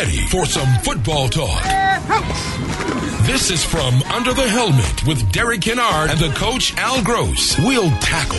Ready 0.00 0.26
for 0.28 0.46
some 0.46 0.66
football 0.82 1.28
talk? 1.28 1.62
This 3.26 3.50
is 3.50 3.62
from 3.62 4.00
Under 4.04 4.32
the 4.32 4.48
Helmet 4.48 5.06
with 5.06 5.30
Derek 5.30 5.60
Kennard 5.60 6.10
and 6.10 6.18
the 6.18 6.32
coach 6.36 6.74
Al 6.78 7.02
Gross. 7.04 7.58
We'll 7.58 7.90
tackle 7.98 8.38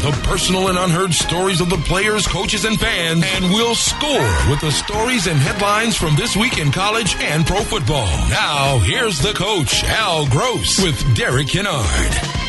the 0.00 0.18
personal 0.22 0.68
and 0.68 0.78
unheard 0.78 1.12
stories 1.12 1.60
of 1.60 1.68
the 1.68 1.76
players, 1.76 2.26
coaches, 2.26 2.64
and 2.64 2.80
fans, 2.80 3.22
and 3.22 3.52
we'll 3.52 3.74
score 3.74 4.48
with 4.48 4.62
the 4.62 4.72
stories 4.72 5.26
and 5.26 5.38
headlines 5.38 5.94
from 5.94 6.16
this 6.16 6.36
week 6.36 6.56
in 6.56 6.72
college 6.72 7.16
and 7.20 7.46
pro 7.46 7.60
football. 7.60 8.06
Now, 8.30 8.78
here's 8.78 9.18
the 9.18 9.34
coach, 9.34 9.84
Al 9.84 10.26
Gross, 10.28 10.82
with 10.82 11.14
Derek 11.14 11.48
Kennard. 11.48 12.43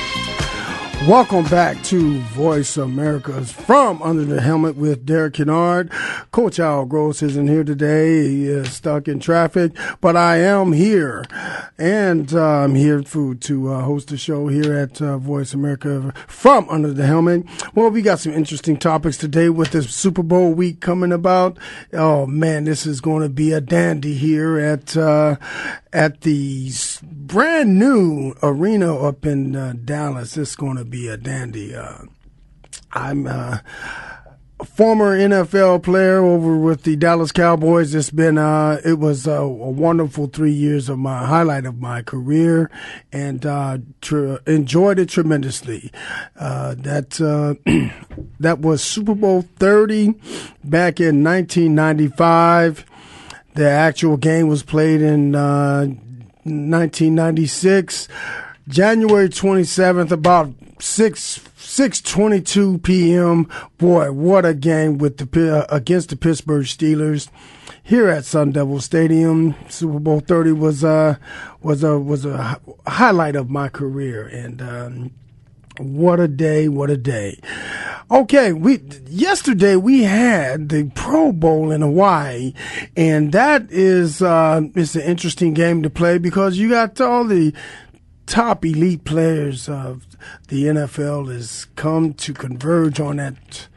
Welcome 1.04 1.44
back 1.44 1.84
to 1.84 2.20
Voice 2.20 2.78
America's 2.78 3.52
From 3.52 4.02
Under 4.02 4.26
the 4.26 4.42
Helmet 4.42 4.76
with 4.76 5.06
Derek 5.06 5.36
Kennard. 5.36 5.92
Coach 6.32 6.60
Al 6.60 6.86
Gross 6.86 7.22
isn't 7.22 7.48
here 7.48 7.64
today. 7.64 8.28
He 8.28 8.48
is 8.48 8.74
stuck 8.74 9.08
in 9.08 9.20
traffic, 9.20 9.74
but 10.02 10.18
I 10.18 10.38
am 10.38 10.72
here. 10.72 11.24
And 11.78 12.34
uh, 12.34 12.44
I'm 12.44 12.74
here 12.74 13.02
to, 13.02 13.36
to 13.36 13.72
uh, 13.72 13.82
host 13.84 14.08
the 14.08 14.18
show 14.18 14.48
here 14.48 14.74
at 14.74 15.00
uh, 15.00 15.20
Voice 15.20 15.54
America 15.54 16.12
From 16.26 16.68
Under 16.70 16.92
the 16.92 17.06
Helmet. 17.06 17.46
Well, 17.76 17.92
we 17.92 18.02
got 18.02 18.20
some 18.20 18.34
interesting 18.34 18.78
topics 18.78 19.18
today 19.18 19.50
with 19.50 19.72
this 19.72 19.94
Super 19.94 20.24
Bowl 20.24 20.54
week 20.54 20.82
coming 20.82 21.12
about. 21.12 21.60
Oh 21.94 22.26
man, 22.26 22.64
this 22.64 22.88
is 22.88 23.00
going 23.00 23.22
to 23.22 23.30
be 23.30 23.52
a 23.52 23.62
dandy 23.62 24.16
here 24.16 24.58
at, 24.58 24.98
uh, 24.98 25.36
at 25.96 26.22
the 26.22 26.72
brand 27.02 27.80
new 27.80 28.36
arena 28.44 28.96
up 28.98 29.26
in 29.26 29.56
uh, 29.56 29.74
Dallas. 29.86 30.36
It's 30.36 30.56
going 30.56 30.76
to 30.76 30.84
be 30.84 31.08
a 31.08 31.16
dandy. 31.16 31.74
Uh, 31.74 32.00
I'm 32.92 33.26
uh, 33.26 33.60
a 34.60 34.66
former 34.66 35.18
NFL 35.18 35.84
player 35.84 36.22
over 36.22 36.58
with 36.58 36.84
the 36.84 36.98
Dallas 36.98 37.32
Cowboys. 37.32 37.96
It's 37.96 38.10
been 38.10 38.38
uh, 38.38 38.82
it 38.84 39.00
was 39.00 39.26
a, 39.26 39.36
a 39.36 39.48
wonderful 39.48 40.28
three 40.28 40.52
years 40.52 40.90
of 40.90 41.00
my 41.00 41.26
highlight 41.26 41.66
of 41.66 41.80
my 41.80 42.02
career, 42.02 42.70
and 43.14 43.46
uh, 43.46 43.78
tr- 44.02 44.36
enjoyed 44.46 45.00
it 45.00 45.08
tremendously. 45.08 45.94
Uh, 46.38 46.76
that 46.78 47.12
that 48.42 48.60
was 48.60 48.84
Super 48.84 49.16
Bowl 49.16 49.44
thirty 49.44 50.14
back 50.62 51.00
in 51.00 51.24
1995. 51.24 52.86
The 53.56 53.70
actual 53.70 54.18
game 54.18 54.48
was 54.48 54.64
played 54.64 55.02
in 55.02 55.32
1996, 55.32 58.08
January 58.68 59.30
27th, 59.30 60.12
about 60.12 60.54
6 60.80 61.40
6:22 61.66 62.82
p.m. 62.84 63.50
Boy, 63.78 64.12
what 64.12 64.46
a 64.46 64.54
game 64.54 64.98
with 64.98 65.18
the 65.18 65.58
uh, 65.58 65.76
against 65.76 66.10
the 66.10 66.16
Pittsburgh 66.16 66.66
Steelers 66.66 67.30
here 67.84 68.08
at 68.08 68.24
Sun 68.24 68.52
Devil 68.52 68.80
Stadium. 68.80 69.56
Super 69.68 70.00
Bowl 70.00 70.22
30 70.22 70.54
was 70.54 70.84
uh 70.84 71.16
was 71.62 71.84
a 71.84 72.00
was 72.00 72.26
a 72.26 72.60
highlight 72.88 73.36
of 73.36 73.50
my 73.50 73.68
career 73.68 74.26
and 74.28 74.62
um, 74.62 75.12
what 75.80 76.20
a 76.20 76.28
day, 76.28 76.68
what 76.68 76.90
a 76.90 76.98
day. 76.98 77.40
Okay, 78.12 78.54
we 78.54 78.80
yesterday 79.08 79.76
we 79.76 80.04
had 80.04 80.70
the 80.70 80.92
Pro 80.94 81.32
Bowl 81.32 81.72
in 81.72 81.82
Hawaii, 81.82 82.54
and 82.96 83.32
that 83.32 83.72
is 83.72 84.22
uh, 84.22 84.62
it's 84.76 84.96
an 84.96 85.02
interesting 85.02 85.54
game 85.54 85.82
to 85.82 85.90
play 85.90 86.20
because 86.20 86.58
you 86.58 86.70
got 86.70 87.02
all 87.02 87.24
the 87.24 87.52
top 88.28 88.64
elite 88.64 89.06
players 89.06 89.68
of 89.68 90.06
the 90.50 90.66
NFL 90.66 91.34
has 91.34 91.66
come 91.76 92.14
to 92.14 92.34
converge 92.34 93.00
on 93.00 93.18
that 93.18 93.68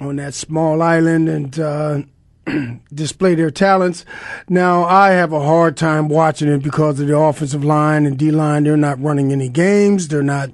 on 0.00 0.16
that 0.16 0.34
small 0.34 0.82
island 0.82 1.28
and. 1.28 1.58
Uh, 1.58 2.02
display 2.92 3.34
their 3.34 3.50
talents. 3.50 4.04
Now, 4.48 4.84
I 4.84 5.10
have 5.10 5.32
a 5.32 5.40
hard 5.40 5.76
time 5.76 6.08
watching 6.08 6.48
it 6.48 6.62
because 6.62 6.98
of 6.98 7.06
the 7.06 7.16
offensive 7.16 7.62
line 7.62 8.06
and 8.06 8.18
D 8.18 8.30
line. 8.30 8.64
They're 8.64 8.76
not 8.76 9.00
running 9.00 9.30
any 9.30 9.48
games. 9.48 10.08
They're 10.08 10.22
not 10.22 10.50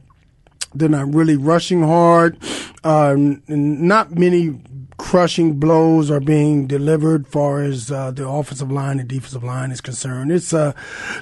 they're 0.78 0.88
not 0.88 1.12
really 1.12 1.37
rushing 1.37 1.82
hard. 1.82 2.38
Uh, 2.84 3.14
not 3.48 4.12
many 4.12 4.60
crushing 4.97 5.59
blows 5.59 6.10
are 6.10 6.20
being 6.20 6.66
delivered 6.66 7.26
far 7.26 7.62
as 7.62 7.91
uh, 7.91 8.10
the 8.10 8.26
offensive 8.26 8.70
line 8.70 8.98
and 8.98 9.09
defensive 9.09 9.44
line 9.44 9.70
is 9.70 9.81
concerned. 9.81 10.32
It's 10.32 10.53
uh, 10.53 10.72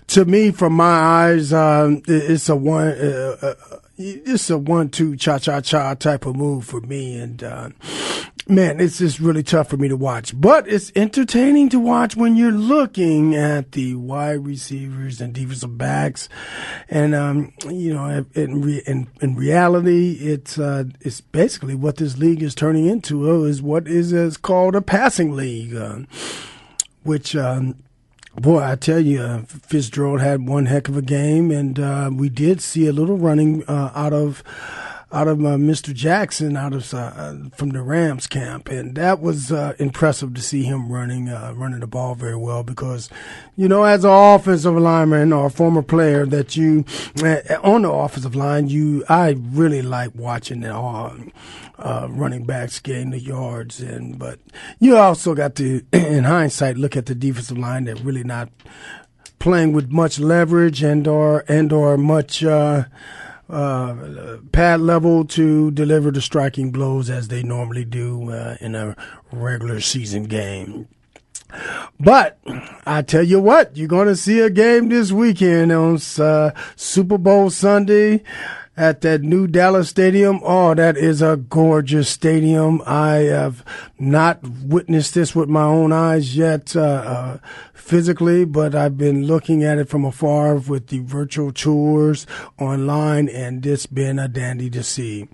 to 0.09 0.25
me, 0.25 0.51
from 0.51 0.75
my 0.75 0.85
eyes, 0.85 1.53
um, 1.53 2.03
it's 2.07 2.49
a 2.49 2.57
one. 2.57 2.89
Uh, 2.89 3.37
uh, 3.43 3.55
it's 3.97 4.51
a 4.51 4.59
one-two 4.59 5.15
cha-cha-cha 5.15 5.95
type 5.95 6.27
of 6.27 6.35
move 6.35 6.65
for 6.65 6.81
me, 6.81 7.17
and 7.17 7.45
uh, 7.45 7.69
man, 8.49 8.81
it's 8.81 8.99
just 8.99 9.21
really 9.21 9.43
tough 9.43 9.69
for 9.69 9.77
me 9.77 9.89
to 9.89 9.97
watch. 9.97 10.39
But 10.39 10.69
it's 10.69 10.93
entertaining 10.95 11.69
to 11.71 11.79
watch 11.79 12.17
when 12.17 12.37
you're 12.37 12.53
looking 12.53 13.35
at 13.35 13.73
the 13.73 13.95
wide 13.95 14.45
receivers 14.45 15.21
and 15.21 15.33
defensive 15.33 15.79
backs. 15.79 16.29
And, 16.89 17.15
um, 17.15 17.53
you 17.69 17.95
know, 17.95 18.25
in, 18.35 18.83
in, 18.87 19.09
in, 19.21 19.35
reality, 19.35 20.13
it's, 20.21 20.59
uh, 20.59 20.85
it's 21.01 21.21
basically 21.21 21.75
what 21.75 21.97
this 21.97 22.19
league 22.19 22.43
is 22.43 22.55
turning 22.55 22.87
into 22.87 23.45
is 23.45 23.63
what 23.63 23.89
is, 23.89 24.13
is 24.13 24.37
called 24.37 24.75
a 24.75 24.83
passing 24.83 25.35
league, 25.35 25.75
uh, 25.75 26.01
which, 27.03 27.35
um, 27.37 27.77
Boy, 28.37 28.65
I 28.65 28.75
tell 28.75 28.99
you, 28.99 29.23
uh, 29.23 29.43
Fitzgerald 29.43 30.21
had 30.21 30.49
one 30.49 30.67
heck 30.67 30.89
of 30.89 30.97
a 30.97 31.03
game, 31.03 31.53
and 31.53 31.79
uh, 31.79 32.11
we 32.13 32.29
did 32.29 32.61
see 32.61 32.89
a 32.89 32.93
little 32.93 33.17
running 33.17 33.63
uh, 33.69 33.93
out 33.95 34.13
of 34.13 34.43
out 35.15 35.29
of 35.29 35.39
uh, 35.41 35.57
Mr. 35.57 35.95
Jackson 35.95 36.57
out 36.57 36.75
of 36.75 36.93
uh, 36.93 37.35
from 37.55 37.71
the 37.71 37.83
Rams 37.83 38.27
camp, 38.27 38.69
and 38.69 38.97
that 38.97 39.21
was 39.21 39.53
uh, 39.53 39.75
impressive 39.79 40.35
to 40.35 40.43
see 40.43 40.65
him 40.65 40.91
running 40.91 41.29
uh, 41.29 41.55
running 41.57 41.81
the 41.81 41.87
ball 41.87 42.17
very 42.17 42.37
well 42.37 42.65
because, 42.65 43.09
you 43.57 43.69
know, 43.69 43.85
as 43.85 44.05
an 44.05 44.11
offensive 44.11 44.75
lineman 44.75 45.33
or 45.33 45.47
a 45.47 45.51
former 45.51 45.83
player 45.83 46.27
that 46.27 46.57
you 46.57 46.85
uh, 47.23 47.37
on 47.63 47.83
the 47.83 47.91
offensive 47.91 48.35
line, 48.35 48.69
you 48.69 49.05
I 49.09 49.37
really 49.39 49.83
like 49.83 50.15
watching 50.17 50.61
the 50.61 50.75
uh, 50.75 52.09
running 52.11 52.45
backs 52.45 52.81
gain 52.81 53.11
the 53.11 53.21
yards, 53.21 53.81
and 53.81 54.19
but 54.19 54.41
you 54.81 54.97
also 54.97 55.35
got 55.35 55.55
to, 55.57 55.81
in 55.93 56.25
hindsight, 56.25 56.77
look 56.77 56.97
at 56.97 57.07
the 57.07 57.15
defensive 57.15 57.59
line 57.59 57.85
that 57.85 58.01
really 58.01 58.25
not 58.25 58.49
playing 59.39 59.73
with 59.73 59.93
much 59.93 60.19
leverage 60.19 60.83
and 60.83 61.07
or 61.07 61.45
and 61.47 61.73
or 61.73 61.97
much 61.97 62.43
uh, 63.49 64.39
pad 64.53 64.81
level 64.81 65.25
to 65.27 65.71
deliver 65.71 66.11
the 66.11 66.21
striking 66.21 66.71
blows 66.71 67.11
as 67.11 67.29
they 67.29 67.43
normally 67.43 67.85
do 67.85 68.31
uh, 68.31 68.57
in 68.61 68.75
a 68.75 68.97
regular 69.33 69.81
season 69.81 70.25
game. 70.25 70.89
But 72.01 72.39
I 72.85 73.03
tell 73.03 73.23
you 73.23 73.41
what, 73.41 73.77
you're 73.77 73.89
going 73.89 74.09
to 74.09 74.17
see 74.17 74.41
a 74.41 74.51
game 74.51 74.89
this 74.89 75.13
weekend 75.13 75.71
on 75.73 76.01
uh, 76.19 76.51
Super 76.77 77.19
Bowl 77.19 77.51
Sunday 77.51 78.23
at 78.77 79.03
that 79.03 79.23
new 79.23 79.47
Dallas 79.47 79.89
stadium. 79.89 80.41
Oh, 80.43 80.75
that 80.75 80.97
is 80.97 81.23
a 81.23 81.37
gorgeous 81.37 82.09
stadium. 82.09 82.83
I 82.87 83.17
have 83.17 83.65
not 83.99 84.43
witnessed 84.43 85.15
this 85.15 85.35
with 85.35 85.49
my 85.49 85.63
own 85.65 85.93
eyes 85.93 86.37
yet, 86.37 86.75
uh, 86.75 86.81
uh, 86.81 87.39
physically, 87.85 88.47
but 88.47 88.75
I've 88.75 88.97
been 88.97 89.27
looking 89.27 89.63
at 89.63 89.79
it 89.79 89.89
from 89.91 90.07
afar 90.07 90.57
with 90.57 90.87
the 90.87 91.01
virtual 91.01 91.53
tours 91.53 92.27
online 92.59 93.29
and 93.29 93.65
it's 93.65 93.85
been 93.85 94.19
a 94.19 94.27
dandy 94.27 94.71
to 94.71 94.83
see. 94.83 95.29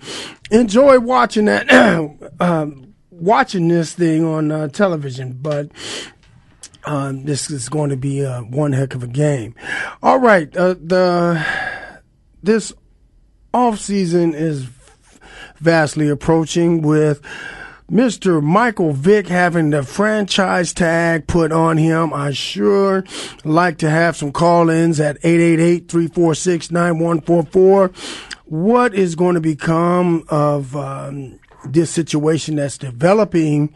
Enjoy 0.50 0.98
watching 0.98 1.44
that, 1.44 1.70
um, 2.40 2.94
watching 3.10 3.68
this 3.68 3.94
thing 3.94 4.24
on 4.24 4.50
uh, 4.50 4.66
television, 4.66 5.38
but 5.40 5.70
um, 6.84 7.24
this 7.24 7.50
is 7.50 7.68
going 7.68 7.90
to 7.90 7.96
be 7.96 8.26
uh, 8.26 8.42
one 8.42 8.72
heck 8.72 8.94
of 8.96 9.04
a 9.04 9.08
game. 9.08 9.54
All 10.02 10.18
right, 10.18 10.54
uh, 10.56 10.74
the 10.74 11.44
this 12.42 12.72
off 13.54 13.78
season 13.78 14.34
is 14.34 14.66
vastly 15.58 16.08
approaching 16.08 16.82
with 16.82 17.20
Mr. 17.90 18.40
Michael 18.40 18.92
Vick 18.92 19.26
having 19.26 19.70
the 19.70 19.82
franchise 19.82 20.72
tag 20.72 21.26
put 21.26 21.50
on 21.50 21.76
him. 21.76 22.14
I 22.14 22.30
sure 22.30 23.02
like 23.42 23.78
to 23.78 23.90
have 23.90 24.16
some 24.16 24.30
call-ins 24.30 25.00
at 25.00 25.20
888-346-9144. 25.22 27.92
What 28.44 28.94
is 28.94 29.16
going 29.16 29.34
to 29.34 29.40
become 29.40 30.24
of 30.28 30.76
um, 30.76 31.40
this 31.64 31.90
situation 31.90 32.54
that's 32.56 32.76
developing 32.78 33.74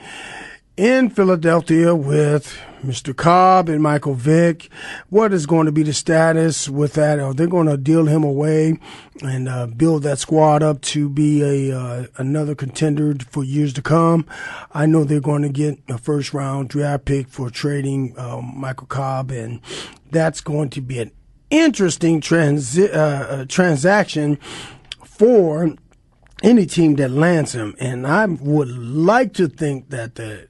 in 0.77 1.09
Philadelphia 1.09 1.95
with 1.95 2.59
Mr. 2.85 3.15
Kolb 3.15 3.69
and 3.69 3.83
Michael 3.83 4.15
Vick. 4.15 4.69
What 5.09 5.33
is 5.33 5.47
going 5.47 5.67
to 5.67 5.73
be 5.73 5.85
the 5.85 5.93
status 5.93 6.69
with 6.69 6.95
that? 6.95 7.21
Are 7.21 7.33
they 7.33 7.47
going 7.47 7.69
to 7.69 7.77
deal 7.77 8.07
him 8.07 8.25
away 8.25 8.79
and 9.23 9.49
uh, 9.49 9.67
build 9.67 10.03
that 10.03 10.19
squad 10.19 10.63
up 10.63 10.81
to 10.83 11.09
be 11.09 11.71
a 11.71 11.79
uh, 11.79 12.07
another 12.17 12.55
contender 12.55 13.15
for 13.31 13.45
years 13.45 13.73
to 13.75 13.83
come? 13.83 14.27
I 14.73 14.87
know 14.87 15.05
they're 15.05 15.21
going 15.21 15.43
to 15.43 15.49
get 15.49 15.79
a 15.89 15.97
first 15.97 16.35
round 16.35 16.71
draft 16.71 17.05
pick 17.05 17.29
for 17.29 17.51
trading 17.51 18.19
um, 18.19 18.53
Michael 18.57 18.89
Kolb, 18.89 19.31
and 19.31 19.61
that's 20.11 20.41
going 20.41 20.71
to 20.71 20.81
be 20.81 20.99
an 20.99 21.13
interesting 21.51 22.21
transi- 22.21 22.93
uh, 22.93 22.97
uh 22.97 23.45
transaction 23.45 24.39
for 25.05 25.77
any 26.45 26.67
team 26.67 26.97
that 26.97 27.11
lands 27.11 27.55
him. 27.55 27.75
And 27.81 28.07
I 28.07 28.27
would 28.27 28.69
like 28.69 29.33
to 29.35 29.49
think 29.49 29.91
that 29.91 30.17
the 30.17 30.47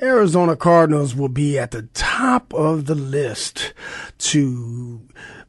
Arizona 0.00 0.54
Cardinals 0.54 1.14
will 1.14 1.30
be 1.30 1.58
at 1.58 1.70
the 1.70 1.82
top 1.94 2.52
of 2.52 2.84
the 2.84 2.94
list 2.94 3.72
to 4.18 5.00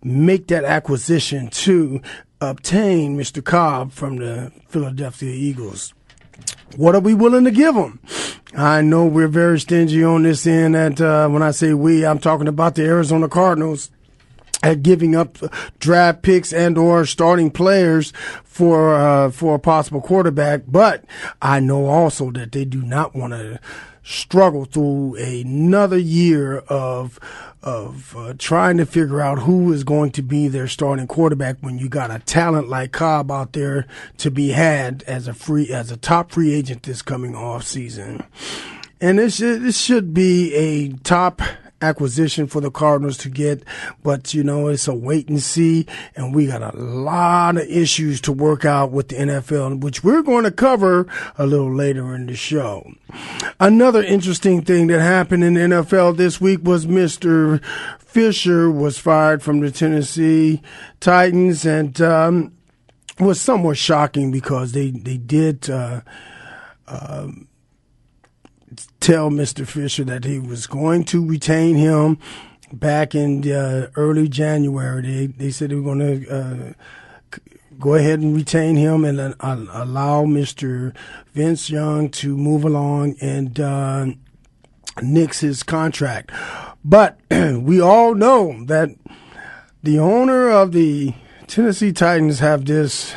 make 0.01 0.47
that 0.47 0.63
acquisition 0.63 1.49
to 1.49 2.01
obtain 2.41 3.17
Mr. 3.17 3.43
Kolb 3.43 3.91
from 3.91 4.15
the 4.15 4.51
Philadelphia 4.69 5.33
Eagles. 5.33 5.93
What 6.77 6.95
are 6.95 7.01
we 7.01 7.13
willing 7.13 7.43
to 7.43 7.51
give 7.51 7.75
them? 7.75 7.99
I 8.55 8.81
know 8.81 9.05
we're 9.05 9.27
very 9.27 9.59
stingy 9.59 10.03
on 10.03 10.23
this 10.23 10.47
end. 10.47 10.75
And 10.75 10.99
uh, 11.01 11.27
when 11.27 11.43
I 11.43 11.51
say 11.51 11.73
we, 11.73 12.05
I'm 12.05 12.19
talking 12.19 12.47
about 12.47 12.75
the 12.75 12.85
Arizona 12.85 13.27
Cardinals 13.27 13.91
at 14.61 14.83
giving 14.83 15.15
up 15.15 15.37
draft 15.79 16.21
picks 16.21 16.51
and 16.51 16.77
or 16.77 17.05
starting 17.05 17.51
players 17.51 18.11
for 18.43 18.93
uh, 18.93 19.31
for 19.31 19.55
a 19.55 19.59
possible 19.59 20.01
quarterback. 20.01 20.63
But 20.67 21.05
I 21.41 21.59
know 21.59 21.85
also 21.85 22.31
that 22.31 22.51
they 22.51 22.65
do 22.65 22.81
not 22.81 23.15
want 23.15 23.33
to 23.33 23.59
struggle 24.03 24.65
through 24.65 25.15
another 25.15 25.97
year 25.97 26.57
of 26.67 27.19
of 27.61 28.15
uh, 28.17 28.33
trying 28.37 28.77
to 28.77 28.85
figure 28.85 29.21
out 29.21 29.39
who 29.39 29.71
is 29.73 29.83
going 29.83 30.11
to 30.11 30.21
be 30.21 30.47
their 30.47 30.67
starting 30.67 31.07
quarterback 31.07 31.57
when 31.59 31.77
you 31.77 31.89
got 31.89 32.09
a 32.09 32.19
talent 32.19 32.69
like 32.69 32.91
Kolb 32.91 33.29
out 33.31 33.53
there 33.53 33.85
to 34.17 34.31
be 34.31 34.49
had 34.49 35.03
as 35.07 35.27
a 35.27 35.33
free 35.33 35.69
as 35.69 35.91
a 35.91 35.97
top 35.97 36.31
free 36.31 36.53
agent 36.53 36.83
this 36.83 37.01
coming 37.01 37.35
off 37.35 37.63
season. 37.63 38.23
And 39.01 39.19
this 39.19 39.37
this 39.37 39.79
should 39.79 40.13
be 40.13 40.53
a 40.55 40.89
top 41.03 41.41
acquisition 41.81 42.47
for 42.47 42.61
the 42.61 42.71
Cardinals 42.71 43.17
to 43.19 43.29
get, 43.29 43.63
but 44.03 44.33
you 44.33 44.43
know, 44.43 44.67
it's 44.67 44.87
a 44.87 44.93
wait 44.93 45.29
and 45.29 45.41
see. 45.41 45.85
And 46.15 46.33
we 46.33 46.47
got 46.47 46.61
a 46.61 46.77
lot 46.77 47.57
of 47.57 47.63
issues 47.63 48.21
to 48.21 48.31
work 48.31 48.65
out 48.65 48.91
with 48.91 49.09
the 49.09 49.15
NFL, 49.15 49.81
which 49.81 50.03
we're 50.03 50.21
going 50.21 50.43
to 50.43 50.51
cover 50.51 51.07
a 51.37 51.45
little 51.45 51.73
later 51.73 52.13
in 52.15 52.27
the 52.27 52.35
show. 52.35 52.89
Another 53.59 54.03
interesting 54.03 54.63
thing 54.63 54.87
that 54.87 55.01
happened 55.01 55.43
in 55.43 55.55
the 55.55 55.61
NFL 55.61 56.17
this 56.17 56.39
week 56.39 56.59
was 56.63 56.85
Mr. 56.85 57.63
Fisher 57.97 58.69
was 58.71 58.97
fired 58.97 59.41
from 59.41 59.59
the 59.59 59.71
Tennessee 59.71 60.61
Titans 60.99 61.65
and, 61.65 61.99
um, 62.01 62.53
was 63.19 63.41
somewhat 63.41 63.77
shocking 63.77 64.31
because 64.31 64.71
they, 64.71 64.91
they 64.91 65.17
did, 65.17 65.69
uh, 65.69 66.01
um, 66.87 67.48
tell 68.99 69.29
Mr. 69.29 69.67
Fisher 69.67 70.03
that 70.05 70.23
he 70.23 70.39
was 70.39 70.67
going 70.67 71.03
to 71.05 71.25
retain 71.25 71.75
him 71.75 72.17
back 72.71 73.15
in 73.15 73.49
uh, 73.51 73.89
early 73.95 74.27
January. 74.27 75.01
They, 75.01 75.25
they 75.27 75.51
said 75.51 75.71
they 75.71 75.75
were 75.75 75.95
going 75.95 75.99
to 76.25 76.29
uh, 76.29 76.73
go 77.79 77.95
ahead 77.95 78.19
and 78.19 78.35
retain 78.35 78.75
him 78.75 79.05
and 79.05 79.19
uh, 79.19 79.33
allow 79.39 80.25
Mr. 80.25 80.93
Vince 81.33 81.69
Young 81.69 82.09
to 82.09 82.37
move 82.37 82.65
along 82.65 83.15
and 83.21 83.59
uh, 83.59 84.07
nix 85.01 85.39
his 85.39 85.63
contract. 85.63 86.31
But 86.83 87.19
we 87.31 87.79
all 87.79 88.13
know 88.15 88.65
that 88.65 88.89
the 89.81 89.97
owner 89.97 90.49
of 90.49 90.73
the 90.73 91.13
Tennessee 91.47 91.93
Titans 91.93 92.39
have 92.39 92.65
this 92.65 93.13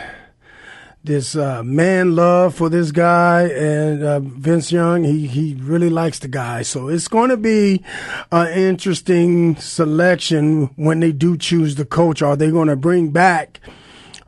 this 1.04 1.34
uh, 1.34 1.62
man 1.64 2.14
love 2.14 2.54
for 2.54 2.68
this 2.68 2.92
guy 2.92 3.48
and 3.48 4.02
uh, 4.02 4.20
Vince 4.20 4.70
Young. 4.70 5.02
He 5.02 5.26
he 5.26 5.54
really 5.60 5.90
likes 5.90 6.20
the 6.20 6.28
guy, 6.28 6.62
so 6.62 6.88
it's 6.88 7.08
going 7.08 7.30
to 7.30 7.36
be 7.36 7.82
an 8.30 8.48
interesting 8.56 9.56
selection 9.56 10.66
when 10.76 11.00
they 11.00 11.12
do 11.12 11.36
choose 11.36 11.74
the 11.74 11.84
coach. 11.84 12.22
Are 12.22 12.36
they 12.36 12.50
going 12.50 12.68
to 12.68 12.76
bring 12.76 13.10
back 13.10 13.60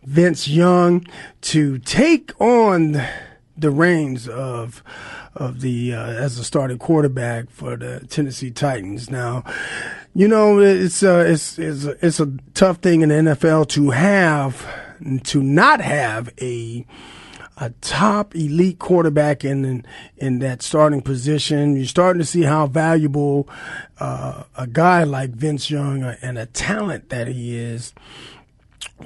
Vince 0.02 0.48
Young 0.48 1.06
to 1.42 1.78
take 1.78 2.32
on 2.40 3.00
the 3.56 3.70
reins 3.70 4.28
of 4.28 4.82
of 5.34 5.60
the 5.60 5.94
uh, 5.94 6.06
as 6.06 6.38
a 6.38 6.44
starting 6.44 6.78
quarterback 6.78 7.50
for 7.50 7.76
the 7.76 8.04
Tennessee 8.08 8.50
Titans? 8.50 9.08
Now, 9.08 9.44
you 10.12 10.26
know 10.26 10.58
it's 10.58 11.04
uh, 11.04 11.24
it's 11.28 11.56
it's 11.56 11.84
it's 11.84 12.18
a 12.18 12.32
tough 12.54 12.78
thing 12.78 13.02
in 13.02 13.10
the 13.10 13.14
NFL 13.14 13.68
to 13.68 13.90
have 13.90 14.66
to 15.24 15.42
not 15.42 15.80
have 15.80 16.32
a 16.40 16.86
a 17.56 17.70
top 17.80 18.34
elite 18.34 18.78
quarterback 18.78 19.44
in 19.44 19.84
in 20.16 20.38
that 20.40 20.62
starting 20.62 21.02
position. 21.02 21.76
You're 21.76 21.86
starting 21.86 22.20
to 22.20 22.26
see 22.26 22.42
how 22.42 22.66
valuable 22.66 23.48
uh, 23.98 24.44
a 24.56 24.66
guy 24.66 25.04
like 25.04 25.30
Vince 25.30 25.70
Young 25.70 26.02
uh, 26.02 26.16
and 26.20 26.38
a 26.38 26.46
talent 26.46 27.10
that 27.10 27.28
he 27.28 27.56
is. 27.56 27.92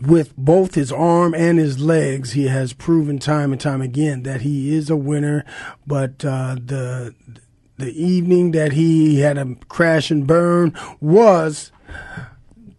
With 0.02 0.37
both 0.37 0.75
his 0.75 0.90
arm 0.90 1.35
and 1.35 1.58
his 1.58 1.79
legs, 1.79 2.32
he 2.32 2.49
has 2.49 2.73
proven 2.73 3.19
time 3.19 3.52
and 3.52 3.61
time 3.61 3.81
again 3.81 4.23
that 4.25 4.40
he 4.40 4.75
is 4.75 4.90
a 4.90 4.96
winner. 4.96 5.44
But 5.87 6.25
uh, 6.25 6.56
the 6.62 7.14
the 7.76 7.93
evening 7.93 8.50
that 8.52 8.73
he 8.73 9.20
had 9.20 9.38
a 9.38 9.55
crash 9.69 10.11
and 10.11 10.26
burn 10.26 10.76
was 11.00 11.70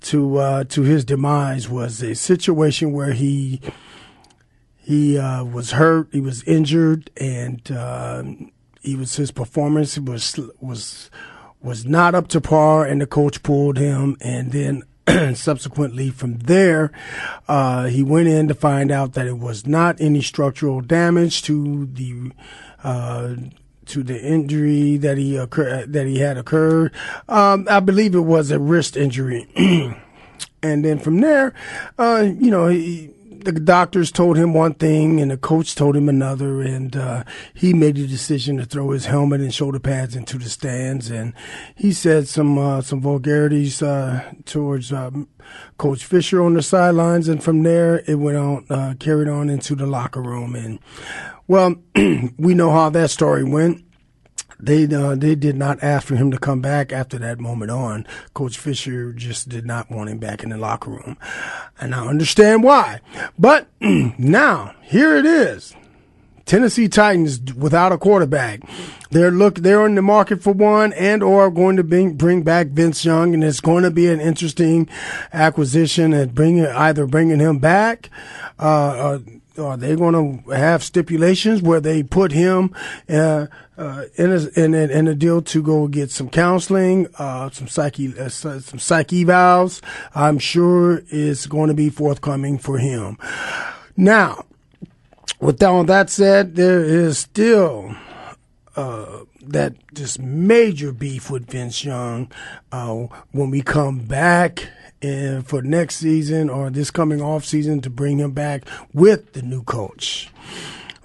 to 0.01 0.37
uh, 0.37 0.63
to 0.65 0.83
his 0.83 1.05
demise 1.05 1.69
was 1.69 2.01
a 2.01 2.15
situation 2.15 2.91
where 2.91 3.13
he 3.13 3.61
he 4.77 5.17
uh, 5.17 5.43
was 5.43 5.71
hurt, 5.71 6.09
he 6.11 6.21
was 6.21 6.43
injured, 6.43 7.11
and 7.17 7.71
uh, 7.71 8.23
he 8.81 8.95
was 8.95 9.15
his 9.15 9.31
performance 9.31 9.97
was 9.97 10.39
was 10.59 11.11
was 11.61 11.85
not 11.85 12.15
up 12.15 12.27
to 12.29 12.41
par, 12.41 12.85
and 12.85 13.01
the 13.01 13.07
coach 13.07 13.43
pulled 13.43 13.77
him, 13.77 14.17
and 14.21 14.51
then. 14.51 14.83
subsequently, 15.33 16.11
from 16.11 16.37
there, 16.39 16.91
uh, 17.47 17.85
he 17.85 18.03
went 18.03 18.27
in 18.27 18.47
to 18.47 18.53
find 18.53 18.91
out 18.91 19.13
that 19.13 19.25
it 19.25 19.39
was 19.39 19.65
not 19.65 19.99
any 19.99 20.21
structural 20.21 20.81
damage 20.81 21.41
to 21.41 21.87
the 21.87 22.31
uh, 22.83 23.33
to 23.89 24.03
the 24.03 24.19
injury 24.19 24.97
that 24.97 25.17
he 25.17 25.35
occur- 25.35 25.85
that 25.85 26.07
he 26.07 26.19
had 26.19 26.37
occurred. 26.37 26.93
Um, 27.27 27.67
I 27.69 27.79
believe 27.79 28.15
it 28.15 28.21
was 28.21 28.51
a 28.51 28.59
wrist 28.59 28.97
injury, 28.97 29.47
and 30.63 30.85
then 30.85 30.99
from 30.99 31.21
there, 31.21 31.53
uh, 31.97 32.29
you 32.39 32.51
know. 32.51 32.67
He, 32.67 33.13
the 33.43 33.53
doctors 33.53 34.11
told 34.11 34.37
him 34.37 34.53
one 34.53 34.73
thing 34.73 35.21
and 35.21 35.31
the 35.31 35.37
coach 35.37 35.75
told 35.75 35.95
him 35.95 36.09
another, 36.09 36.61
and 36.61 36.95
uh, 36.95 37.23
he 37.53 37.73
made 37.73 37.95
the 37.95 38.07
decision 38.07 38.57
to 38.57 38.65
throw 38.65 38.91
his 38.91 39.05
helmet 39.05 39.41
and 39.41 39.53
shoulder 39.53 39.79
pads 39.79 40.15
into 40.15 40.37
the 40.37 40.49
stands. 40.49 41.09
And 41.09 41.33
he 41.75 41.93
said 41.93 42.27
some 42.27 42.57
uh, 42.57 42.81
some 42.81 43.01
vulgarities 43.01 43.81
uh, 43.81 44.33
towards 44.45 44.91
um, 44.91 45.27
Coach 45.77 46.03
Fisher 46.05 46.43
on 46.43 46.53
the 46.53 46.61
sidelines, 46.61 47.27
and 47.27 47.43
from 47.43 47.63
there 47.63 48.03
it 48.07 48.15
went 48.15 48.37
on 48.37 48.65
uh, 48.69 48.93
carried 48.99 49.29
on 49.29 49.49
into 49.49 49.75
the 49.75 49.87
locker 49.87 50.21
room. 50.21 50.55
And 50.55 50.79
well, 51.49 51.75
we 52.37 52.53
know 52.53 52.71
how 52.71 52.89
that 52.91 53.09
story 53.09 53.43
went. 53.43 53.83
They 54.59 54.85
uh, 54.85 55.15
they 55.15 55.35
did 55.35 55.55
not 55.55 55.81
ask 55.81 56.05
for 56.05 56.15
him 56.15 56.31
to 56.31 56.37
come 56.37 56.61
back 56.61 56.91
after 56.91 57.17
that 57.19 57.39
moment 57.39 57.71
on. 57.71 58.05
Coach 58.33 58.57
Fisher 58.57 59.13
just 59.13 59.49
did 59.49 59.65
not 59.65 59.89
want 59.89 60.09
him 60.09 60.19
back 60.19 60.43
in 60.43 60.49
the 60.49 60.57
locker 60.57 60.91
room, 60.91 61.17
and 61.79 61.95
I 61.95 62.05
understand 62.05 62.63
why. 62.63 62.99
But 63.37 63.67
now 63.81 64.75
here 64.83 65.15
it 65.15 65.25
is. 65.25 65.75
Tennessee 66.45 66.89
Titans 66.89 67.53
without 67.53 67.91
a 67.91 67.97
quarterback. 67.97 68.61
They're 69.11 69.31
look 69.31 69.55
they're 69.55 69.85
in 69.85 69.95
the 69.95 70.01
market 70.01 70.43
for 70.43 70.51
one 70.51 70.93
and 70.93 71.23
or 71.23 71.49
going 71.49 71.77
to 71.77 71.83
bring 71.83 72.15
bring 72.15 72.43
back 72.43 72.67
Vince 72.67 73.05
Young 73.05 73.33
and 73.33 73.43
it's 73.43 73.61
going 73.61 73.83
to 73.83 73.91
be 73.91 74.07
an 74.07 74.19
interesting 74.19 74.89
acquisition 75.31 76.13
and 76.13 76.33
bringing 76.33 76.65
either 76.65 77.05
bringing 77.07 77.39
him 77.39 77.59
back 77.59 78.09
uh, 78.59 78.63
uh 78.63 79.19
are 79.59 79.77
they 79.77 79.95
going 79.95 80.13
to 80.43 80.51
have 80.51 80.83
stipulations 80.83 81.61
where 81.61 81.79
they 81.79 82.03
put 82.03 82.31
him 82.31 82.73
uh, 83.09 83.47
uh, 83.77 84.05
in, 84.15 84.31
a, 84.31 84.59
in, 84.59 84.73
a, 84.73 84.87
in 84.87 85.07
a 85.07 85.15
deal 85.15 85.41
to 85.41 85.61
go 85.61 85.87
get 85.87 86.11
some 86.11 86.29
counseling, 86.29 87.07
uh, 87.17 87.49
some 87.49 87.67
psyche, 87.67 88.17
uh, 88.17 88.29
some 88.29 88.79
psych 88.79 89.09
evals? 89.09 89.81
I'm 90.15 90.39
sure 90.39 91.03
is 91.09 91.47
going 91.47 91.69
to 91.69 91.73
be 91.73 91.89
forthcoming 91.89 92.57
for 92.57 92.77
him. 92.77 93.17
Now, 93.95 94.45
with 95.39 95.61
all 95.63 95.83
that 95.85 96.09
said, 96.09 96.55
there 96.55 96.83
is 96.83 97.17
still 97.19 97.95
uh, 98.75 99.19
that 99.41 99.73
just 99.93 100.19
major 100.19 100.91
beef 100.91 101.29
with 101.29 101.49
Vince 101.49 101.83
Young. 101.83 102.31
Uh, 102.71 103.07
when 103.31 103.49
we 103.49 103.61
come 103.61 103.99
back 103.99 104.69
and 105.01 105.45
for 105.47 105.61
next 105.61 105.97
season 105.97 106.49
or 106.49 106.69
this 106.69 106.91
coming 106.91 107.21
off 107.21 107.45
season 107.45 107.81
to 107.81 107.89
bring 107.89 108.17
him 108.17 108.31
back 108.31 108.63
with 108.93 109.33
the 109.33 109.41
new 109.41 109.63
coach. 109.63 110.29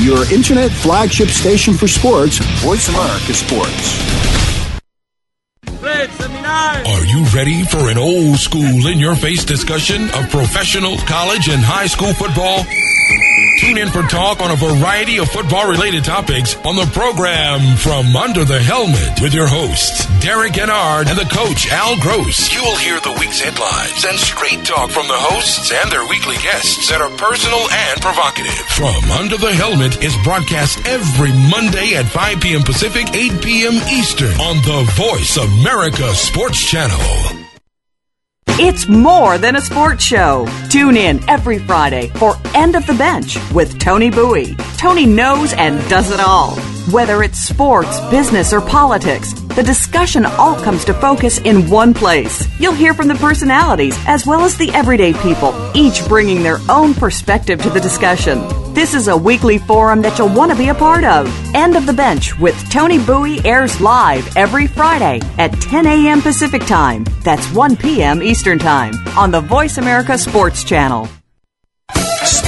Your 0.00 0.30
internet 0.32 0.70
flagship 0.70 1.28
station 1.28 1.74
for 1.74 1.86
sports, 1.86 2.38
Voice 2.62 2.88
America 2.88 3.34
Sports. 3.34 4.20
Are 5.82 7.04
you 7.04 7.24
ready 7.34 7.64
for 7.64 7.90
an 7.90 7.98
old 7.98 8.36
school 8.38 8.86
in 8.86 8.98
your 8.98 9.14
face 9.14 9.44
discussion 9.44 10.04
of 10.10 10.30
professional, 10.30 10.96
college, 10.98 11.48
and 11.48 11.60
high 11.62 11.86
school 11.86 12.12
football? 12.14 12.64
Tune 13.60 13.76
in 13.76 13.90
for 13.90 14.00
talk 14.04 14.40
on 14.40 14.50
a 14.50 14.56
variety 14.56 15.18
of 15.18 15.28
football 15.28 15.68
related 15.68 16.02
topics 16.02 16.56
on 16.64 16.76
the 16.76 16.88
program 16.94 17.76
From 17.76 18.16
Under 18.16 18.42
the 18.42 18.58
Helmet 18.58 19.20
with 19.20 19.34
your 19.34 19.46
hosts, 19.46 20.06
Derek 20.24 20.54
Kennard 20.54 21.08
and 21.08 21.18
the 21.18 21.28
coach, 21.28 21.70
Al 21.70 22.00
Gross. 22.00 22.50
You 22.50 22.62
will 22.62 22.76
hear 22.76 22.98
the 23.00 23.12
week's 23.20 23.38
headlines 23.38 24.02
and 24.08 24.18
straight 24.18 24.64
talk 24.64 24.88
from 24.88 25.06
the 25.08 25.20
hosts 25.28 25.70
and 25.70 25.92
their 25.92 26.08
weekly 26.08 26.36
guests 26.36 26.88
that 26.88 27.02
are 27.02 27.12
personal 27.18 27.60
and 27.68 28.00
provocative. 28.00 28.64
From 28.72 29.04
Under 29.12 29.36
the 29.36 29.52
Helmet 29.52 30.02
is 30.02 30.16
broadcast 30.24 30.80
every 30.88 31.32
Monday 31.52 31.96
at 31.96 32.06
5 32.06 32.40
p.m. 32.40 32.62
Pacific, 32.62 33.12
8 33.12 33.44
p.m. 33.44 33.76
Eastern 33.92 34.40
on 34.40 34.56
the 34.64 34.88
Voice 34.96 35.36
America 35.36 36.14
Sports 36.14 36.64
Channel. 36.64 37.39
It's 38.62 38.86
more 38.86 39.38
than 39.38 39.56
a 39.56 39.60
sports 39.62 40.04
show. 40.04 40.46
Tune 40.68 40.94
in 40.94 41.26
every 41.30 41.58
Friday 41.60 42.08
for 42.16 42.36
End 42.54 42.76
of 42.76 42.86
the 42.86 42.92
Bench 42.92 43.38
with 43.52 43.78
Tony 43.78 44.10
Bowie. 44.10 44.54
Tony 44.76 45.06
knows 45.06 45.54
and 45.54 45.80
does 45.88 46.10
it 46.10 46.20
all. 46.20 46.56
Whether 46.92 47.22
it's 47.22 47.38
sports, 47.38 47.98
business, 48.10 48.52
or 48.52 48.60
politics, 48.60 49.32
the 49.32 49.62
discussion 49.62 50.26
all 50.26 50.56
comes 50.56 50.84
to 50.84 50.92
focus 50.92 51.38
in 51.38 51.70
one 51.70 51.94
place. 51.94 52.46
You'll 52.60 52.74
hear 52.74 52.92
from 52.92 53.08
the 53.08 53.14
personalities 53.14 53.96
as 54.06 54.26
well 54.26 54.42
as 54.42 54.58
the 54.58 54.70
everyday 54.72 55.14
people, 55.14 55.54
each 55.74 56.06
bringing 56.06 56.42
their 56.42 56.58
own 56.68 56.92
perspective 56.92 57.62
to 57.62 57.70
the 57.70 57.80
discussion. 57.80 58.40
This 58.72 58.94
is 58.94 59.08
a 59.08 59.16
weekly 59.16 59.58
forum 59.58 60.00
that 60.02 60.16
you'll 60.16 60.32
want 60.32 60.52
to 60.52 60.56
be 60.56 60.68
a 60.68 60.74
part 60.74 61.02
of. 61.02 61.26
End 61.56 61.76
of 61.76 61.86
the 61.86 61.92
Bench 61.92 62.38
with 62.38 62.56
Tony 62.70 62.98
Bowie 62.98 63.44
airs 63.44 63.80
live 63.80 64.36
every 64.36 64.68
Friday 64.68 65.20
at 65.38 65.52
10 65.60 65.86
a.m. 65.86 66.22
Pacific 66.22 66.64
Time. 66.66 67.04
That's 67.24 67.52
1 67.52 67.76
p.m. 67.76 68.22
Eastern 68.22 68.60
Time 68.60 68.94
on 69.18 69.32
the 69.32 69.40
Voice 69.40 69.78
America 69.78 70.16
Sports 70.16 70.62
Channel. 70.62 71.08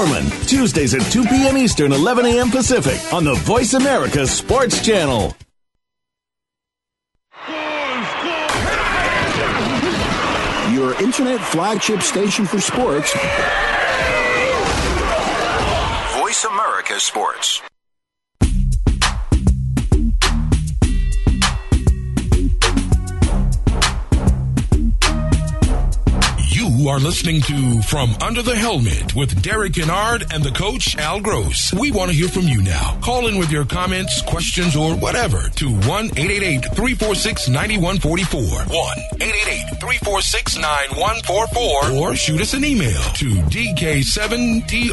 Tuesdays 0.00 0.94
at 0.94 1.02
2 1.12 1.24
p.m. 1.24 1.58
Eastern, 1.58 1.92
11 1.92 2.24
a.m. 2.24 2.50
Pacific 2.50 2.98
on 3.12 3.22
the 3.22 3.34
Voice 3.34 3.74
America 3.74 4.26
Sports 4.26 4.84
Channel. 4.84 5.36
Your 10.72 10.94
internet 11.02 11.40
flagship 11.40 12.00
station 12.00 12.46
for 12.46 12.60
sports, 12.60 13.12
Voice 16.18 16.44
America 16.44 16.98
Sports. 16.98 17.60
Are 26.90 26.98
listening 26.98 27.40
to 27.42 27.80
From 27.82 28.16
Under 28.20 28.42
the 28.42 28.56
Helmet 28.56 29.14
with 29.14 29.40
Derek 29.42 29.74
Kennard 29.74 30.24
and 30.32 30.42
the 30.42 30.50
coach, 30.50 30.96
Al 30.96 31.20
Gross. 31.20 31.72
We 31.72 31.92
want 31.92 32.10
to 32.10 32.16
hear 32.16 32.26
from 32.26 32.48
you 32.48 32.60
now. 32.62 32.98
Call 33.00 33.28
in 33.28 33.38
with 33.38 33.52
your 33.52 33.64
comments, 33.64 34.20
questions, 34.22 34.74
or 34.74 34.96
whatever 34.96 35.48
to 35.48 35.68
1 35.68 36.06
888 36.16 36.64
346 36.74 37.48
9144. 37.48 38.40
1 38.42 38.98
888 39.20 39.78
346 39.78 40.56
9144. 40.56 41.92
Or 41.92 42.16
shoot 42.16 42.40
us 42.40 42.54
an 42.54 42.64
email 42.64 43.00
to 43.14 43.26
dk7trey 43.54 44.90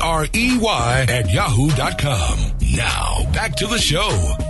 at 1.09 1.31
yahoo.com. 1.31 2.51
Now, 2.75 3.31
back 3.33 3.55
to 3.55 3.65
the 3.65 3.79
show. 3.79 4.46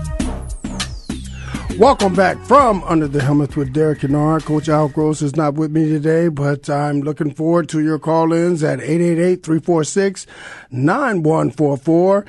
Welcome 1.77 2.15
back 2.15 2.39
from 2.39 2.83
Under 2.85 3.07
the 3.07 3.21
Helmet 3.21 3.55
with 3.55 3.71
Derek 3.71 3.99
Kennard. 3.99 4.45
Coach 4.45 4.67
Al 4.67 4.87
Gross 4.87 5.21
is 5.21 5.35
not 5.35 5.53
with 5.53 5.69
me 5.69 5.87
today, 5.87 6.27
but 6.27 6.67
I'm 6.71 7.01
looking 7.01 7.31
forward 7.31 7.69
to 7.69 7.81
your 7.81 7.99
call 7.99 8.33
ins 8.33 8.63
at 8.63 8.81
888 8.81 9.43
346 9.43 10.25
9144. 10.71 12.25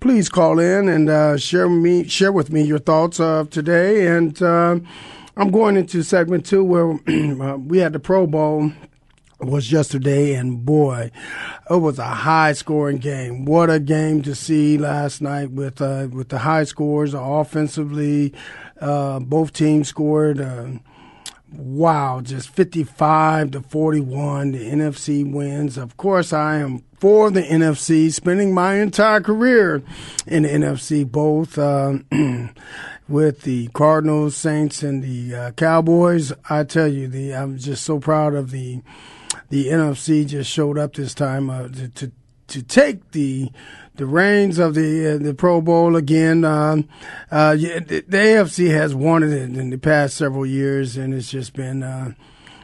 Please 0.00 0.30
call 0.30 0.58
in 0.58 0.88
and 0.88 1.10
uh, 1.10 1.36
share 1.36 1.68
me 1.68 2.08
share 2.08 2.32
with 2.32 2.50
me 2.50 2.62
your 2.62 2.78
thoughts 2.78 3.20
of 3.20 3.50
today. 3.50 4.06
And 4.06 4.40
uh, 4.40 4.78
I'm 5.36 5.50
going 5.50 5.76
into 5.76 6.02
segment 6.02 6.46
two 6.46 6.64
where 6.64 6.92
uh, 7.06 7.58
we 7.58 7.76
had 7.78 7.92
the 7.92 8.00
Pro 8.00 8.26
Bowl 8.26 8.72
was 9.38 9.70
yesterday, 9.70 10.34
and 10.34 10.64
boy, 10.64 11.10
it 11.70 11.76
was 11.76 11.98
a 11.98 12.06
high 12.06 12.52
scoring 12.52 12.98
game. 12.98 13.44
What 13.44 13.70
a 13.70 13.78
game 13.78 14.22
to 14.22 14.34
see 14.34 14.78
last 14.78 15.20
night 15.20 15.50
with 15.50 15.80
uh, 15.80 16.08
with 16.10 16.30
the 16.30 16.38
high 16.38 16.64
scores 16.64 17.14
offensively. 17.14 18.32
Uh, 18.80 19.20
both 19.20 19.52
teams 19.52 19.88
scored. 19.88 20.40
Uh, 20.40 20.78
wow, 21.52 22.20
just 22.20 22.48
55 22.48 23.52
to 23.52 23.60
41. 23.60 24.52
The 24.52 24.70
NFC 24.70 25.30
wins. 25.30 25.76
Of 25.76 25.96
course, 25.96 26.32
I 26.32 26.56
am 26.56 26.82
for 26.98 27.30
the 27.30 27.42
NFC, 27.42 28.12
spending 28.12 28.54
my 28.54 28.76
entire 28.76 29.20
career 29.20 29.82
in 30.26 30.44
the 30.44 30.48
NFC, 30.48 31.10
both 31.10 31.58
uh, 31.58 31.98
with 33.08 33.42
the 33.42 33.68
Cardinals, 33.68 34.34
Saints, 34.34 34.82
and 34.82 35.02
the 35.02 35.34
uh, 35.34 35.50
Cowboys. 35.52 36.32
I 36.48 36.64
tell 36.64 36.88
you, 36.88 37.06
the 37.06 37.34
I'm 37.34 37.58
just 37.58 37.84
so 37.84 38.00
proud 38.00 38.34
of 38.34 38.50
the 38.50 38.80
the 39.48 39.68
NFC. 39.68 40.26
Just 40.26 40.50
showed 40.50 40.78
up 40.78 40.94
this 40.94 41.14
time 41.14 41.50
uh, 41.50 41.68
to, 41.68 41.88
to 41.88 42.12
to 42.48 42.62
take 42.62 43.12
the 43.12 43.50
the 43.96 44.06
reins 44.06 44.58
of 44.58 44.74
the 44.74 45.14
uh, 45.14 45.18
the 45.18 45.34
Pro 45.34 45.60
Bowl 45.60 45.96
again. 45.96 46.44
Um, 46.44 46.88
uh, 47.30 47.54
the, 47.54 48.04
the, 48.06 48.16
AFC 48.16 48.70
has 48.70 48.94
wanted 48.94 49.32
it 49.32 49.56
in 49.56 49.70
the 49.70 49.78
past 49.78 50.16
several 50.16 50.46
years, 50.46 50.96
and 50.96 51.14
it's 51.14 51.30
just 51.30 51.54
been 51.54 51.82
uh, 51.82 52.12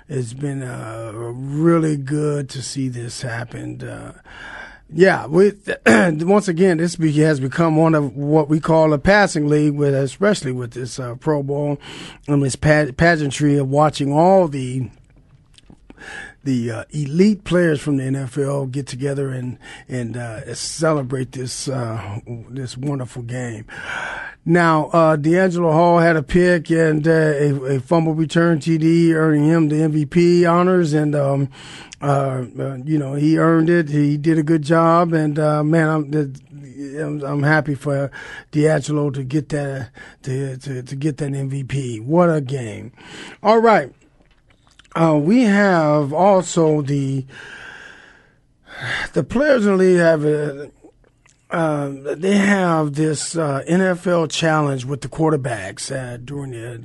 it's 0.09 0.35
been 0.35 0.63
uh, 0.63 1.13
really 1.15 1.97
good 1.97 2.49
to 2.51 2.63
see 2.63 2.89
this 2.89 3.23
happen. 3.23 3.83
Uh, 3.83 4.21
yeah, 4.95 5.27
we, 5.27 5.53
once 5.87 6.49
again, 6.49 6.77
this 6.77 6.97
has 6.97 7.41
become 7.41 7.77
one 7.77 7.95
of 7.95 8.15
what 8.15 8.51
we 8.51 8.61
call 8.61 8.93
a 8.93 8.99
passing 8.99 9.49
league, 9.49 9.75
with 9.75 9.95
especially 9.95 10.53
with 10.53 10.73
this 10.73 10.99
uh, 10.99 11.15
Pro 11.15 11.43
Bowl 11.43 11.79
and 12.29 12.43
this 12.43 12.57
pageantry 12.57 13.57
of 13.57 13.71
watching 13.71 14.13
all 14.13 14.49
the 14.49 14.91
the 16.45 16.71
uh, 16.71 16.85
elite 16.91 17.45
players 17.45 17.81
from 17.81 17.97
the 17.97 18.05
NFL 18.05 18.71
get 18.71 18.87
together 18.87 19.31
and 19.31 19.59
and 19.89 20.17
uh, 20.17 20.55
celebrate 20.55 21.33
this 21.33 21.69
uh, 21.69 22.21
this 22.51 22.77
wonderful 22.77 23.23
game. 23.23 23.67
Now, 24.45 24.87
uh, 24.87 25.17
DeAngelo 25.17 25.73
Hall 25.73 26.01
had 26.01 26.17
a 26.17 26.23
pick 26.23 26.71
and 26.71 27.07
uh, 27.07 27.11
a, 27.11 27.77
a, 27.77 27.81
fumble 27.81 28.15
return 28.15 28.59
TD, 28.59 29.13
earning 29.15 29.45
him 29.45 29.69
the 29.69 29.77
MVP 29.77 30.51
honors, 30.51 30.93
and 30.93 31.15
um, 31.15 31.49
uh, 32.01 32.45
you 32.85 32.99
know 32.99 33.15
he 33.15 33.39
earned 33.39 33.71
it. 33.71 33.89
He 33.89 34.17
did 34.17 34.39
a 34.39 34.43
good 34.43 34.63
job, 34.63 35.13
and 35.13 35.37
man, 35.37 35.89
I'm. 35.89 36.35
I'm, 36.83 37.23
I'm 37.23 37.43
happy 37.43 37.75
for 37.75 38.11
DeAngelo 38.51 39.15
to 39.15 39.23
get 39.23 39.51
that 39.51 39.91
to, 40.23 40.57
to 40.57 40.83
to 40.83 40.97
get 40.97 41.19
that 41.19 41.31
MVP. 41.31 42.05
What 42.05 42.29
a 42.29 42.41
game! 42.41 42.93
All 43.43 43.59
right, 43.59 43.93
uh, 44.95 45.19
we 45.21 45.43
have 45.43 46.13
also 46.13 46.83
the 46.83 47.25
the 49.13 49.23
players 49.23 49.65
in 49.65 49.73
the 49.73 49.77
league 49.79 49.99
have 49.99 50.25
a, 50.25 50.71
uh, 51.51 51.93
they 52.17 52.37
have 52.37 52.95
this 52.95 53.37
uh, 53.37 53.63
NFL 53.69 54.31
challenge 54.31 54.85
with 54.85 55.03
the 55.03 55.09
quarterbacks 55.09 55.95
uh, 55.95 56.17
during 56.17 56.53
the 56.53 56.83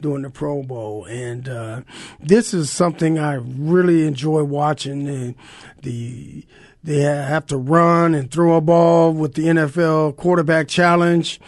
during 0.00 0.22
the 0.22 0.30
Pro 0.30 0.62
Bowl, 0.62 1.04
and 1.06 1.48
uh, 1.48 1.80
this 2.20 2.54
is 2.54 2.70
something 2.70 3.18
I 3.18 3.34
really 3.34 4.06
enjoy 4.06 4.44
watching. 4.44 5.34
The 5.82 6.44
they 6.84 7.00
have 7.00 7.46
to 7.46 7.56
run 7.56 8.14
and 8.14 8.30
throw 8.30 8.56
a 8.56 8.60
ball 8.60 9.12
with 9.12 9.34
the 9.34 9.44
NFL 9.44 10.16
quarterback 10.16 10.68
challenge. 10.68 11.40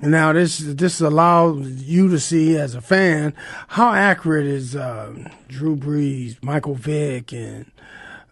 Now 0.00 0.32
this 0.34 0.58
this 0.58 1.00
allows 1.00 1.66
you 1.84 2.08
to 2.08 2.20
see 2.20 2.56
as 2.56 2.74
a 2.74 2.82
fan 2.82 3.32
how 3.68 3.94
accurate 3.94 4.46
is 4.46 4.76
uh, 4.76 5.30
Drew 5.48 5.74
Brees, 5.74 6.42
Michael 6.42 6.74
Vick, 6.74 7.32
and 7.32 7.70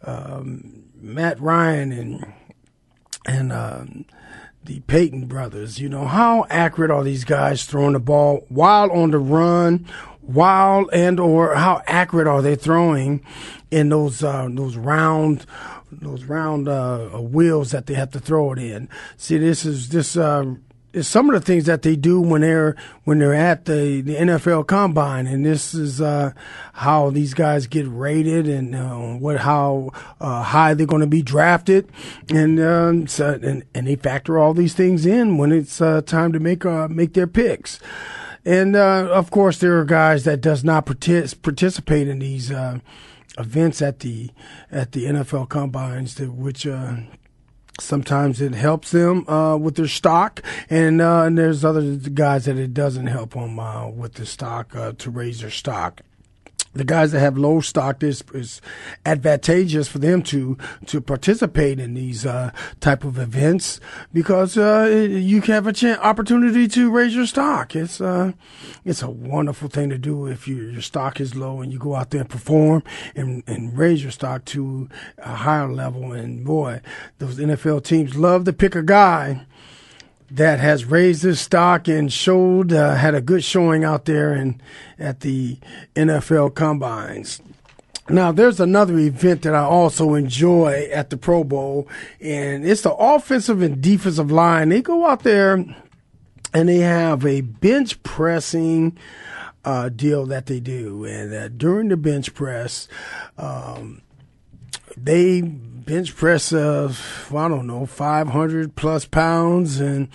um, 0.03 0.85
Matt 1.01 1.41
Ryan 1.41 1.93
and 1.93 2.33
and 3.27 3.53
uh, 3.53 3.85
the 4.63 4.81
Peyton 4.81 5.27
brothers. 5.27 5.81
You 5.81 5.89
know 5.89 6.05
how 6.05 6.45
accurate 6.51 6.91
are 6.91 7.03
these 7.03 7.25
guys 7.25 7.65
throwing 7.65 7.95
the 7.95 8.01
ball 8.01 8.45
while 8.49 8.91
on 8.93 9.11
the 9.11 9.19
run, 9.19 9.87
while 10.21 10.89
and 10.93 11.19
or 11.19 11.55
how 11.55 11.81
accurate 11.87 12.27
are 12.27 12.43
they 12.43 12.57
throwing 12.57 13.25
in 13.71 13.89
those 13.89 14.23
uh, 14.23 14.49
those 14.51 14.77
round 14.77 15.47
those 15.91 16.25
round 16.25 16.69
uh, 16.69 17.09
wheels 17.09 17.71
that 17.71 17.87
they 17.87 17.95
have 17.95 18.11
to 18.11 18.21
throw 18.21 18.53
it 18.53 18.59
in. 18.59 18.89
See, 19.17 19.39
this 19.39 19.65
is 19.65 19.89
this 19.89 20.15
uh, 20.15 20.57
some 21.03 21.29
of 21.29 21.35
the 21.35 21.45
things 21.45 21.65
that 21.65 21.83
they 21.83 21.97
do 21.97 22.21
when 22.21 22.43
they're 22.43 22.77
when 23.05 23.19
they're 23.19 23.35
at 23.35 23.65
the, 23.65 24.01
the 24.01 24.15
NFL 24.15 24.67
Combine, 24.67 25.27
and 25.27 25.45
this 25.45 25.75
is 25.75 26.01
uh, 26.01 26.33
how 26.75 27.11
these 27.11 27.35
guys 27.35 27.67
get 27.67 27.87
rated 27.89 28.47
and 28.47 28.75
uh, 28.75 28.97
what 29.19 29.41
how 29.41 29.91
uh, 30.21 30.43
high 30.43 30.75
they're 30.75 30.87
going 30.87 31.01
to 31.01 31.07
be 31.07 31.23
drafted, 31.23 31.91
and, 32.31 32.61
um, 32.61 33.07
so, 33.07 33.39
and 33.43 33.65
and 33.75 33.87
they 33.87 33.97
factor 33.97 34.39
all 34.39 34.55
these 34.55 34.75
things 34.75 35.05
in 35.05 35.37
when 35.37 35.53
it's 35.53 35.81
uh, 35.81 36.01
time 36.03 36.33
to 36.33 36.41
make 36.41 36.65
uh, 36.65 36.89
make 36.89 37.15
their 37.15 37.27
picks. 37.27 37.81
And 38.45 38.77
uh, 38.77 39.09
of 39.11 39.31
course, 39.31 39.59
there 39.59 39.79
are 39.79 39.85
guys 39.85 40.25
that 40.25 40.41
does 40.41 40.63
not 40.63 40.87
partic- 40.87 41.41
participate 41.43 42.09
in 42.09 42.19
these 42.19 42.53
events 43.39 43.83
at 43.83 44.01
the 44.01 44.31
at 44.71 44.93
the 44.93 45.07
NFL 45.07 45.49
combines, 45.49 46.15
that, 46.17 46.33
which 46.33 46.67
Sometimes 47.81 48.41
it 48.41 48.55
helps 48.55 48.93
them 48.93 49.29
uh, 49.29 49.57
with 49.57 49.75
their 49.75 49.89
stock, 49.89 50.43
and, 50.71 51.01
uh, 51.01 51.23
and 51.23 51.37
there's 51.37 51.65
other 51.65 51.97
guys 51.97 52.45
that 52.45 52.57
it 52.57 52.73
doesn't 52.73 53.09
help 53.09 53.35
them 53.35 53.59
uh, 53.59 53.89
with 53.89 54.15
the 54.15 54.27
stock 54.27 54.77
uh, 54.77 54.93
to 54.99 55.11
raise 55.11 55.41
their 55.41 55.51
stock 55.51 56.03
the 56.75 56.85
guys 56.85 57.13
that 57.13 57.21
have 57.21 57.39
low 57.39 57.61
stock, 57.61 58.03
is 58.03 58.61
advantageous 59.07 59.89
for 59.89 59.99
them 59.99 60.23
to 60.23 60.59
to 60.87 61.01
participate 61.01 61.81
in 61.81 61.95
these 61.95 62.27
uh, 62.27 62.51
type 62.81 63.05
of 63.05 63.19
events 63.19 63.81
because 64.13 64.59
uh, 64.59 64.89
you 65.11 65.41
have 65.43 65.67
a 65.67 65.73
chance, 65.73 65.99
opportunity 66.01 66.69
to 66.69 66.91
raise 66.91 67.15
your 67.15 67.27
stock. 67.27 67.75
It's 67.75 68.01
uh, 68.01 68.33
it's 68.85 69.03
a 69.03 69.11
wonderful 69.11 69.69
thing 69.69 69.91
to 69.91 69.99
do 69.99 70.27
if 70.27 70.47
you, 70.47 70.57
your 70.57 70.83
stock 70.83 71.21
is 71.21 71.35
low 71.35 71.61
and 71.61 71.73
you 71.73 71.79
go 71.79 71.95
out 71.95 72.11
there 72.11 72.21
and 72.21 72.31
perform 72.31 72.83
and, 73.15 73.43
and 73.47 73.77
raise 73.77 74.03
your 74.03 74.13
stock 74.13 74.45
to 74.47 74.89
a 75.19 75.35
higher 75.35 75.73
level. 75.73 76.13
And 76.13 76.45
boy, 76.45 76.81
those 77.19 77.39
NFL 77.39 77.85
teams 77.85 78.17
love 78.17 78.45
to 78.45 78.53
pick 78.53 78.75
a 78.75 78.83
guy 78.83 79.47
that 80.31 80.61
has 80.61 80.85
raised 80.85 81.23
his 81.23 81.41
stock 81.41 81.89
and 81.89 82.13
showed 82.13 82.73
uh, 82.73 82.95
had 82.95 83.15
a 83.15 83.21
good 83.21 83.45
showing 83.45 83.85
out 83.85 84.05
there 84.05 84.33
and 84.33 84.63
at 84.99 85.21
the 85.21 85.59
NFL 85.95 86.55
combines. 86.55 87.41
Now, 88.09 88.33
there's 88.33 88.61
another 88.61 88.99
event 88.99 89.43
that 89.43 89.55
I 89.55 89.63
also 89.63 90.15
enjoy 90.15 90.89
at 90.93 91.09
the 91.09 91.17
Pro 91.17 91.43
Bowl, 91.43 91.89
and 92.21 92.67
it's 92.67 92.83
the 92.83 92.93
offensive 92.93 93.63
and 93.63 93.81
defensive 93.81 94.31
line. 94.31 94.69
They 94.69 94.83
go 94.83 95.07
out 95.07 95.23
there 95.23 95.55
and 96.53 96.69
they 96.69 96.79
have 96.79 97.25
a 97.25 97.41
bench 97.41 98.03
pressing 98.03 98.99
uh, 99.65 99.89
deal 99.89 100.27
that 100.27 100.45
they 100.47 100.61
do, 100.61 101.07
and 101.07 101.33
uh, 101.33 101.49
during 101.49 101.89
the 101.89 101.97
bench 101.97 102.35
press, 102.35 102.89
um, 103.39 104.03
they 104.97 105.41
bench 105.85 106.15
press 106.17 106.53
of 106.53 107.29
well, 107.31 107.45
I 107.45 107.49
don't 107.49 107.67
know 107.67 107.87
500 107.87 108.77
plus 108.77 109.05
pounds 109.07 109.81
and 109.81 110.09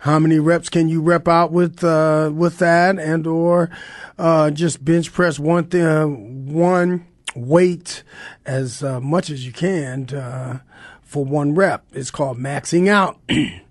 how 0.00 0.18
many 0.18 0.38
reps 0.38 0.68
can 0.68 0.88
you 0.88 1.00
rep 1.00 1.26
out 1.26 1.52
with 1.52 1.82
uh, 1.82 2.30
with 2.32 2.58
that? 2.58 2.98
And 2.98 3.26
or 3.26 3.70
uh, 4.18 4.50
just 4.50 4.84
bench 4.84 5.12
press 5.12 5.38
one 5.38 5.64
thing 5.64 5.84
uh, 5.84 6.06
one 6.06 7.06
weight 7.34 8.02
as 8.44 8.82
uh, 8.82 9.00
much 9.00 9.30
as 9.30 9.44
you 9.44 9.52
can 9.52 10.08
uh, 10.14 10.60
for 11.02 11.24
one 11.24 11.54
rep. 11.54 11.84
It's 11.92 12.10
called 12.10 12.38
maxing 12.38 12.88
out 12.88 13.18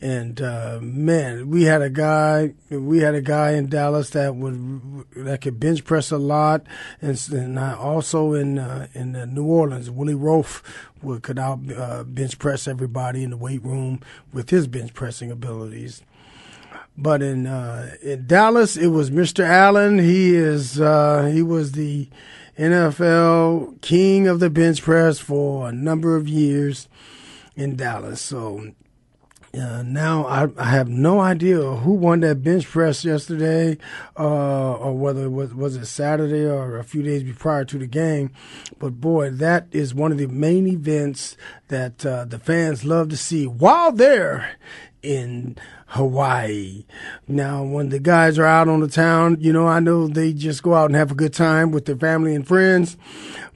And 0.00 0.40
uh, 0.42 0.80
man, 0.82 1.48
we 1.48 1.64
had 1.64 1.80
a 1.80 1.88
guy, 1.88 2.52
we 2.68 2.98
had 2.98 3.14
a 3.14 3.22
guy 3.22 3.52
in 3.52 3.68
Dallas 3.68 4.10
that 4.10 4.34
would 4.34 5.06
that 5.16 5.40
could 5.40 5.58
bench 5.58 5.84
press 5.84 6.10
a 6.10 6.18
lot, 6.18 6.66
and, 7.00 7.18
and 7.32 7.58
also 7.58 8.34
in 8.34 8.58
uh, 8.58 8.88
in 8.92 9.12
New 9.34 9.46
Orleans, 9.46 9.90
Willie 9.90 10.14
Roaf 10.14 10.62
would 11.02 11.22
could 11.22 11.38
out 11.38 11.60
uh, 11.74 12.04
bench 12.04 12.38
press 12.38 12.68
everybody 12.68 13.22
in 13.22 13.30
the 13.30 13.36
weight 13.36 13.64
room 13.64 14.00
with 14.32 14.50
his 14.50 14.66
bench 14.66 14.92
pressing 14.92 15.30
abilities. 15.30 16.02
But 16.96 17.22
in 17.22 17.46
uh, 17.46 17.96
in 18.02 18.26
Dallas, 18.26 18.76
it 18.76 18.88
was 18.88 19.10
Mr. 19.10 19.44
Allen. 19.44 19.98
He 19.98 20.34
is 20.34 20.80
uh, 20.80 21.30
he 21.32 21.42
was 21.42 21.72
the 21.72 22.08
NFL 22.58 23.80
king 23.80 24.28
of 24.28 24.38
the 24.38 24.50
bench 24.50 24.82
press 24.82 25.18
for 25.18 25.68
a 25.68 25.72
number 25.72 26.16
of 26.16 26.28
years 26.28 26.88
in 27.56 27.76
Dallas. 27.76 28.20
So 28.20 28.72
uh, 29.58 29.82
now 29.82 30.26
I, 30.26 30.48
I, 30.58 30.70
have 30.70 30.88
no 30.88 31.20
idea 31.20 31.60
who 31.60 31.92
won 31.92 32.20
that 32.20 32.42
bench 32.42 32.66
press 32.66 33.04
yesterday, 33.04 33.78
uh, 34.18 34.74
or 34.74 34.96
whether 34.96 35.24
it 35.24 35.30
was 35.30 35.54
was 35.54 35.76
it 35.76 35.86
Saturday 35.86 36.44
or 36.44 36.78
a 36.78 36.84
few 36.84 37.02
days 37.02 37.24
prior 37.36 37.64
to 37.66 37.78
the 37.78 37.86
game. 37.86 38.32
But 38.78 39.00
boy, 39.00 39.30
that 39.30 39.68
is 39.70 39.94
one 39.94 40.12
of 40.12 40.18
the 40.18 40.26
main 40.26 40.66
events 40.66 41.36
that 41.68 42.04
uh, 42.04 42.24
the 42.24 42.38
fans 42.38 42.84
love 42.84 43.08
to 43.10 43.16
see 43.16 43.46
while 43.46 43.92
they're 43.92 44.56
in 45.04 45.56
Hawaii. 45.88 46.84
Now, 47.28 47.62
when 47.62 47.90
the 47.90 48.00
guys 48.00 48.38
are 48.38 48.46
out 48.46 48.68
on 48.68 48.80
the 48.80 48.88
town, 48.88 49.36
you 49.40 49.52
know, 49.52 49.66
I 49.66 49.80
know 49.80 50.08
they 50.08 50.32
just 50.32 50.62
go 50.62 50.74
out 50.74 50.86
and 50.86 50.96
have 50.96 51.12
a 51.12 51.14
good 51.14 51.32
time 51.32 51.70
with 51.70 51.84
their 51.84 51.96
family 51.96 52.34
and 52.34 52.46
friends. 52.46 52.96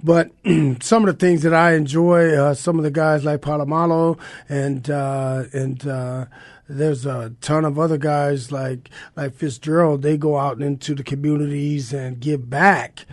But 0.03 0.31
some 0.81 1.07
of 1.07 1.07
the 1.07 1.19
things 1.19 1.43
that 1.43 1.55
I 1.55 1.73
enjoy, 1.73 2.37
uh, 2.37 2.55
some 2.55 2.79
of 2.79 2.85
the 2.85 2.91
guys 2.91 3.25
like 3.25 3.41
Polamalu 3.41 4.19
and 4.49 4.89
uh, 4.89 5.45
and 5.53 5.87
uh, 5.87 6.27
there's 6.69 7.07
a 7.07 7.35
ton 7.41 7.65
of 7.65 7.79
other 7.79 7.99
guys 7.99 8.53
like 8.53 8.91
like 9.17 9.35
Fitzgerald. 9.35 10.03
They 10.03 10.17
go 10.17 10.39
out 10.39 10.61
into 10.61 10.95
the 10.95 11.03
communities 11.03 11.93
and 11.93 12.21
give 12.21 12.49
back 12.49 13.07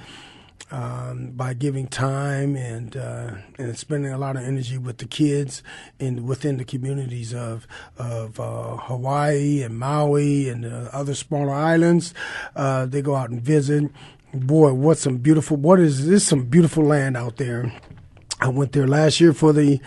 um, 0.72 1.32
by 1.32 1.54
giving 1.54 1.88
time 1.88 2.56
and 2.56 2.98
uh, 2.98 3.32
and 3.58 3.78
spending 3.78 4.12
a 4.12 4.18
lot 4.18 4.36
of 4.36 4.44
energy 4.44 4.78
with 4.78 4.98
the 4.98 5.06
kids 5.06 5.62
in 6.00 6.26
within 6.26 6.58
the 6.58 6.66
communities 6.66 7.34
of 7.34 7.68
of 7.98 8.40
uh, 8.40 8.78
Hawaii 8.78 9.62
and 9.62 9.78
Maui 9.78 10.50
and 10.50 10.66
other 10.66 11.14
smaller 11.14 11.54
islands. 11.54 12.14
Uh, 12.56 12.86
they 12.86 13.02
go 13.02 13.16
out 13.16 13.30
and 13.30 13.42
visit. 13.42 13.92
Boy, 14.34 14.74
what 14.74 14.98
some 14.98 15.18
beautiful! 15.18 15.56
What 15.56 15.80
is 15.80 16.08
this? 16.08 16.28
Some 16.28 16.46
beautiful 16.46 16.84
land 16.84 17.16
out 17.16 17.38
there. 17.38 17.72
I 18.42 18.50
went 18.50 18.74
there 18.74 18.88
last 18.88 19.22
year 19.22 19.32
for 19.34 19.54
the 19.54 19.80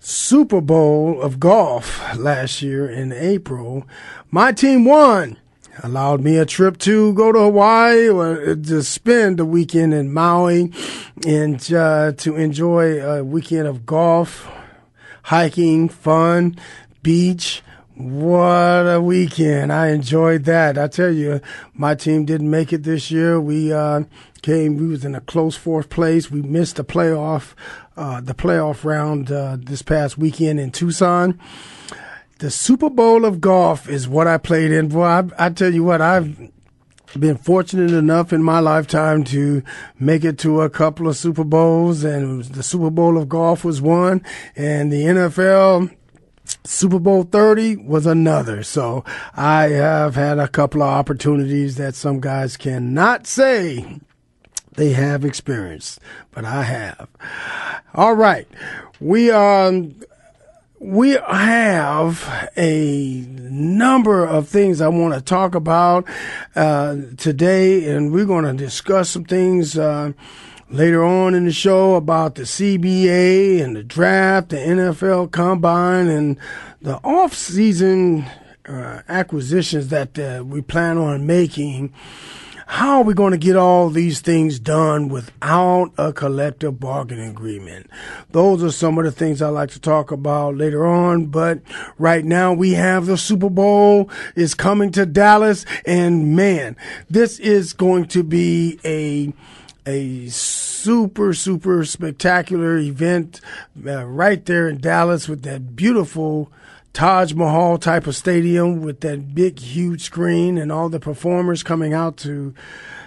Super 0.00 0.60
Bowl 0.60 1.22
of 1.22 1.38
golf 1.38 2.16
last 2.16 2.60
year 2.60 2.90
in 2.90 3.12
April. 3.12 3.86
My 4.30 4.52
team 4.52 4.84
won 4.84 5.38
allowed 5.82 6.20
me 6.20 6.36
a 6.36 6.46
trip 6.46 6.78
to 6.78 7.12
go 7.14 7.32
to 7.32 7.38
Hawaii 7.38 8.08
or 8.08 8.54
to 8.54 8.82
spend 8.82 9.38
the 9.38 9.44
weekend 9.44 9.92
in 9.94 10.12
Maui 10.12 10.72
and 11.26 11.72
uh, 11.72 12.12
to 12.12 12.36
enjoy 12.36 13.02
a 13.02 13.24
weekend 13.24 13.66
of 13.66 13.84
golf, 13.86 14.48
hiking, 15.24 15.88
fun, 15.88 16.56
beach. 17.02 17.62
What 17.96 18.88
a 18.88 19.00
weekend. 19.00 19.72
I 19.72 19.88
enjoyed 19.88 20.44
that. 20.44 20.76
I 20.76 20.88
tell 20.88 21.12
you, 21.12 21.40
my 21.74 21.94
team 21.94 22.24
didn't 22.24 22.50
make 22.50 22.72
it 22.72 22.82
this 22.82 23.10
year. 23.10 23.40
We 23.40 23.72
uh, 23.72 24.04
came, 24.42 24.76
we 24.76 24.88
was 24.88 25.04
in 25.04 25.14
a 25.14 25.20
close 25.20 25.56
fourth 25.56 25.90
place. 25.90 26.28
We 26.28 26.42
missed 26.42 26.76
the 26.76 26.84
playoff, 26.84 27.54
uh, 27.96 28.20
the 28.20 28.34
playoff 28.34 28.84
round 28.84 29.30
uh, 29.30 29.58
this 29.60 29.82
past 29.82 30.18
weekend 30.18 30.58
in 30.58 30.72
Tucson 30.72 31.38
the 32.38 32.50
Super 32.50 32.90
Bowl 32.90 33.24
of 33.24 33.40
golf 33.40 33.88
is 33.88 34.08
what 34.08 34.26
I 34.26 34.38
played 34.38 34.72
in. 34.72 34.88
Boy, 34.88 35.04
I, 35.04 35.24
I 35.38 35.50
tell 35.50 35.72
you 35.72 35.84
what, 35.84 36.00
I've 36.00 36.50
been 37.18 37.36
fortunate 37.36 37.92
enough 37.92 38.32
in 38.32 38.42
my 38.42 38.58
lifetime 38.58 39.24
to 39.24 39.62
make 39.98 40.24
it 40.24 40.38
to 40.40 40.62
a 40.62 40.70
couple 40.70 41.08
of 41.08 41.16
Super 41.16 41.44
Bowls, 41.44 42.02
and 42.02 42.44
the 42.44 42.62
Super 42.62 42.90
Bowl 42.90 43.16
of 43.16 43.28
golf 43.28 43.64
was 43.64 43.80
one, 43.80 44.24
and 44.56 44.92
the 44.92 45.04
NFL. 45.04 45.94
Super 46.64 46.98
Bowl 46.98 47.22
30 47.22 47.76
was 47.76 48.04
another. 48.04 48.62
So 48.62 49.02
I 49.34 49.68
have 49.68 50.14
had 50.14 50.38
a 50.38 50.48
couple 50.48 50.82
of 50.82 50.88
opportunities 50.88 51.76
that 51.76 51.94
some 51.94 52.20
guys 52.20 52.58
cannot 52.58 53.26
say 53.26 54.00
they 54.74 54.92
have 54.92 55.24
experienced, 55.24 56.00
but 56.32 56.44
I 56.44 56.64
have. 56.64 57.08
All 57.94 58.14
right. 58.14 58.46
We, 59.00 59.30
um, 59.30 59.94
we 60.84 61.12
have 61.12 62.50
a 62.58 63.24
number 63.26 64.22
of 64.26 64.46
things 64.46 64.82
I 64.82 64.88
want 64.88 65.14
to 65.14 65.22
talk 65.22 65.54
about 65.54 66.06
uh, 66.54 66.96
today, 67.16 67.88
and 67.88 68.12
we're 68.12 68.26
going 68.26 68.44
to 68.44 68.52
discuss 68.52 69.08
some 69.08 69.24
things 69.24 69.78
uh, 69.78 70.12
later 70.68 71.02
on 71.02 71.34
in 71.34 71.46
the 71.46 71.52
show 71.52 71.94
about 71.94 72.34
the 72.34 72.42
CBA 72.42 73.64
and 73.64 73.74
the 73.74 73.82
draft, 73.82 74.50
the 74.50 74.58
NFL 74.58 75.30
Combine, 75.30 76.08
and 76.08 76.36
the 76.82 76.96
off-season 76.96 78.26
uh, 78.68 79.00
acquisitions 79.08 79.88
that 79.88 80.18
uh, 80.18 80.44
we 80.44 80.60
plan 80.60 80.98
on 80.98 81.26
making 81.26 81.94
how 82.66 82.98
are 82.98 83.04
we 83.04 83.14
going 83.14 83.32
to 83.32 83.38
get 83.38 83.56
all 83.56 83.90
these 83.90 84.20
things 84.20 84.58
done 84.58 85.08
without 85.08 85.92
a 85.98 86.12
collective 86.12 86.80
bargaining 86.80 87.28
agreement? 87.28 87.90
Those 88.30 88.64
are 88.64 88.70
some 88.70 88.98
of 88.98 89.04
the 89.04 89.12
things 89.12 89.42
I 89.42 89.48
like 89.48 89.70
to 89.70 89.80
talk 89.80 90.10
about 90.10 90.56
later 90.56 90.86
on. 90.86 91.26
But 91.26 91.60
right 91.98 92.24
now 92.24 92.52
we 92.52 92.72
have 92.72 93.06
the 93.06 93.18
Super 93.18 93.50
Bowl 93.50 94.10
is 94.34 94.54
coming 94.54 94.90
to 94.92 95.04
Dallas 95.04 95.66
and 95.84 96.34
man, 96.34 96.76
this 97.10 97.38
is 97.38 97.72
going 97.72 98.06
to 98.08 98.22
be 98.22 98.78
a 98.84 99.32
a 99.86 100.26
super 100.28 101.34
super 101.34 101.84
spectacular 101.84 102.78
event 102.78 103.40
uh, 103.86 104.04
right 104.06 104.46
there 104.46 104.66
in 104.66 104.80
Dallas 104.80 105.28
with 105.28 105.42
that 105.42 105.76
beautiful 105.76 106.50
Taj 106.94 107.34
Mahal 107.34 107.76
type 107.76 108.06
of 108.06 108.14
stadium 108.14 108.80
with 108.80 109.00
that 109.00 109.34
big, 109.34 109.58
huge 109.58 110.02
screen 110.02 110.56
and 110.56 110.70
all 110.70 110.88
the 110.88 111.00
performers 111.00 111.64
coming 111.64 111.92
out 111.92 112.16
to 112.18 112.54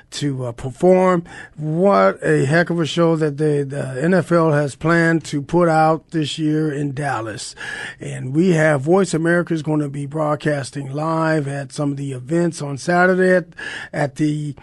to 0.10 0.46
uh, 0.46 0.52
perform. 0.52 1.24
What 1.56 2.20
a 2.22 2.46
heck 2.46 2.70
of 2.70 2.80
a 2.80 2.86
show 2.86 3.16
that 3.16 3.38
the, 3.38 3.66
the 3.68 4.02
NFL 4.02 4.54
has 4.54 4.76
planned 4.76 5.24
to 5.26 5.42
put 5.42 5.70
out 5.70 6.12
this 6.12 6.38
year 6.38 6.72
in 6.72 6.94
Dallas. 6.94 7.56
And 8.00 8.34
we 8.34 8.52
have 8.52 8.82
Voice 8.82 9.14
America 9.14 9.54
is 9.54 9.64
going 9.64 9.82
to 9.82 9.90
be 9.90 10.06
broadcasting 10.06 10.92
live 10.92 11.48
at 11.48 11.72
some 11.72 11.92
of 11.92 11.98
the 11.98 12.12
events 12.12 12.62
on 12.62 12.78
Saturday 12.78 13.36
at, 13.36 13.48
at 13.94 14.16
the 14.16 14.56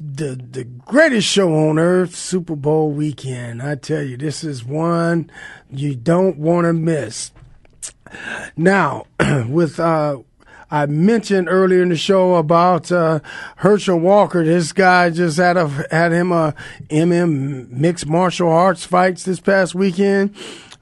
the 0.00 0.34
the 0.34 0.64
greatest 0.64 1.26
show 1.26 1.54
on 1.54 1.78
earth, 1.78 2.14
Super 2.14 2.56
Bowl 2.56 2.90
weekend. 2.90 3.62
I 3.62 3.74
tell 3.74 4.02
you, 4.02 4.18
this 4.18 4.44
is 4.44 4.62
one 4.62 5.30
you 5.70 5.94
don't 5.94 6.36
want 6.36 6.66
to 6.66 6.74
miss. 6.74 7.30
Now, 8.56 9.06
with 9.48 9.78
uh, 9.78 10.18
I 10.70 10.84
mentioned 10.86 11.48
earlier 11.48 11.82
in 11.82 11.88
the 11.88 11.96
show 11.96 12.34
about 12.34 12.92
uh, 12.92 13.20
Herschel 13.56 13.98
Walker. 13.98 14.44
This 14.44 14.72
guy 14.72 15.08
just 15.10 15.38
had 15.38 15.56
a 15.56 15.68
had 15.90 16.12
him 16.12 16.30
a 16.30 16.54
MM 16.90 17.70
mixed 17.70 18.06
martial 18.06 18.50
arts 18.50 18.84
fights 18.84 19.22
this 19.22 19.40
past 19.40 19.74
weekend. 19.74 20.36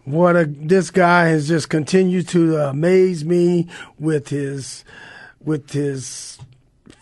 What 0.05 0.37
a 0.37 0.47
this 0.47 0.91
guy 0.91 1.27
has 1.27 1.47
just 1.47 1.69
continued 1.69 2.29
to 2.29 2.57
amaze 2.57 3.25
me 3.25 3.69
with 3.99 4.29
his 4.29 4.85
with 5.41 5.71
his 5.71 6.39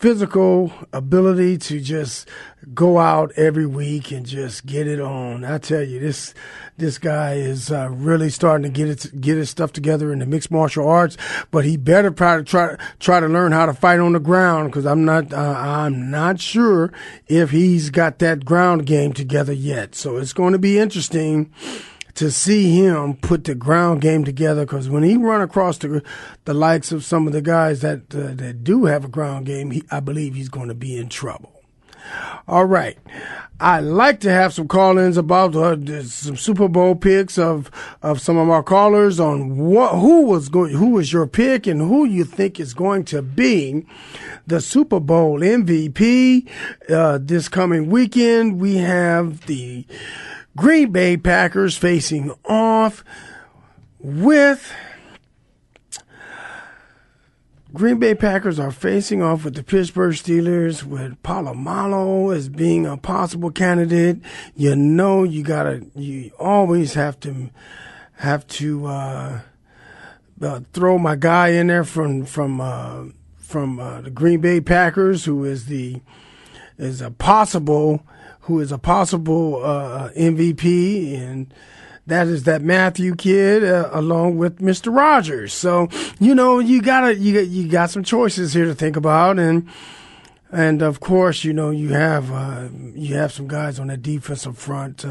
physical 0.04 0.70
ability 0.92 1.56
to 1.56 1.80
just 1.80 2.28
go 2.74 2.98
out 2.98 3.32
every 3.38 3.64
week 3.64 4.12
and 4.12 4.26
just 4.26 4.66
get 4.66 4.86
it 4.86 5.00
on. 5.00 5.46
I 5.46 5.56
tell 5.56 5.82
you, 5.82 5.98
this 5.98 6.34
this 6.76 6.98
guy 6.98 7.36
is 7.36 7.72
uh, 7.72 7.88
really 7.90 8.28
starting 8.28 8.64
to 8.64 8.68
get 8.68 8.86
it 8.90 9.18
get 9.18 9.38
his 9.38 9.48
stuff 9.48 9.72
together 9.72 10.12
in 10.12 10.18
the 10.18 10.26
mixed 10.26 10.50
martial 10.50 10.86
arts. 10.86 11.16
But 11.50 11.64
he 11.64 11.78
better 11.78 12.10
try 12.10 12.36
to 12.36 12.42
try 12.44 12.76
try 13.00 13.18
to 13.18 13.28
learn 13.28 13.52
how 13.52 13.64
to 13.64 13.72
fight 13.72 13.98
on 13.98 14.12
the 14.12 14.20
ground 14.20 14.68
because 14.68 14.84
I'm 14.84 15.06
not 15.06 15.32
uh, 15.32 15.38
I'm 15.56 16.10
not 16.10 16.38
sure 16.38 16.92
if 17.26 17.48
he's 17.48 17.88
got 17.88 18.18
that 18.18 18.44
ground 18.44 18.84
game 18.84 19.14
together 19.14 19.54
yet. 19.54 19.94
So 19.94 20.18
it's 20.18 20.34
going 20.34 20.52
to 20.52 20.58
be 20.58 20.78
interesting 20.78 21.50
to 22.14 22.30
see 22.30 22.70
him 22.72 23.14
put 23.16 23.44
the 23.44 23.54
ground 23.54 24.00
game 24.00 24.24
together 24.24 24.64
because 24.64 24.88
when 24.88 25.02
he 25.02 25.16
run 25.16 25.40
across 25.40 25.78
the 25.78 26.02
the 26.44 26.54
likes 26.54 26.92
of 26.92 27.04
some 27.04 27.26
of 27.26 27.32
the 27.32 27.42
guys 27.42 27.80
that 27.80 28.14
uh, 28.14 28.34
that 28.34 28.64
do 28.64 28.84
have 28.84 29.04
a 29.04 29.08
ground 29.08 29.46
game, 29.46 29.70
he, 29.70 29.82
I 29.90 30.00
believe 30.00 30.34
he's 30.34 30.48
going 30.48 30.68
to 30.68 30.74
be 30.74 30.96
in 30.96 31.08
trouble. 31.08 31.54
All 32.46 32.66
right. 32.66 32.98
I 33.60 33.80
like 33.80 34.20
to 34.20 34.30
have 34.30 34.52
some 34.52 34.68
call-ins 34.68 35.16
about 35.16 35.56
uh, 35.56 36.02
some 36.02 36.36
Super 36.36 36.68
Bowl 36.68 36.94
picks 36.96 37.38
of 37.38 37.70
of 38.02 38.20
some 38.20 38.36
of 38.36 38.50
our 38.50 38.62
callers 38.62 39.18
on 39.18 39.56
what 39.56 39.94
who 39.94 40.22
was 40.22 40.48
going 40.48 40.74
who 40.74 40.90
was 40.90 41.12
your 41.12 41.26
pick 41.26 41.66
and 41.66 41.80
who 41.80 42.04
you 42.04 42.24
think 42.24 42.60
is 42.60 42.74
going 42.74 43.04
to 43.06 43.22
be 43.22 43.86
the 44.46 44.60
Super 44.60 45.00
Bowl 45.00 45.40
MVP 45.40 46.48
uh, 46.90 47.18
this 47.22 47.48
coming 47.48 47.88
weekend. 47.88 48.60
We 48.60 48.76
have 48.78 49.46
the 49.46 49.86
Green 50.56 50.92
Bay 50.92 51.16
Packers 51.16 51.76
facing 51.76 52.32
off 52.44 53.04
with 53.98 54.72
Green 57.74 57.98
Bay 57.98 58.14
Packers 58.14 58.60
are 58.60 58.70
facing 58.70 59.20
off 59.20 59.44
with 59.44 59.56
the 59.56 59.64
Pittsburgh 59.64 60.14
Steelers 60.14 60.84
with 60.84 61.20
Polamalu 61.24 62.32
as 62.32 62.48
being 62.48 62.86
a 62.86 62.96
possible 62.96 63.50
candidate. 63.50 64.18
You 64.54 64.76
know, 64.76 65.24
you 65.24 65.42
gotta, 65.42 65.84
you 65.96 66.30
always 66.38 66.94
have 66.94 67.18
to, 67.20 67.50
have 68.18 68.46
to, 68.46 68.86
uh, 68.86 69.40
uh, 70.40 70.60
throw 70.72 70.98
my 70.98 71.16
guy 71.16 71.48
in 71.48 71.66
there 71.66 71.82
from, 71.82 72.24
from, 72.24 72.60
uh, 72.60 73.06
from, 73.38 73.80
uh, 73.80 74.02
the 74.02 74.10
Green 74.10 74.40
Bay 74.40 74.60
Packers, 74.60 75.24
who 75.24 75.44
is 75.44 75.66
the, 75.66 76.00
is 76.78 77.00
a 77.00 77.10
possible, 77.10 78.06
who 78.44 78.60
is 78.60 78.72
a 78.72 78.78
possible, 78.78 79.64
uh, 79.64 80.10
MVP 80.10 81.18
and, 81.18 81.52
that 82.06 82.26
is 82.26 82.42
that 82.44 82.62
Matthew 82.62 83.14
kid 83.14 83.64
uh, 83.64 83.88
along 83.92 84.36
with 84.36 84.58
Mr. 84.58 84.94
Rodgers. 84.94 85.52
So 85.54 85.88
you 86.20 86.34
know 86.34 86.58
you 86.58 86.82
gotta 86.82 87.14
you 87.14 87.40
you 87.40 87.68
got 87.68 87.90
some 87.90 88.04
choices 88.04 88.52
here 88.52 88.66
to 88.66 88.74
think 88.74 88.96
about, 88.96 89.38
and 89.38 89.68
and 90.52 90.82
of 90.82 91.00
course 91.00 91.44
you 91.44 91.52
know 91.52 91.70
you 91.70 91.90
have 91.90 92.30
uh, 92.30 92.68
you 92.94 93.14
have 93.14 93.32
some 93.32 93.48
guys 93.48 93.78
on 93.78 93.86
that 93.86 94.02
defensive 94.02 94.58
front. 94.58 95.04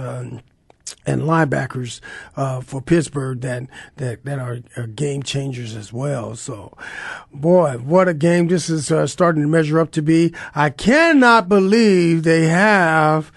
Uh, 1.06 1.12
and 1.14 1.22
linebackers 1.24 2.00
uh, 2.36 2.62
for 2.62 2.82
Pittsburgh 2.82 3.42
that 3.42 3.64
that 3.98 4.26
that 4.26 4.40
are, 4.40 4.60
are, 4.78 4.88
game 4.88 5.24
changers 5.24 5.76
as 5.76 5.94
well. 5.94 6.36
So, 6.36 6.76
boy, 7.32 7.78
what 7.78 8.08
a 8.08 8.14
game 8.14 8.48
this 8.48 8.70
is 8.70 8.92
uh, 8.92 9.08
starting 9.08 9.42
to 9.42 9.48
measure 9.48 9.80
up 9.80 9.92
to 9.92 10.02
be. 10.02 10.34
I 10.56 10.70
cannot 10.70 11.50
believe 11.50 12.24
they 12.24 12.48
have 12.48 13.32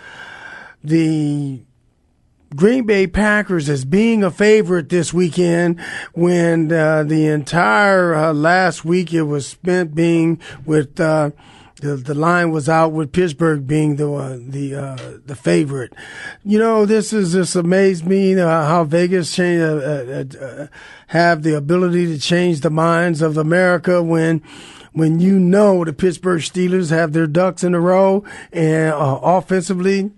the 0.82 1.62
Green 2.54 2.86
Bay 2.86 3.06
Packers 3.06 3.68
as 3.68 3.84
being 3.84 4.22
a 4.22 4.30
favorite 4.30 4.88
this 4.88 5.12
weekend 5.12 5.80
when 6.14 6.72
uh, 6.72 7.02
the 7.02 7.26
entire 7.26 8.14
uh, 8.14 8.32
last 8.32 8.84
week 8.84 9.12
it 9.12 9.22
was 9.22 9.46
spent 9.46 9.94
being 9.94 10.40
with 10.64 10.98
uh, 11.00 11.30
the 11.86 11.96
the 11.96 12.14
line 12.14 12.50
was 12.50 12.68
out 12.68 12.92
with 12.92 13.12
Pittsburgh 13.12 13.66
being 13.66 13.96
the 13.96 14.10
uh, 14.10 14.36
the 14.38 14.74
uh, 14.74 15.18
the 15.24 15.36
favorite. 15.36 15.92
You 16.44 16.58
know, 16.58 16.86
this 16.86 17.12
is 17.12 17.32
just 17.32 17.56
amazed 17.56 18.06
me 18.06 18.38
uh, 18.38 18.46
how 18.46 18.84
Vegas 18.84 19.34
change, 19.34 19.62
uh, 19.62 20.66
have 21.08 21.42
the 21.42 21.56
ability 21.56 22.06
to 22.06 22.18
change 22.18 22.60
the 22.60 22.70
minds 22.70 23.22
of 23.22 23.36
America 23.36 24.02
when 24.02 24.42
when 24.92 25.20
you 25.20 25.38
know 25.38 25.84
the 25.84 25.92
Pittsburgh 25.92 26.40
Steelers 26.40 26.90
have 26.90 27.12
their 27.12 27.26
ducks 27.26 27.62
in 27.62 27.74
a 27.74 27.80
row 27.80 28.24
and 28.52 28.94
offensively 28.96 30.10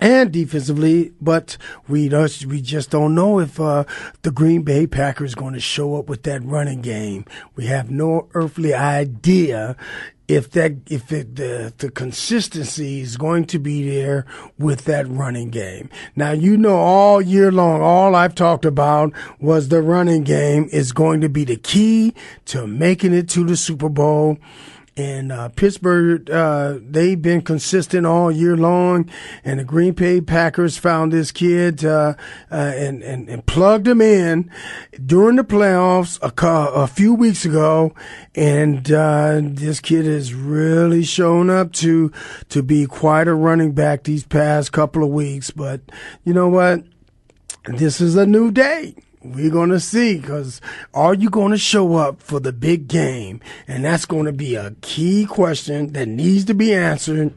and 0.00 0.32
defensively, 0.32 1.12
but 1.20 1.56
we 1.88 2.08
just, 2.08 2.46
we 2.46 2.60
just 2.60 2.90
don't 2.90 3.14
know 3.14 3.40
if 3.40 3.58
uh, 3.58 3.84
the 4.22 4.30
Green 4.30 4.62
Bay 4.62 4.86
Packers 4.86 5.34
going 5.34 5.54
to 5.54 5.60
show 5.60 5.96
up 5.96 6.08
with 6.08 6.22
that 6.24 6.44
running 6.44 6.82
game. 6.82 7.24
We 7.54 7.66
have 7.66 7.90
no 7.90 8.28
earthly 8.34 8.74
idea 8.74 9.76
if 10.28 10.50
that 10.52 10.72
if 10.90 11.12
it, 11.12 11.36
the 11.36 11.72
the 11.78 11.90
consistency 11.90 13.00
is 13.00 13.16
going 13.16 13.44
to 13.46 13.58
be 13.58 13.88
there 13.88 14.26
with 14.58 14.84
that 14.86 15.06
running 15.08 15.50
game. 15.50 15.88
Now 16.16 16.32
you 16.32 16.56
know 16.56 16.76
all 16.76 17.22
year 17.22 17.52
long, 17.52 17.80
all 17.80 18.14
I've 18.14 18.34
talked 18.34 18.64
about 18.64 19.12
was 19.40 19.68
the 19.68 19.82
running 19.82 20.24
game 20.24 20.68
is 20.72 20.92
going 20.92 21.20
to 21.20 21.28
be 21.28 21.44
the 21.44 21.56
key 21.56 22.14
to 22.46 22.66
making 22.66 23.14
it 23.14 23.28
to 23.30 23.44
the 23.44 23.56
Super 23.56 23.88
Bowl. 23.88 24.38
And 24.96 25.30
uh, 25.30 25.50
Pittsburgh, 25.50 26.30
uh, 26.30 26.78
they've 26.80 27.20
been 27.20 27.42
consistent 27.42 28.06
all 28.06 28.32
year 28.32 28.56
long. 28.56 29.10
And 29.44 29.60
the 29.60 29.64
Green 29.64 29.92
Bay 29.92 30.22
Packers 30.22 30.78
found 30.78 31.12
this 31.12 31.32
kid 31.32 31.84
uh, 31.84 32.14
uh 32.50 32.54
and, 32.54 33.02
and, 33.02 33.28
and 33.28 33.44
plugged 33.44 33.86
him 33.86 34.00
in 34.00 34.50
during 35.04 35.36
the 35.36 35.44
playoffs 35.44 36.18
a, 36.22 36.72
a 36.72 36.86
few 36.86 37.12
weeks 37.12 37.44
ago. 37.44 37.94
And 38.34 38.90
uh, 38.90 39.40
this 39.42 39.80
kid 39.80 40.06
has 40.06 40.32
really 40.32 41.04
shown 41.04 41.50
up 41.50 41.72
to 41.74 42.10
to 42.48 42.62
be 42.62 42.86
quite 42.86 43.28
a 43.28 43.34
running 43.34 43.72
back 43.72 44.04
these 44.04 44.24
past 44.24 44.72
couple 44.72 45.04
of 45.04 45.10
weeks. 45.10 45.50
But 45.50 45.82
you 46.24 46.32
know 46.32 46.48
what? 46.48 46.84
This 47.66 48.00
is 48.00 48.16
a 48.16 48.26
new 48.26 48.50
day 48.50 48.94
we're 49.34 49.50
going 49.50 49.70
to 49.70 49.80
see 49.80 50.18
because 50.18 50.60
are 50.94 51.14
you 51.14 51.30
going 51.30 51.52
to 51.52 51.58
show 51.58 51.96
up 51.96 52.20
for 52.20 52.40
the 52.40 52.52
big 52.52 52.88
game? 52.88 53.40
And 53.66 53.84
that's 53.84 54.06
going 54.06 54.26
to 54.26 54.32
be 54.32 54.54
a 54.54 54.72
key 54.80 55.26
question 55.26 55.92
that 55.92 56.08
needs 56.08 56.44
to 56.46 56.54
be 56.54 56.74
answered. 56.74 57.34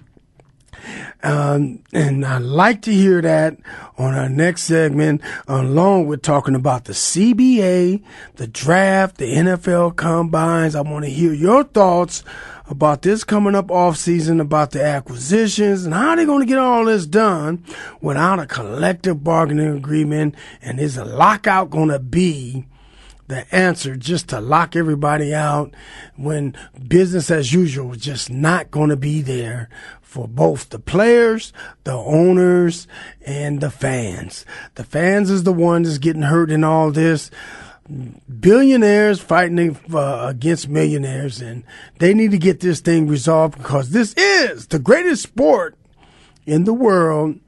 Um, 1.21 1.84
and 1.91 2.25
I'd 2.25 2.41
like 2.41 2.82
to 2.84 2.93
hear 2.93 3.21
that 3.21 3.58
on 3.97 4.13
our 4.15 4.30
next 4.30 4.63
segment, 4.63 5.21
along 5.47 6.08
with 6.08 6.21
talking 6.21 6.56
about 6.56 6.86
the 6.86 6.93
CBA, 6.93 8.04
the 8.36 8.47
draft, 8.47 9.17
the 9.17 9.34
NFL 9.34 9.97
combines. 9.97 10.75
I 10.75 10.82
want 10.82 11.06
to 11.06 11.12
hear 11.12 11.34
your 11.34 11.63
thoughts 11.65 12.23
about 12.69 13.01
this 13.01 13.23
coming 13.23 13.55
up 13.55 13.71
off 13.71 13.97
season, 13.97 14.39
about 14.39 14.71
the 14.71 14.84
acquisitions 14.84 15.86
and 15.86 15.93
how 15.93 16.15
they're 16.15 16.25
going 16.25 16.41
to 16.41 16.45
get 16.45 16.60
all 16.60 16.86
this 16.86 17.05
done 17.05 17.63
without 17.99 18.39
a 18.39 18.45
collective 18.45 19.23
bargaining 19.23 19.75
agreement. 19.75 20.36
And 20.62 20.79
is 20.79 20.95
a 20.95 21.03
lockout 21.03 21.71
going 21.71 21.89
to 21.89 21.99
be 21.99 22.65
the 23.27 23.53
answer 23.53 23.95
just 23.95 24.29
to 24.29 24.41
lock 24.41 24.75
everybody 24.75 25.34
out 25.34 25.73
when 26.15 26.55
business 26.88 27.29
as 27.29 27.53
usual 27.53 27.93
is 27.93 28.01
just 28.01 28.29
not 28.29 28.71
going 28.71 28.89
to 28.89 28.97
be 28.97 29.21
there 29.21 29.69
for 30.01 30.27
both 30.27 30.69
the 30.69 30.79
players, 30.79 31.53
the 31.84 31.93
owners, 31.93 32.88
and 33.25 33.62
the 33.62 33.69
fans. 33.69 34.45
The 34.73 34.84
fans 34.84 35.29
is 35.29 35.43
the 35.43 35.53
one 35.53 35.84
that's 35.84 35.99
getting 35.99 36.23
hurt 36.23 36.49
in 36.49 36.63
all 36.63 36.91
this 36.91 37.29
billionaires 38.39 39.19
fighting 39.19 39.78
uh, 39.93 40.28
against 40.30 40.69
millionaires, 40.69 41.41
and 41.41 41.63
they 41.99 42.13
need 42.13 42.32
to 42.32 42.38
get 42.38 42.60
this 42.60 42.80
thing 42.80 43.08
resolved 43.08 43.58
because 43.58 43.89
this 43.89 44.13
is 44.13 44.67
the 44.67 44.80
greatest 44.80 45.23
sport 45.23 45.75
in 46.45 46.63
the 46.63 46.73
world 46.73 47.39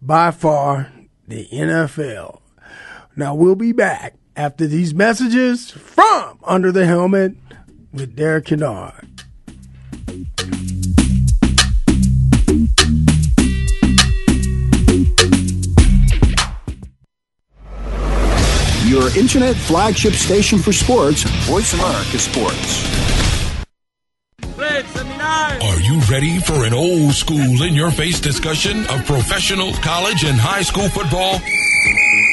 by 0.00 0.30
far, 0.30 0.92
the 1.26 1.46
NFL. 1.48 2.40
Now 3.16 3.34
we'll 3.34 3.56
be 3.56 3.72
back 3.72 4.14
after 4.36 4.66
these 4.66 4.94
messages 4.94 5.70
from 5.70 6.38
Under 6.44 6.70
the 6.70 6.86
Helmet 6.86 7.34
with 7.92 8.14
Derek 8.14 8.46
Kennard. 8.46 9.17
Your 18.88 19.14
internet 19.18 19.54
flagship 19.54 20.14
station 20.14 20.58
for 20.58 20.72
sports, 20.72 21.22
Voice 21.44 21.74
America 21.74 22.18
Sports. 22.18 22.88
Are 25.60 25.80
you 25.80 26.00
ready 26.10 26.38
for 26.38 26.64
an 26.64 26.72
old 26.72 27.12
school 27.12 27.62
in 27.64 27.74
your 27.74 27.90
face 27.90 28.18
discussion 28.18 28.86
of 28.86 29.04
professional, 29.04 29.74
college, 29.74 30.24
and 30.24 30.38
high 30.38 30.62
school 30.62 30.88
football? 30.88 31.38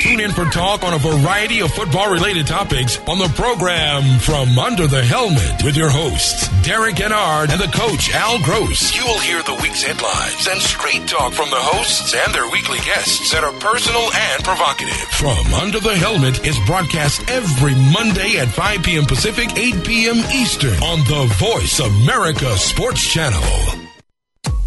Tune 0.05 0.19
in 0.19 0.29
for 0.29 0.45
talk 0.45 0.83
on 0.83 0.93
a 0.93 0.99
variety 0.99 1.61
of 1.61 1.71
football 1.71 2.11
related 2.11 2.45
topics 2.45 2.99
on 3.07 3.17
the 3.17 3.27
program 3.29 4.19
From 4.19 4.59
Under 4.59 4.85
the 4.85 5.03
Helmet 5.03 5.63
with 5.63 5.75
your 5.75 5.89
hosts, 5.89 6.47
Derek 6.61 6.97
Kennard 6.97 7.49
and 7.49 7.59
the 7.59 7.71
coach, 7.73 8.13
Al 8.13 8.39
Gross. 8.43 8.95
You 8.95 9.03
will 9.03 9.17
hear 9.17 9.41
the 9.41 9.55
week's 9.63 9.81
headlines 9.81 10.45
and 10.45 10.61
straight 10.61 11.07
talk 11.07 11.33
from 11.33 11.49
the 11.49 11.57
hosts 11.57 12.13
and 12.13 12.31
their 12.35 12.47
weekly 12.51 12.77
guests 12.85 13.31
that 13.31 13.43
are 13.43 13.53
personal 13.53 14.13
and 14.13 14.43
provocative. 14.43 14.93
From 14.93 15.51
Under 15.55 15.79
the 15.79 15.95
Helmet 15.95 16.45
is 16.45 16.59
broadcast 16.67 17.27
every 17.27 17.73
Monday 17.73 18.37
at 18.37 18.49
5 18.49 18.83
p.m. 18.83 19.05
Pacific, 19.05 19.57
8 19.57 19.83
p.m. 19.83 20.17
Eastern 20.31 20.77
on 20.83 20.99
the 20.99 21.25
Voice 21.39 21.79
America 21.79 22.55
Sports 22.57 23.11
Channel. 23.11 23.84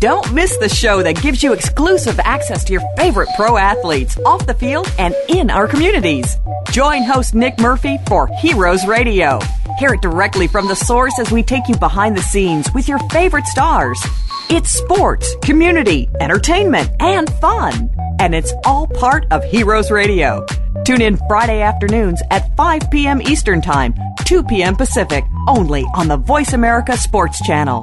Don't 0.01 0.33
miss 0.33 0.57
the 0.59 0.69
show 0.69 1.03
that 1.03 1.21
gives 1.23 1.43
you 1.43 1.53
exclusive 1.53 2.21
access 2.21 2.63
to 2.65 2.73
your 2.73 2.83
favorite 2.97 3.29
pro 3.35 3.57
athletes 3.57 4.17
off 4.25 4.47
the 4.47 4.55
field 4.55 4.89
and 4.97 5.13
in 5.29 5.51
our 5.51 5.67
communities. 5.67 6.37
Join 6.71 7.03
host 7.03 7.35
Nick 7.35 7.59
Murphy 7.59 7.99
for 8.07 8.29
Heroes 8.41 8.87
Radio. 8.87 9.41
Hear 9.81 9.95
it 9.95 10.01
directly 10.01 10.47
from 10.47 10.69
the 10.69 10.77
source 10.77 11.19
as 11.19 11.33
we 11.33 11.43
take 11.43 11.67
you 11.67 11.77
behind 11.79 12.17
the 12.17 12.23
scenes 12.23 12.73
with 12.73 12.87
your 12.87 13.01
favorite 13.11 13.47
stars. 13.47 14.01
It's 14.49 14.71
sports, 14.71 15.35
community, 15.43 16.09
entertainment, 16.21 16.91
and 17.01 17.29
fun. 17.41 17.91
And 18.21 18.37
it's 18.37 18.53
all 18.65 18.87
part 18.87 19.27
of 19.33 19.43
Heroes 19.43 19.91
Radio. 19.91 20.47
Tune 20.85 21.03
in 21.03 21.17
Friday 21.27 21.61
afternoons 21.61 22.23
at 22.31 22.57
5 22.57 22.89
p.m. 22.93 23.21
Eastern 23.21 23.61
Time, 23.61 23.95
2 24.27 24.45
p.m. 24.45 24.77
Pacific, 24.77 25.25
only 25.49 25.85
on 25.97 26.07
the 26.07 26.17
Voice 26.17 26.53
America 26.53 26.97
Sports 26.97 27.45
Channel. 27.45 27.83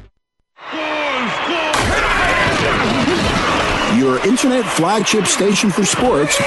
Your 4.23 4.31
internet 4.31 4.65
flagship 4.65 5.25
station 5.25 5.69
for 5.69 5.85
sports. 5.85 6.37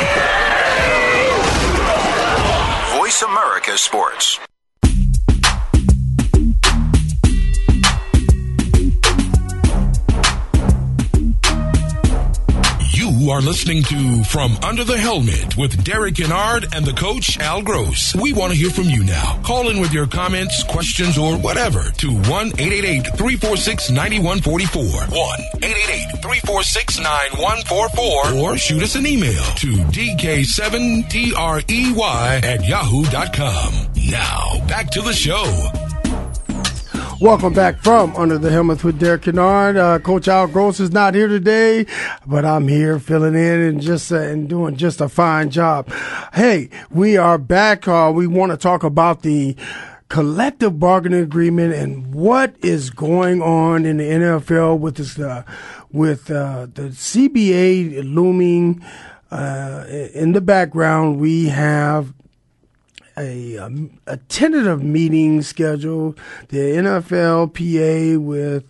Voice 2.96 3.22
America 3.22 3.78
Sports. 3.78 4.40
You 13.24 13.30
are 13.30 13.40
listening 13.40 13.82
to 13.84 14.22
From 14.24 14.56
Under 14.62 14.84
the 14.84 14.98
Helmet 14.98 15.56
with 15.56 15.82
Derek 15.82 16.16
Kennard 16.16 16.66
and 16.74 16.84
the 16.84 16.92
coach 16.92 17.38
Al 17.38 17.62
Gross. 17.62 18.14
We 18.14 18.34
want 18.34 18.52
to 18.52 18.58
hear 18.58 18.68
from 18.68 18.84
you 18.84 19.02
now. 19.02 19.40
Call 19.42 19.70
in 19.70 19.80
with 19.80 19.94
your 19.94 20.06
comments, 20.06 20.62
questions, 20.64 21.16
or 21.16 21.38
whatever 21.38 21.90
to 21.90 22.10
1 22.10 22.20
888 22.28 23.06
346 23.16 23.90
9144. 23.90 24.82
1 25.16 25.40
888 25.62 26.03
346 26.24 27.00
9144. 27.00 28.40
Or 28.40 28.56
shoot 28.56 28.82
us 28.82 28.94
an 28.94 29.06
email 29.06 29.44
to 29.56 29.66
DK7TREY 29.92 32.42
at 32.42 32.64
yahoo.com. 32.64 33.88
Now, 34.10 34.66
back 34.66 34.90
to 34.92 35.02
the 35.02 35.12
show. 35.12 35.44
Welcome 37.20 37.52
back 37.52 37.82
from 37.82 38.16
Under 38.16 38.38
the 38.38 38.50
Helmet 38.50 38.82
with 38.82 38.98
Derek 38.98 39.24
Kennard. 39.24 39.76
Uh, 39.76 39.98
Coach 39.98 40.26
Al 40.26 40.46
Gross 40.46 40.80
is 40.80 40.92
not 40.92 41.14
here 41.14 41.28
today, 41.28 41.84
but 42.26 42.46
I'm 42.46 42.68
here 42.68 42.98
filling 42.98 43.34
in 43.34 43.60
and 43.60 43.82
just 43.82 44.10
uh, 44.10 44.16
and 44.16 44.48
doing 44.48 44.76
just 44.76 45.02
a 45.02 45.10
fine 45.10 45.50
job. 45.50 45.92
Hey, 46.32 46.70
we 46.90 47.18
are 47.18 47.36
back. 47.36 47.86
Uh, 47.86 48.10
we 48.14 48.26
want 48.26 48.50
to 48.50 48.56
talk 48.56 48.82
about 48.82 49.20
the 49.20 49.56
collective 50.08 50.78
bargaining 50.78 51.22
agreement 51.22 51.74
and 51.74 52.14
what 52.14 52.54
is 52.62 52.90
going 52.90 53.42
on 53.42 53.84
in 53.84 53.96
the 53.96 54.04
NFL 54.04 54.78
with 54.78 54.96
this, 54.96 55.18
uh, 55.18 55.42
with 55.94 56.28
uh, 56.28 56.66
the 56.74 56.88
CBA 56.90 58.02
looming 58.12 58.84
uh, 59.30 59.84
in 60.12 60.32
the 60.32 60.40
background. 60.40 61.20
We 61.20 61.46
have 61.46 62.12
a, 63.16 63.58
um, 63.58 64.00
a 64.08 64.16
tentative 64.16 64.82
meeting 64.82 65.40
scheduled. 65.42 66.18
The 66.48 66.58
NFLPA 66.58 68.18
with 68.18 68.64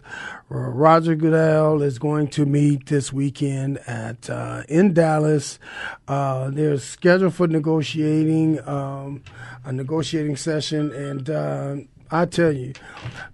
Roger 0.50 1.14
Goodell 1.14 1.80
is 1.80 1.98
going 1.98 2.28
to 2.28 2.44
meet 2.44 2.87
this 2.87 3.10
weekend 3.10 3.78
at 3.87 4.28
uh, 4.28 4.64
in 4.68 4.92
Dallas. 4.92 5.58
Uh, 6.06 6.50
they're 6.50 6.76
scheduled 6.76 7.34
for 7.34 7.46
negotiating 7.46 8.60
um, 8.68 9.22
a 9.64 9.72
negotiating 9.72 10.37
session, 10.37 10.92
and 10.92 11.30
uh, 11.30 11.76
I 12.14 12.27
tell 12.27 12.53
you, 12.53 12.74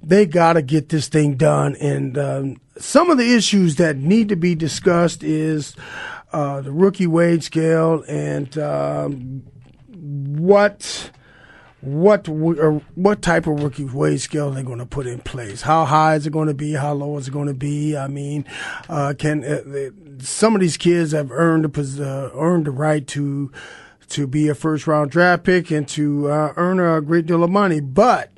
they 0.02 0.24
got 0.24 0.54
to 0.54 0.62
get 0.62 0.88
this 0.88 1.08
thing 1.08 1.36
done. 1.36 1.76
And 1.76 2.16
um, 2.16 2.60
some 2.78 3.10
of 3.10 3.18
the 3.18 3.34
issues 3.34 3.76
that 3.76 3.96
need 3.96 4.30
to 4.30 4.36
be 4.36 4.54
discussed 4.54 5.22
is 5.22 5.76
uh, 6.32 6.62
the 6.62 6.72
rookie 6.72 7.06
wage 7.06 7.44
scale 7.44 8.02
and 8.08 8.56
um, 8.58 9.42
what 9.92 11.10
what 11.80 12.28
what 12.28 13.22
type 13.22 13.46
of 13.46 13.62
rookie 13.62 13.84
wage 13.84 14.20
scale 14.20 14.50
they're 14.50 14.62
they 14.62 14.66
going 14.66 14.78
to 14.78 14.86
put 14.86 15.06
in 15.06 15.18
place? 15.20 15.62
How 15.62 15.84
high 15.84 16.14
is 16.14 16.26
it 16.26 16.32
going 16.32 16.48
to 16.48 16.54
be? 16.54 16.72
How 16.72 16.92
low 16.92 17.16
is 17.16 17.28
it 17.28 17.30
going 17.32 17.48
to 17.48 17.54
be? 17.54 17.96
I 17.96 18.06
mean, 18.06 18.44
uh, 18.88 19.14
can 19.18 19.44
uh, 19.44 19.90
some 20.22 20.54
of 20.54 20.60
these 20.60 20.76
kids 20.76 21.12
have 21.12 21.30
earned 21.30 21.64
a, 21.64 21.80
uh, 21.80 22.30
earned 22.34 22.66
the 22.66 22.70
right 22.70 23.06
to 23.08 23.50
to 24.10 24.26
be 24.26 24.48
a 24.48 24.54
first 24.54 24.86
round 24.86 25.10
draft 25.10 25.44
pick 25.44 25.70
and 25.70 25.88
to 25.88 26.30
uh, 26.30 26.52
earn 26.56 26.80
a 26.80 27.00
great 27.00 27.26
deal 27.26 27.42
of 27.42 27.50
money, 27.50 27.80
but 27.80 28.30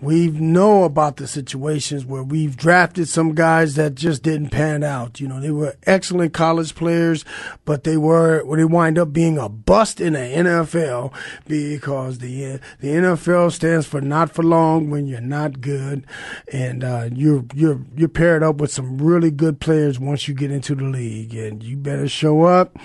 we 0.00 0.28
know 0.28 0.84
about 0.84 1.16
the 1.16 1.26
situations 1.26 2.06
where 2.06 2.22
we've 2.22 2.56
drafted 2.56 3.08
some 3.08 3.34
guys 3.34 3.74
that 3.74 3.94
just 3.94 4.22
didn't 4.22 4.50
pan 4.50 4.82
out. 4.82 5.20
You 5.20 5.28
know, 5.28 5.40
they 5.40 5.50
were 5.50 5.76
excellent 5.84 6.32
college 6.32 6.74
players, 6.74 7.24
but 7.64 7.84
they 7.84 7.96
were 7.96 8.44
they 8.56 8.64
wind 8.64 8.98
up 8.98 9.12
being 9.12 9.36
a 9.36 9.48
bust 9.48 10.00
in 10.00 10.14
the 10.14 10.20
NFL 10.20 11.12
because 11.46 12.18
the 12.18 12.60
the 12.80 12.88
NFL 12.88 13.52
stands 13.52 13.86
for 13.86 14.00
not 14.00 14.30
for 14.30 14.42
long 14.42 14.90
when 14.90 15.06
you're 15.06 15.20
not 15.20 15.60
good, 15.60 16.06
and 16.52 16.82
uh, 16.82 17.08
you're 17.12 17.44
you're 17.54 17.80
you're 17.94 18.08
paired 18.08 18.42
up 18.42 18.56
with 18.56 18.72
some 18.72 18.98
really 18.98 19.30
good 19.30 19.60
players 19.60 19.98
once 19.98 20.26
you 20.26 20.34
get 20.34 20.50
into 20.50 20.74
the 20.74 20.84
league, 20.84 21.34
and 21.34 21.62
you 21.62 21.76
better 21.76 22.08
show 22.08 22.42
up 22.44 22.78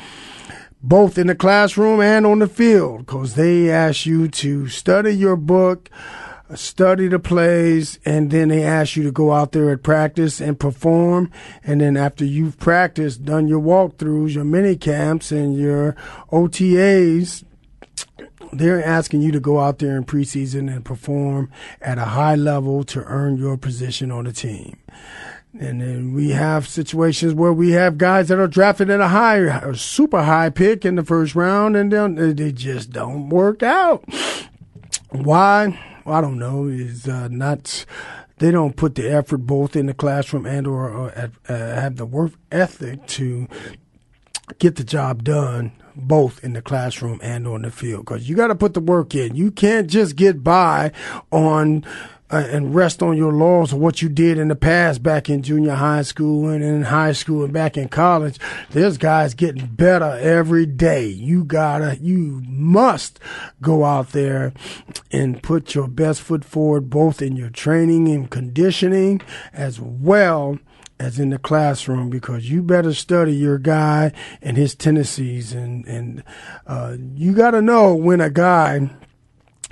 both 0.85 1.17
in 1.17 1.25
the 1.25 1.35
classroom 1.35 1.99
and 1.99 2.27
on 2.27 2.37
the 2.37 2.47
field 2.47 2.99
because 2.99 3.33
they 3.33 3.71
ask 3.71 4.05
you 4.05 4.27
to 4.27 4.67
study 4.67 5.11
your 5.15 5.35
book 5.35 5.89
study 6.53 7.07
the 7.07 7.19
plays, 7.19 7.99
and 8.05 8.29
then 8.29 8.49
they 8.49 8.63
ask 8.63 8.95
you 8.95 9.03
to 9.03 9.11
go 9.11 9.31
out 9.31 9.51
there 9.51 9.71
at 9.71 9.81
practice 9.81 10.39
and 10.39 10.59
perform. 10.59 11.31
And 11.63 11.81
then 11.81 11.97
after 11.97 12.23
you've 12.23 12.59
practiced, 12.59 13.25
done 13.25 13.47
your 13.47 13.61
walkthroughs, 13.61 14.35
your 14.35 14.43
mini 14.43 14.75
camps, 14.75 15.31
and 15.31 15.57
your 15.57 15.95
OTAs, 16.31 17.43
they're 18.53 18.83
asking 18.83 19.21
you 19.21 19.31
to 19.31 19.39
go 19.39 19.59
out 19.59 19.79
there 19.79 19.97
in 19.97 20.05
preseason 20.05 20.73
and 20.73 20.85
perform 20.85 21.51
at 21.81 21.97
a 21.97 22.05
high 22.05 22.35
level 22.35 22.83
to 22.85 23.03
earn 23.05 23.37
your 23.37 23.57
position 23.57 24.11
on 24.11 24.25
the 24.25 24.31
team. 24.31 24.77
And 25.59 25.81
then 25.81 26.13
we 26.13 26.31
have 26.31 26.67
situations 26.67 27.33
where 27.33 27.53
we 27.53 27.71
have 27.71 27.97
guys 27.97 28.27
that 28.27 28.39
are 28.39 28.47
drafted 28.47 28.89
at 28.89 28.99
a 28.99 29.07
high, 29.07 29.37
a 29.37 29.73
super 29.73 30.23
high 30.23 30.49
pick 30.49 30.83
in 30.83 30.95
the 30.95 31.03
first 31.03 31.33
round, 31.33 31.77
and 31.77 31.91
then 31.91 32.35
they 32.35 32.51
just 32.51 32.91
don't 32.91 33.29
work 33.29 33.63
out. 33.63 34.03
Why? 35.11 35.79
I 36.05 36.21
don't 36.21 36.39
know, 36.39 36.67
is 36.67 37.07
uh, 37.07 37.27
not. 37.29 37.85
They 38.37 38.51
don't 38.51 38.75
put 38.75 38.95
the 38.95 39.09
effort 39.09 39.39
both 39.39 39.75
in 39.75 39.85
the 39.85 39.93
classroom 39.93 40.45
and 40.45 40.67
or, 40.67 40.89
or 40.89 41.11
uh, 41.11 41.31
have 41.47 41.95
the 41.95 42.05
work 42.05 42.33
ethic 42.51 43.07
to 43.07 43.47
get 44.59 44.75
the 44.75 44.83
job 44.83 45.23
done 45.23 45.71
both 45.95 46.43
in 46.43 46.53
the 46.53 46.61
classroom 46.61 47.19
and 47.23 47.47
on 47.47 47.61
the 47.61 47.71
field 47.71 48.05
because 48.05 48.27
you 48.27 48.35
got 48.35 48.47
to 48.47 48.55
put 48.55 48.73
the 48.73 48.81
work 48.81 49.15
in. 49.15 49.35
You 49.35 49.51
can't 49.51 49.89
just 49.89 50.15
get 50.15 50.43
by 50.43 50.91
on 51.31 51.85
and 52.39 52.75
rest 52.75 53.01
on 53.01 53.17
your 53.17 53.33
laurels 53.33 53.73
of 53.73 53.79
what 53.79 54.01
you 54.01 54.09
did 54.09 54.37
in 54.37 54.47
the 54.47 54.55
past 54.55 55.03
back 55.03 55.29
in 55.29 55.41
junior 55.41 55.75
high 55.75 56.01
school 56.01 56.49
and 56.49 56.63
in 56.63 56.83
high 56.83 57.11
school 57.11 57.43
and 57.43 57.53
back 57.53 57.77
in 57.77 57.89
college. 57.89 58.39
There's 58.71 58.97
guys 58.97 59.33
getting 59.33 59.67
better 59.67 60.17
every 60.19 60.65
day. 60.65 61.07
You 61.07 61.43
gotta, 61.43 61.97
you 62.01 62.41
must 62.45 63.19
go 63.61 63.85
out 63.85 64.09
there 64.09 64.53
and 65.11 65.41
put 65.41 65.75
your 65.75 65.87
best 65.87 66.21
foot 66.21 66.45
forward, 66.45 66.89
both 66.89 67.21
in 67.21 67.35
your 67.35 67.49
training 67.49 68.07
and 68.09 68.29
conditioning 68.29 69.21
as 69.53 69.79
well 69.79 70.59
as 70.99 71.19
in 71.19 71.29
the 71.29 71.37
classroom 71.37 72.09
because 72.09 72.49
you 72.49 72.61
better 72.61 72.93
study 72.93 73.33
your 73.33 73.57
guy 73.57 74.11
and 74.41 74.55
his 74.55 74.73
tendencies 74.75 75.53
and 75.53 75.85
and 75.85 76.23
uh, 76.67 76.95
you 77.15 77.33
got 77.33 77.51
to 77.51 77.61
know 77.61 77.93
when 77.93 78.21
a 78.21 78.29
guy 78.29 78.89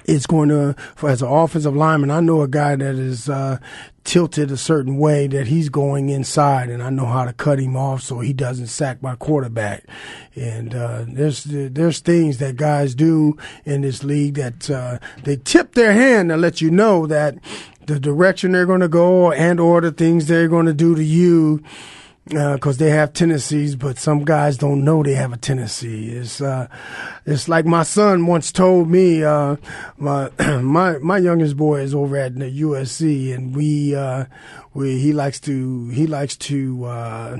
is 0.05 0.25
going 0.25 0.49
to, 0.49 0.75
for, 0.95 1.09
as 1.09 1.21
an 1.21 1.29
offensive 1.29 1.75
lineman, 1.75 2.11
I 2.11 2.19
know 2.19 2.41
a 2.41 2.47
guy 2.47 2.75
that 2.75 2.95
is 2.95 3.29
uh, 3.29 3.57
tilted 4.03 4.51
a 4.51 4.57
certain 4.57 4.97
way 4.97 5.27
that 5.27 5.47
he's 5.47 5.69
going 5.69 6.09
inside, 6.09 6.69
and 6.69 6.83
I 6.83 6.89
know 6.89 7.05
how 7.05 7.25
to 7.25 7.33
cut 7.33 7.59
him 7.59 7.75
off 7.75 8.01
so 8.01 8.19
he 8.19 8.33
doesn't 8.33 8.67
sack 8.67 9.01
my 9.01 9.15
quarterback. 9.15 9.85
And 10.35 10.75
uh, 10.75 11.05
there's 11.07 11.43
there's 11.45 11.99
things 11.99 12.37
that 12.39 12.55
guys 12.55 12.95
do 12.95 13.37
in 13.65 13.81
this 13.81 14.03
league 14.03 14.35
that 14.35 14.69
uh, 14.69 14.99
they 15.23 15.37
tip 15.37 15.73
their 15.73 15.93
hand 15.93 16.29
to 16.29 16.37
let 16.37 16.61
you 16.61 16.71
know 16.71 17.07
that 17.07 17.37
the 17.85 17.99
direction 17.99 18.51
they're 18.51 18.65
going 18.65 18.81
to 18.81 18.87
go 18.87 19.31
and 19.31 19.59
or 19.59 19.81
the 19.81 19.91
things 19.91 20.27
they're 20.27 20.47
going 20.47 20.65
to 20.65 20.73
do 20.73 20.95
to 20.95 21.03
you 21.03 21.63
because 22.25 22.77
uh, 22.77 22.85
they 22.85 22.89
have 22.89 23.11
tendencies, 23.11 23.75
but 23.75 23.97
some 23.97 24.23
guys 24.23 24.57
don't 24.57 24.83
know 24.83 25.03
they 25.03 25.13
have 25.13 25.33
a 25.33 25.37
tendency. 25.37 26.15
It's 26.15 26.41
uh, 26.41 26.67
it's 27.25 27.49
like 27.49 27.65
my 27.65 27.83
son 27.83 28.25
once 28.25 28.51
told 28.51 28.89
me. 28.89 29.23
Uh, 29.23 29.57
my 29.97 30.29
my 30.61 30.97
my 30.99 31.17
youngest 31.17 31.57
boy 31.57 31.81
is 31.81 31.93
over 31.93 32.15
at 32.17 32.35
the 32.35 32.61
USC, 32.61 33.33
and 33.33 33.55
we 33.55 33.93
uh, 33.93 34.25
we 34.73 34.99
he 34.99 35.11
likes 35.11 35.39
to 35.41 35.89
he 35.89 36.07
likes 36.07 36.37
to 36.37 36.85
uh, 36.85 37.37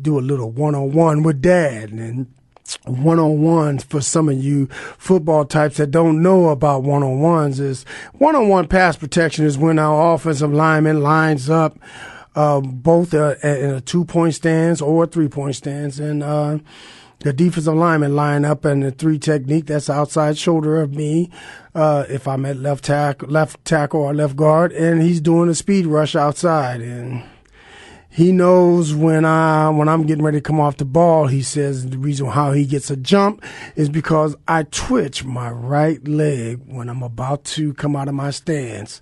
do 0.00 0.18
a 0.18 0.20
little 0.20 0.50
one 0.50 0.74
on 0.74 0.92
one 0.92 1.22
with 1.22 1.40
dad 1.40 1.90
and 1.90 2.26
one 2.84 3.18
on 3.18 3.40
ones 3.40 3.82
for 3.82 4.02
some 4.02 4.28
of 4.28 4.36
you 4.36 4.66
football 4.98 5.46
types 5.46 5.78
that 5.78 5.90
don't 5.90 6.22
know 6.22 6.50
about 6.50 6.82
one 6.82 7.02
on 7.02 7.18
ones 7.18 7.58
is 7.60 7.84
one 8.12 8.36
on 8.36 8.46
one 8.48 8.68
pass 8.68 8.94
protection 8.94 9.46
is 9.46 9.56
when 9.56 9.78
our 9.78 10.12
offensive 10.14 10.52
lineman 10.52 11.00
lines 11.00 11.48
up 11.48 11.78
uh, 12.34 12.60
both 12.60 13.14
uh, 13.14 13.36
in 13.42 13.70
a 13.70 13.80
two 13.80 14.04
point 14.04 14.34
stance 14.34 14.80
or 14.80 15.04
a 15.04 15.06
three 15.06 15.28
point 15.28 15.56
stance. 15.56 15.98
And 15.98 16.22
uh, 16.22 16.58
the 17.20 17.32
defensive 17.32 17.74
lineman 17.74 18.14
line 18.14 18.44
up 18.44 18.64
in 18.64 18.80
the 18.80 18.90
three 18.90 19.18
technique. 19.18 19.66
That's 19.66 19.90
outside 19.90 20.38
shoulder 20.38 20.80
of 20.80 20.94
me. 20.94 21.30
Uh, 21.74 22.04
if 22.08 22.28
I'm 22.28 22.44
at 22.46 22.56
left 22.56 22.84
tackle, 22.84 23.28
left 23.28 23.64
tackle 23.64 24.00
or 24.00 24.14
left 24.14 24.36
guard, 24.36 24.72
and 24.72 25.02
he's 25.02 25.20
doing 25.20 25.48
a 25.48 25.54
speed 25.54 25.86
rush 25.86 26.14
outside, 26.14 26.80
and 26.80 27.24
he 28.08 28.32
knows 28.32 28.94
when 28.94 29.24
I 29.24 29.68
when 29.70 29.88
I'm 29.88 30.06
getting 30.06 30.24
ready 30.24 30.38
to 30.38 30.42
come 30.42 30.60
off 30.60 30.76
the 30.76 30.84
ball. 30.84 31.26
He 31.26 31.42
says 31.42 31.90
the 31.90 31.98
reason 31.98 32.26
how 32.26 32.52
he 32.52 32.66
gets 32.66 32.90
a 32.90 32.96
jump 32.96 33.44
is 33.74 33.88
because 33.88 34.36
I 34.46 34.64
twitch 34.64 35.24
my 35.24 35.50
right 35.50 36.06
leg 36.06 36.62
when 36.66 36.88
I'm 36.88 37.02
about 37.02 37.44
to 37.44 37.74
come 37.74 37.96
out 37.96 38.08
of 38.08 38.14
my 38.14 38.30
stance 38.30 39.00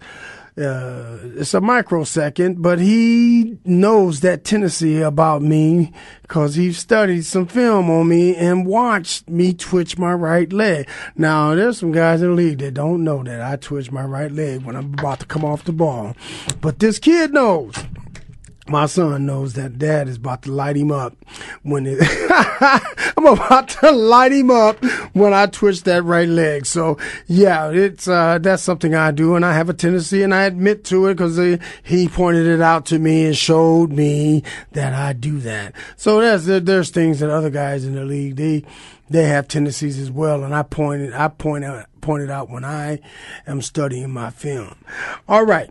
uh, 0.59 1.19
it's 1.35 1.53
a 1.53 1.61
microsecond, 1.61 2.63
but 2.63 2.79
he 2.79 3.59
knows 3.65 4.21
that 4.21 4.45
tendency 4.45 5.03
about 5.03 5.43
me 5.43 5.93
because 6.23 6.55
he 6.55 6.73
studied 6.73 7.25
some 7.27 7.47
film 7.47 7.91
on 7.91 8.09
me 8.09 8.35
and 8.35 8.65
watched 8.65 9.29
me 9.29 9.53
twitch 9.53 9.99
my 9.99 10.15
right 10.15 10.51
leg. 10.53 10.89
Now, 11.15 11.55
there's 11.55 11.79
some 11.79 11.93
guys 11.93 12.23
in 12.23 12.31
the 12.31 12.35
league 12.35 12.59
that 12.59 12.75
don't 12.75 13.05
know 13.05 13.23
that 13.23 13.43
I 13.43 13.57
twitch 13.57 13.93
my 13.93 14.05
right 14.05 14.33
leg 14.33 14.63
when 14.63 14.77
I'm 14.77 14.95
about 14.95 15.21
to 15.21 15.27
come 15.27 15.45
off 15.45 15.65
the 15.65 15.73
ball, 15.73 16.17
but 16.63 16.79
this 16.79 16.99
kid 16.99 17.35
knows. 17.35 17.75
My 18.69 18.87
son 18.87 19.27
knows 19.27 19.55
that 19.55 19.79
dad 19.79 20.09
is 20.09 20.17
about 20.17 20.43
to 20.43 20.53
light 20.53 20.77
him 20.77 20.91
up 20.91 21.17
when 21.63 21.87
it, 21.87 21.99
I'm 23.17 23.27
about 23.27 23.69
to 23.69 23.93
light 23.93 24.33
him 24.33 24.51
up 24.51 24.83
when 25.15 25.33
I 25.33 25.47
twitch 25.47 25.83
that 25.85 26.03
right 26.05 26.29
leg. 26.29 26.67
So 26.67 26.99
yeah, 27.27 27.71
it's, 27.71 28.09
uh, 28.09 28.39
that's 28.39 28.63
something 28.63 28.95
I 28.95 29.11
do 29.11 29.35
and 29.35 29.45
I 29.45 29.55
have 29.55 29.69
a 29.69 29.75
tendency 29.75 30.23
and 30.23 30.35
I 30.35 30.45
admit 30.45 30.85
to 30.87 31.07
it 31.07 31.15
because 31.15 31.39
he 31.83 32.09
pointed 32.09 32.47
it 32.47 32.61
out 32.61 32.87
to 32.87 32.99
me 32.99 33.27
and 33.27 33.37
showed 33.37 33.93
me 33.93 34.43
that 34.73 34.93
I 34.93 35.13
do 35.13 35.39
that. 35.41 35.75
So 35.97 36.21
there's, 36.21 36.47
there's 36.47 36.91
things 36.91 37.21
that 37.21 37.31
other 37.31 37.51
guys 37.51 37.85
in 37.85 37.95
the 37.95 38.05
league, 38.05 38.37
they, 38.37 38.65
they 39.09 39.25
have 39.25 39.49
tendencies 39.49 39.99
as 39.99 40.11
well. 40.11 40.43
And 40.43 40.55
I 40.55 40.63
pointed, 40.63 41.13
I 41.15 41.29
point 41.29 41.65
out, 41.65 41.87
pointed 42.01 42.31
out 42.31 42.51
when 42.51 42.65
I 42.65 43.01
am 43.47 43.63
studying 43.63 44.11
my 44.11 44.31
film. 44.31 44.77
All 45.29 45.45
right 45.45 45.71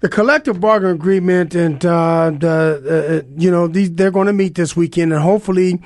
the 0.00 0.08
collective 0.08 0.60
bargaining 0.60 0.94
agreement 0.94 1.54
and 1.54 1.84
uh, 1.84 2.30
the 2.30 3.24
uh, 3.26 3.34
you 3.36 3.50
know 3.50 3.66
these 3.66 3.92
they're 3.92 4.10
going 4.10 4.26
to 4.26 4.32
meet 4.32 4.54
this 4.54 4.76
weekend 4.76 5.12
and 5.12 5.22
hopefully 5.22 5.82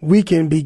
we 0.00 0.22
can 0.22 0.48
be 0.48 0.62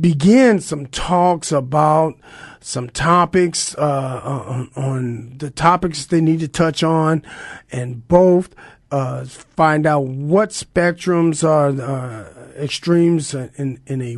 begin 0.00 0.60
some 0.60 0.86
talks 0.86 1.52
about 1.52 2.14
some 2.60 2.90
topics 2.90 3.76
uh, 3.76 4.20
on, 4.24 4.70
on, 4.74 5.38
the 5.38 5.50
topics 5.50 6.06
they 6.06 6.20
need 6.20 6.40
to 6.40 6.48
touch 6.48 6.82
on 6.82 7.22
and 7.70 8.06
both 8.08 8.54
uh, 8.90 9.24
find 9.24 9.86
out 9.86 10.00
what 10.00 10.50
spectrums 10.50 11.46
are 11.46 11.68
uh, 11.80 12.28
extremes 12.56 13.34
in 13.34 13.80
in 13.86 14.02
a 14.02 14.16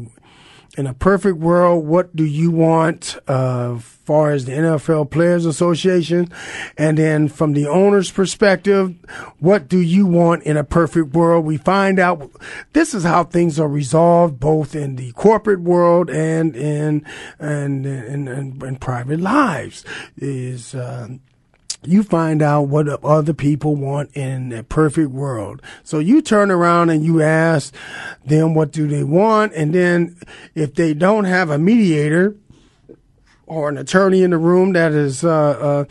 in 0.79 0.87
a 0.87 0.95
perfect 0.95 1.39
world, 1.39 1.85
what 1.85 2.15
do 2.15 2.25
you 2.25 2.53
want 2.53 3.19
uh, 3.27 3.77
far 3.79 4.31
as 4.31 4.45
the 4.45 4.53
NFL 4.53 5.11
Players 5.11 5.45
Association? 5.45 6.33
And 6.77 6.97
then 6.97 7.29
from 7.29 7.53
the 7.53 7.67
owner's 7.67 8.13
perspective, 8.13 8.95
what 9.41 9.69
do 9.69 9.81
you 9.81 10.07
want 10.07 10.45
in 10.45 10.57
a 10.57 10.63
perfect 10.63 11.15
world? 11.15 11.45
We 11.45 11.57
find 11.57 11.99
out 11.99 12.31
this 12.75 12.95
is 12.95 13.03
how 13.03 13.25
things 13.25 13.59
are 13.59 13.67
resolved 13.67 14.39
both 14.39 14.77
in 14.77 14.95
the 14.95 15.11
corporate 15.13 15.61
world 15.61 16.11
and 16.11 16.55
in 16.55 17.05
and 17.41 17.85
in, 17.85 18.29
in, 18.29 18.65
in 18.65 18.77
private 18.77 19.19
lives. 19.19 19.85
Is 20.17 20.77
uh, 20.77 21.09
you 21.85 22.03
find 22.03 22.43
out 22.43 22.63
what 22.63 22.89
other 23.05 23.33
people 23.33 23.77
want 23.77 24.11
in 24.15 24.53
a 24.53 24.63
perfect 24.63 25.11
world. 25.11 25.63
So 25.85 25.99
you 25.99 26.21
turn 26.21 26.51
around 26.51 26.91
and 26.91 27.05
you 27.05 27.23
ask 27.23 27.75
them 28.25 28.55
what 28.55 28.73
do 28.73 28.89
they 28.89 29.05
want. 29.05 29.53
And 29.55 29.75
then 29.75 30.17
if 30.55 30.75
they 30.75 30.93
don't 30.95 31.25
have 31.25 31.51
a 31.51 31.59
mediator 31.59 32.35
or 33.47 33.69
an 33.69 33.79
attorney 33.79 34.23
in 34.23 34.31
the 34.31 34.39
room 34.39 34.73
that 34.73 34.93
is, 34.93 35.25
uh, 35.25 35.31
uh, 35.31 35.85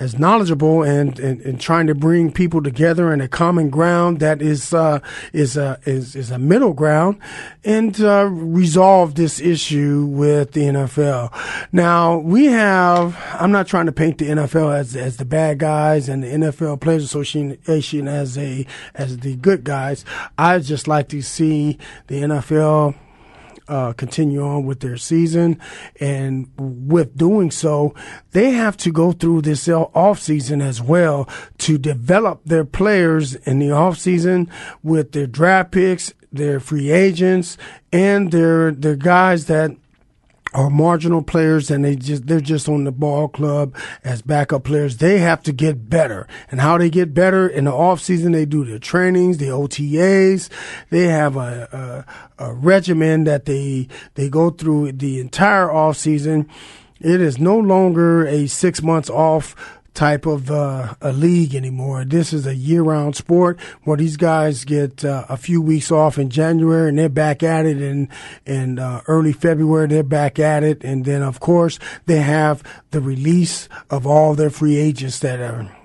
as 0.00 0.18
knowledgeable 0.18 0.82
and, 0.82 1.18
and, 1.20 1.42
and, 1.42 1.60
trying 1.60 1.86
to 1.86 1.94
bring 1.94 2.32
people 2.32 2.62
together 2.62 3.12
in 3.12 3.20
a 3.20 3.28
common 3.28 3.68
ground 3.68 4.18
that 4.18 4.40
is 4.40 4.72
uh, 4.72 4.98
is 5.34 5.58
a 5.58 5.78
is, 5.84 6.16
is 6.16 6.30
a 6.30 6.38
middle 6.38 6.72
ground 6.72 7.18
and 7.64 8.00
uh, 8.00 8.26
resolve 8.32 9.14
this 9.14 9.38
issue 9.40 10.06
with 10.06 10.52
the 10.52 10.62
NFL. 10.62 11.30
Now 11.70 12.16
we 12.16 12.46
have. 12.46 13.16
I'm 13.34 13.52
not 13.52 13.66
trying 13.66 13.86
to 13.86 13.92
paint 13.92 14.16
the 14.18 14.30
NFL 14.30 14.74
as 14.74 14.96
as 14.96 15.18
the 15.18 15.26
bad 15.26 15.58
guys 15.58 16.08
and 16.08 16.24
the 16.24 16.28
NFL 16.28 16.80
Players 16.80 17.04
Association 17.04 18.08
as 18.08 18.38
a 18.38 18.66
as 18.94 19.18
the 19.18 19.36
good 19.36 19.64
guys. 19.64 20.06
I 20.38 20.58
just 20.60 20.88
like 20.88 21.08
to 21.10 21.20
see 21.20 21.76
the 22.06 22.22
NFL 22.22 22.94
uh, 23.70 23.92
continue 23.92 24.42
on 24.42 24.66
with 24.66 24.80
their 24.80 24.96
season. 24.96 25.58
And 26.00 26.50
with 26.58 27.16
doing 27.16 27.50
so, 27.50 27.94
they 28.32 28.50
have 28.50 28.76
to 28.78 28.90
go 28.90 29.12
through 29.12 29.42
this 29.42 29.68
off 29.68 30.20
season 30.20 30.60
as 30.60 30.82
well 30.82 31.28
to 31.58 31.78
develop 31.78 32.42
their 32.44 32.64
players 32.64 33.36
in 33.36 33.60
the 33.60 33.70
off 33.70 33.98
season 33.98 34.50
with 34.82 35.12
their 35.12 35.28
draft 35.28 35.70
picks, 35.70 36.12
their 36.32 36.58
free 36.58 36.90
agents, 36.90 37.56
and 37.92 38.32
their, 38.32 38.72
their 38.72 38.96
guys 38.96 39.46
that 39.46 39.76
are 40.52 40.70
marginal 40.70 41.22
players 41.22 41.70
and 41.70 41.84
they 41.84 41.94
just 41.96 42.26
they're 42.26 42.40
just 42.40 42.68
on 42.68 42.84
the 42.84 42.92
ball 42.92 43.28
club 43.28 43.74
as 44.02 44.22
backup 44.22 44.64
players. 44.64 44.96
They 44.96 45.18
have 45.18 45.42
to 45.44 45.52
get 45.52 45.88
better. 45.88 46.26
And 46.50 46.60
how 46.60 46.78
they 46.78 46.90
get 46.90 47.14
better 47.14 47.46
in 47.46 47.64
the 47.64 47.72
off 47.72 48.00
season 48.00 48.32
they 48.32 48.44
do 48.44 48.64
their 48.64 48.78
trainings 48.78 49.38
the 49.38 49.46
otas 49.46 50.48
they 50.90 51.04
have 51.04 51.36
a, 51.36 52.06
a, 52.38 52.44
a 52.44 52.54
regimen 52.54 53.24
that 53.24 53.44
they 53.44 53.88
they 54.14 54.28
go 54.28 54.50
through 54.50 54.92
the 54.92 55.20
entire 55.20 55.70
off 55.70 55.96
season. 55.96 56.48
It 57.00 57.20
is 57.20 57.38
no 57.38 57.56
longer 57.56 58.26
a 58.26 58.46
six 58.46 58.82
months 58.82 59.08
off 59.08 59.54
type 59.94 60.26
of 60.26 60.50
uh, 60.50 60.94
a 61.00 61.12
league 61.12 61.54
anymore. 61.54 62.04
This 62.04 62.32
is 62.32 62.46
a 62.46 62.54
year-round 62.54 63.16
sport 63.16 63.60
where 63.84 63.96
these 63.96 64.16
guys 64.16 64.64
get 64.64 65.04
uh, 65.04 65.24
a 65.28 65.36
few 65.36 65.60
weeks 65.60 65.90
off 65.90 66.18
in 66.18 66.30
January 66.30 66.88
and 66.88 66.98
they're 66.98 67.08
back 67.08 67.42
at 67.42 67.66
it 67.66 67.80
in 67.80 68.08
in 68.46 68.78
uh, 68.78 69.02
early 69.06 69.32
February. 69.32 69.88
They're 69.88 70.02
back 70.02 70.38
at 70.38 70.62
it, 70.62 70.84
and 70.84 71.04
then 71.04 71.22
of 71.22 71.40
course 71.40 71.78
they 72.06 72.20
have 72.20 72.62
the 72.90 73.00
release 73.00 73.68
of 73.90 74.06
all 74.06 74.34
their 74.34 74.50
free 74.50 74.76
agents 74.76 75.18
that 75.20 75.40
are 75.40 75.76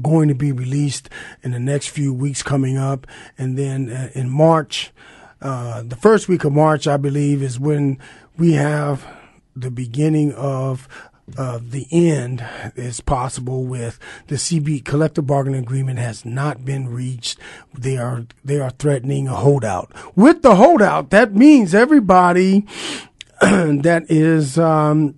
going 0.00 0.28
to 0.28 0.34
be 0.34 0.52
released 0.52 1.08
in 1.42 1.52
the 1.52 1.58
next 1.58 1.88
few 1.88 2.12
weeks 2.14 2.42
coming 2.42 2.76
up, 2.76 3.06
and 3.36 3.58
then 3.58 3.90
uh, 3.90 4.10
in 4.14 4.30
March. 4.30 4.92
Uh, 5.40 5.84
the 5.84 5.94
first 5.94 6.28
week 6.28 6.42
of 6.42 6.52
March, 6.52 6.88
I 6.88 6.96
believe, 6.96 7.44
is 7.44 7.60
when 7.60 8.00
we 8.36 8.54
have 8.54 9.06
the 9.54 9.70
beginning 9.70 10.32
of 10.34 10.88
uh, 11.36 11.58
the 11.62 11.86
end 11.90 12.44
is 12.76 13.00
possible 13.00 13.64
with 13.64 13.98
the 14.28 14.36
CB 14.36 14.84
collective 14.84 15.26
bargaining 15.26 15.62
agreement 15.62 15.98
has 15.98 16.24
not 16.24 16.64
been 16.64 16.88
reached. 16.88 17.38
They 17.76 17.96
are 17.98 18.26
they 18.44 18.60
are 18.60 18.70
threatening 18.70 19.28
a 19.28 19.34
holdout. 19.34 19.92
With 20.16 20.42
the 20.42 20.56
holdout, 20.56 21.10
that 21.10 21.34
means 21.34 21.74
everybody 21.74 22.66
that 23.40 24.06
is 24.08 24.58
um, 24.58 25.17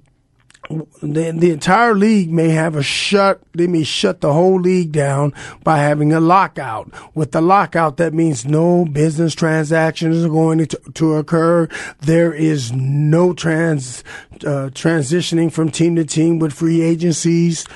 the, 0.70 1.32
the 1.36 1.50
entire 1.50 1.94
league 1.94 2.30
may 2.30 2.50
have 2.50 2.76
a 2.76 2.82
shut, 2.82 3.40
they 3.52 3.66
may 3.66 3.82
shut 3.82 4.20
the 4.20 4.32
whole 4.32 4.60
league 4.60 4.92
down 4.92 5.34
by 5.64 5.78
having 5.78 6.12
a 6.12 6.20
lockout. 6.20 6.92
With 7.14 7.32
the 7.32 7.40
lockout, 7.40 7.96
that 7.96 8.14
means 8.14 8.44
no 8.46 8.84
business 8.84 9.34
transactions 9.34 10.24
are 10.24 10.28
going 10.28 10.58
to, 10.58 10.80
to 10.94 11.14
occur. 11.16 11.68
There 12.00 12.32
is 12.32 12.72
no 12.72 13.32
trans, 13.32 14.04
uh, 14.44 14.70
transitioning 14.72 15.52
from 15.52 15.70
team 15.70 15.96
to 15.96 16.04
team 16.04 16.38
with 16.38 16.52
free 16.52 16.82
agencies. 16.82 17.66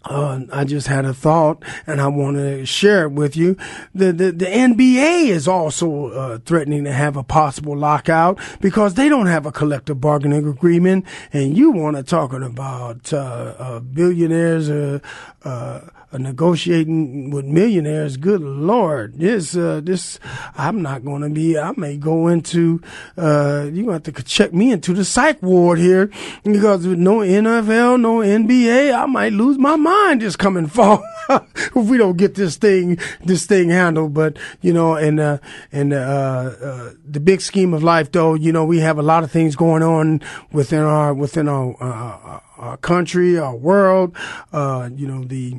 Uh, 0.04 0.40
I 0.52 0.64
just 0.64 0.86
had 0.86 1.04
a 1.04 1.14
thought 1.14 1.62
and 1.86 2.00
I 2.00 2.08
want 2.08 2.36
to 2.36 2.66
share 2.66 3.04
it 3.04 3.12
with 3.12 3.36
you. 3.36 3.56
The, 3.94 4.12
the, 4.12 4.32
the 4.32 4.46
NBA 4.46 5.28
is 5.28 5.46
also 5.46 6.08
uh, 6.08 6.38
threatening 6.38 6.84
to 6.84 6.92
have 6.92 7.16
a 7.16 7.22
possible 7.22 7.76
lockout 7.76 8.38
because 8.60 8.94
they 8.94 9.08
don't 9.08 9.26
have 9.26 9.46
a 9.46 9.52
collective 9.52 10.00
bargaining 10.00 10.46
agreement. 10.46 11.06
And 11.32 11.56
you 11.56 11.70
want 11.70 11.96
to 11.96 12.02
talk 12.02 12.32
about 12.32 13.12
uh, 13.12 13.54
uh 13.58 13.80
billionaires 13.80 14.70
uh, 14.70 15.00
uh, 15.44 15.80
negotiating 16.18 17.30
with 17.30 17.44
millionaires. 17.44 18.16
Good 18.16 18.40
Lord, 18.40 19.18
this 19.18 19.56
uh, 19.56 19.80
this 19.82 20.18
I'm 20.56 20.82
not 20.82 21.04
going 21.04 21.22
to 21.22 21.30
be. 21.30 21.58
I 21.58 21.72
may 21.76 21.96
go 21.96 22.28
into. 22.28 22.80
Uh, 23.16 23.68
you 23.72 23.84
going 23.84 24.00
to 24.00 24.10
have 24.10 24.16
to 24.16 24.22
check 24.22 24.52
me 24.52 24.72
into 24.72 24.92
the 24.94 25.04
psych 25.04 25.42
ward 25.42 25.78
here 25.78 26.10
because 26.44 26.86
with 26.86 26.98
no 26.98 27.18
NFL, 27.18 28.00
no 28.00 28.18
NBA, 28.18 28.94
I 28.94 29.06
might 29.06 29.32
lose 29.32 29.58
my 29.58 29.76
mind 29.76 30.22
this 30.22 30.36
coming 30.36 30.66
fall 30.68 31.02
if 31.28 31.74
we 31.74 31.96
don't 31.98 32.16
get 32.16 32.34
this 32.34 32.56
thing 32.56 32.98
this 33.24 33.46
thing 33.46 33.70
handled. 33.70 34.14
But 34.14 34.38
you 34.60 34.72
know, 34.72 34.94
and 34.94 35.20
uh, 35.20 35.38
and 35.70 35.92
uh, 35.92 35.96
uh, 35.96 36.90
the 37.04 37.20
big 37.20 37.40
scheme 37.40 37.74
of 37.74 37.82
life, 37.82 38.12
though, 38.12 38.34
you 38.34 38.52
know, 38.52 38.64
we 38.64 38.78
have 38.78 38.98
a 38.98 39.02
lot 39.02 39.24
of 39.24 39.30
things 39.30 39.56
going 39.56 39.82
on 39.82 40.20
within 40.52 40.80
our 40.80 41.14
within 41.14 41.48
our, 41.48 41.76
uh, 41.80 42.40
our 42.56 42.76
country, 42.78 43.38
our 43.38 43.56
world. 43.56 44.16
Uh, 44.52 44.90
you 44.94 45.06
know, 45.06 45.24
the 45.24 45.58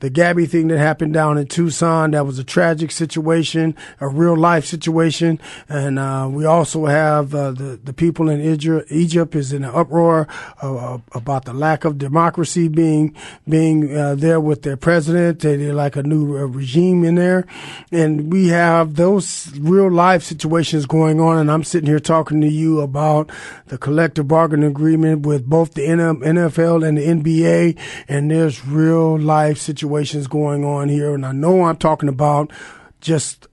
the 0.00 0.10
Gabby 0.10 0.44
thing 0.44 0.68
that 0.68 0.78
happened 0.78 1.14
down 1.14 1.38
in 1.38 1.46
Tucson. 1.46 2.10
That 2.10 2.26
was 2.26 2.38
a 2.38 2.44
tragic 2.44 2.90
situation, 2.90 3.74
a 3.98 4.08
real 4.08 4.36
life 4.36 4.66
situation. 4.66 5.40
And 5.68 5.98
uh, 5.98 6.28
we 6.30 6.44
also 6.44 6.86
have 6.86 7.34
uh, 7.34 7.52
the 7.52 7.80
the 7.82 7.92
people 7.92 8.28
in 8.28 8.40
Egypt, 8.40 8.90
Egypt 8.90 9.34
is 9.34 9.52
in 9.52 9.64
an 9.64 9.70
uproar 9.74 10.28
uh, 10.60 10.98
about 11.12 11.46
the 11.46 11.54
lack 11.54 11.84
of 11.84 11.96
democracy 11.96 12.68
being 12.68 13.14
being 13.48 13.96
uh, 13.96 14.14
there 14.14 14.38
with 14.40 14.62
their 14.62 14.76
president. 14.76 15.40
They're 15.40 15.72
like 15.72 15.96
a 15.96 16.02
new 16.02 16.36
uh, 16.36 16.44
regime 16.44 17.02
in 17.02 17.14
there, 17.14 17.46
and 17.90 18.30
we 18.30 18.48
have 18.48 18.96
those 18.96 19.56
real 19.58 19.90
life 19.90 20.22
situations 20.22 20.84
going 20.84 21.20
on. 21.20 21.38
And 21.38 21.50
I'm 21.50 21.64
sitting 21.64 21.88
here 21.88 22.00
talking 22.00 22.42
to 22.42 22.48
you 22.48 22.80
about 22.80 23.30
the 23.68 23.78
collective 23.78 24.28
bargaining 24.28 24.68
agreement 24.68 25.24
with 25.24 25.46
both 25.46 25.72
the 25.72 25.86
NFL 25.86 26.86
and 26.86 26.98
the 26.98 27.06
NBA, 27.06 27.78
and 28.08 28.30
there's 28.30 28.66
real 28.66 29.18
life 29.18 29.56
situations 29.56 29.85
situations 29.86 30.26
going 30.26 30.64
on 30.64 30.88
here, 30.88 31.14
and 31.14 31.24
I 31.24 31.32
know 31.32 31.64
I'm 31.64 31.76
talking 31.76 32.08
about 32.08 32.50
just 33.00 33.46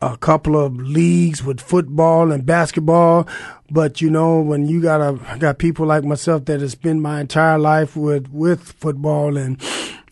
a 0.00 0.16
couple 0.16 0.56
of 0.56 0.76
leagues 0.76 1.44
with 1.44 1.60
football 1.60 2.30
and 2.30 2.46
basketball. 2.46 3.26
But 3.70 4.00
you 4.00 4.08
know, 4.08 4.40
when 4.40 4.66
you 4.66 4.80
got 4.80 5.00
a 5.00 5.38
got 5.38 5.58
people 5.58 5.86
like 5.86 6.04
myself 6.04 6.44
that 6.44 6.60
has 6.60 6.72
spent 6.72 7.00
my 7.00 7.20
entire 7.20 7.58
life 7.58 7.96
with 7.96 8.28
with 8.30 8.62
football 8.62 9.36
and 9.36 9.60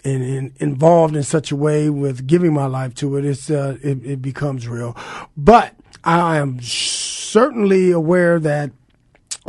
and, 0.05 0.23
and, 0.23 0.53
involved 0.59 1.17
in 1.17 1.23
such 1.23 1.51
a 1.51 1.57
way 1.57 1.91
with 1.91 2.27
giving 2.27 2.53
my 2.53 2.67
life 2.67 2.95
to 2.97 3.17
it, 3.17 3.25
it's 3.25 3.51
uh, 3.51 3.77
it, 3.83 4.05
it 4.05 4.23
becomes 4.23 4.67
real. 4.67 4.97
But 5.37 5.75
I 6.05 6.39
am 6.39 6.61
certainly 6.61 7.91
aware 7.93 8.41
that 8.41 8.73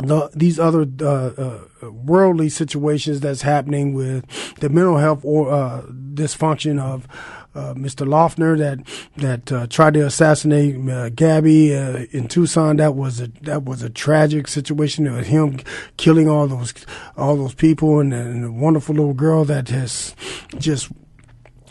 the, 0.00 0.30
these 0.34 0.58
other 0.58 0.86
uh, 1.00 1.06
uh, 1.06 1.90
worldly 1.90 2.48
situations 2.48 3.20
that's 3.20 3.42
happening 3.42 3.94
with 3.94 4.24
the 4.56 4.68
mental 4.68 4.98
health 4.98 5.20
or 5.24 5.52
uh, 5.52 5.82
dysfunction 6.14 6.80
of 6.80 7.06
uh, 7.54 7.74
Mr. 7.74 8.06
Loughner 8.06 8.56
that 8.58 8.78
that 9.16 9.50
uh, 9.50 9.66
tried 9.66 9.94
to 9.94 10.06
assassinate 10.06 10.88
uh, 10.88 11.08
Gabby 11.08 11.72
in 11.72 12.28
Tucson. 12.28 12.76
That 12.76 12.94
was 12.94 13.20
a 13.20 13.28
that 13.42 13.64
was 13.64 13.82
a 13.82 13.90
tragic 13.90 14.46
situation. 14.46 15.06
It 15.06 15.12
was 15.12 15.26
him 15.26 15.58
killing 15.96 16.28
all 16.28 16.46
those 16.46 16.72
all 17.16 17.36
those 17.36 17.54
people 17.54 17.98
and, 17.98 18.14
and 18.14 18.60
wonderful 18.60 18.94
little 18.94 19.14
girl 19.14 19.44
that 19.46 19.68
has 19.70 20.14
just 20.58 20.90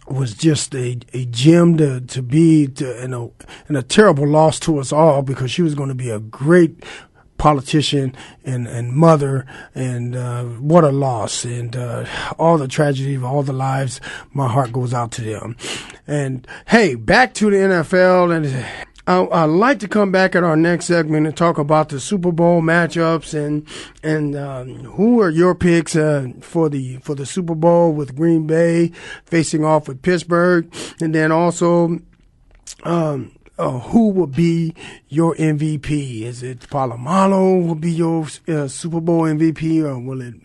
was 0.10 0.34
just 0.34 0.74
a, 0.76 1.00
a 1.14 1.26
gem 1.26 1.78
to, 1.78 2.02
to 2.02 2.22
be 2.22 2.68
to, 2.68 3.02
and, 3.02 3.14
a, 3.14 3.30
and 3.68 3.78
a 3.78 3.84
terrible 3.84 4.28
loss 4.28 4.60
to 4.60 4.80
us 4.80 4.92
all 4.92 5.22
because 5.22 5.52
she 5.52 5.62
was 5.62 5.76
going 5.76 5.90
to 5.90 5.96
be 5.96 6.10
a 6.10 6.20
great 6.20 6.84
politician 7.40 8.16
and, 8.44 8.68
and 8.68 8.94
mother, 8.94 9.48
and 9.74 10.16
uh, 10.16 10.44
what 10.44 10.84
a 10.84 10.92
loss. 10.92 11.44
And 11.44 11.76
uh, 11.76 12.06
all 12.38 12.60
the 12.60 12.68
tragedy 12.68 13.16
of 13.16 13.24
all 13.24 13.42
the 13.42 13.54
lives, 13.54 14.00
my 14.32 14.48
heart 14.48 14.72
goes 14.72 14.94
out 14.94 15.12
to 15.14 15.22
them. 15.22 15.58
And 16.06 16.48
hey, 16.68 16.94
back 16.94 17.34
to 17.36 17.50
the 17.50 17.58
NFL. 17.58 18.36
And 18.36 18.66
I, 19.10 19.46
would 19.46 19.56
like 19.56 19.80
to 19.80 19.88
come 19.88 20.12
back 20.12 20.36
at 20.36 20.44
our 20.44 20.56
next 20.56 20.86
segment 20.86 21.26
and 21.26 21.36
talk 21.36 21.58
about 21.58 21.90
the 21.90 22.00
Super 22.00 22.32
Bowl 22.32 22.62
matchups 22.62 23.34
and 23.34 23.68
and 24.04 24.36
um, 24.36 24.84
who 24.84 25.20
are 25.20 25.32
your 25.32 25.56
picks 25.56 25.96
uh, 25.96 26.28
for 26.42 26.70
the 26.70 26.98
for 26.98 27.16
the 27.16 27.26
Super 27.26 27.56
Bowl 27.56 27.92
with 27.92 28.16
Green 28.16 28.46
Bay 28.46 28.92
facing 29.26 29.66
off 29.66 29.88
with 29.88 30.04
Pittsburgh, 30.04 30.72
and 31.02 31.16
then 31.16 31.32
also. 31.32 32.00
Um, 32.84 33.32
uh, 33.60 33.78
who 33.80 34.10
will 34.10 34.28
be 34.28 34.74
your 35.10 35.36
MVP? 35.36 36.22
Is 36.22 36.41
it 36.41 36.62
Polamalu 36.62 37.68
will 37.68 37.76
be 37.76 37.91
your 37.91 38.26
uh, 38.47 38.70
Super 38.70 39.01
Bowl 39.01 39.24
MVP, 39.24 39.84
or 39.84 39.99
will 39.99 40.22
it 40.22 40.36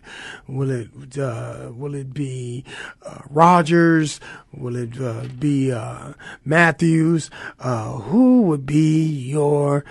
will 0.49 0.71
it 0.71 0.89
uh, 1.17 1.71
will 1.73 1.95
it 1.95 2.13
be 2.13 2.65
uh, 3.07 3.21
Rodgers? 3.31 4.19
Will 4.53 4.75
it 4.77 5.01
uh, 5.01 5.27
be 5.39 5.71
uh, 5.73 6.15
Matthews? 6.45 7.31
who 7.61 8.43
would 8.43 8.67
be 8.67 9.07
your 9.07 9.85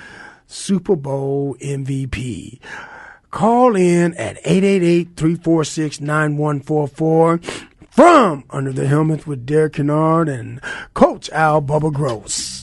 Super 0.45 0.97
Bowl 0.97 1.55
MVP? 1.61 2.59
Call 3.31 3.75
in 3.75 4.13
at 4.13 4.39
888-346-9144 4.43 7.43
from 7.89 8.43
Under 8.51 8.71
the 8.71 8.87
Helmet 8.87 9.25
with 9.25 9.43
Derek 9.45 9.73
Kennard 9.73 10.29
and 10.29 10.61
Coach 10.93 11.31
Al 11.31 11.59
Bubba 11.59 11.91
Gross. 11.91 12.62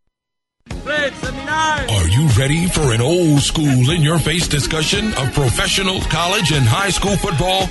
Are 1.61 2.07
you 2.07 2.27
ready 2.39 2.65
for 2.67 2.91
an 2.91 3.01
old 3.01 3.39
school 3.41 3.91
in 3.91 4.01
your 4.01 4.17
face 4.17 4.47
discussion 4.47 5.13
of 5.13 5.31
professional, 5.33 6.01
college, 6.01 6.51
and 6.51 6.65
high 6.65 6.89
school 6.89 7.15
football? 7.17 7.67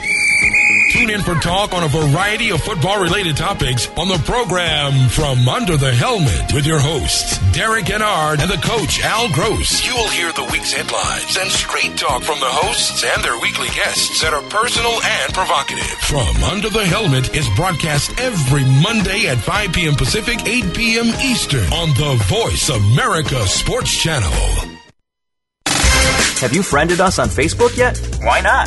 Tune 0.90 1.10
in 1.10 1.22
for 1.22 1.36
talk 1.36 1.72
on 1.72 1.84
a 1.84 1.88
variety 1.88 2.50
of 2.50 2.60
football 2.62 3.00
related 3.00 3.36
topics 3.36 3.88
on 3.96 4.08
the 4.08 4.18
program 4.26 5.08
From 5.08 5.48
Under 5.48 5.76
the 5.76 5.94
Helmet 5.94 6.52
with 6.52 6.66
your 6.66 6.80
hosts, 6.80 7.38
Derek 7.52 7.86
Kennard 7.86 8.40
and 8.40 8.50
the 8.50 8.58
coach, 8.58 9.00
Al 9.00 9.30
Gross. 9.30 9.86
You 9.86 9.94
will 9.94 10.08
hear 10.08 10.32
the 10.32 10.42
week's 10.50 10.72
headlines 10.72 11.36
and 11.38 11.48
straight 11.48 11.96
talk 11.96 12.22
from 12.22 12.40
the 12.40 12.50
hosts 12.50 13.04
and 13.06 13.22
their 13.22 13.38
weekly 13.38 13.68
guests 13.68 14.20
that 14.22 14.34
are 14.34 14.42
personal 14.50 14.90
and 15.00 15.32
provocative. 15.32 15.86
From 16.10 16.42
Under 16.50 16.68
the 16.68 16.84
Helmet 16.84 17.36
is 17.36 17.48
broadcast 17.54 18.18
every 18.18 18.64
Monday 18.82 19.28
at 19.28 19.38
5 19.38 19.72
p.m. 19.72 19.94
Pacific, 19.94 20.44
8 20.44 20.74
p.m. 20.74 21.06
Eastern 21.22 21.72
on 21.72 21.90
the 21.94 22.18
Voice 22.26 22.68
America 22.68 23.46
Sports 23.46 23.96
Channel. 23.96 24.32
Have 26.40 26.52
you 26.52 26.64
friended 26.64 27.00
us 27.00 27.20
on 27.20 27.28
Facebook 27.28 27.76
yet? 27.76 27.96
Why 28.22 28.40
not? 28.40 28.66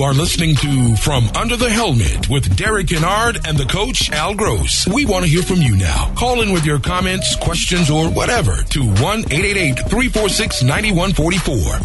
You 0.00 0.06
are 0.06 0.14
listening 0.14 0.56
to 0.56 0.96
From 0.96 1.28
Under 1.36 1.58
the 1.58 1.68
Helmet 1.68 2.30
with 2.30 2.56
Derek 2.56 2.88
Kennard 2.88 3.46
and 3.46 3.58
the 3.58 3.66
coach 3.66 4.10
Al 4.10 4.34
Gross. 4.34 4.88
We 4.88 5.04
want 5.04 5.26
to 5.26 5.30
hear 5.30 5.42
from 5.42 5.58
you 5.58 5.76
now. 5.76 6.10
Call 6.14 6.40
in 6.40 6.52
with 6.52 6.64
your 6.64 6.78
comments, 6.78 7.36
questions, 7.36 7.90
or 7.90 8.08
whatever 8.08 8.62
to 8.62 8.82
1 8.82 9.24
346 9.24 10.62
9144. 10.62 11.54
1 11.54 11.80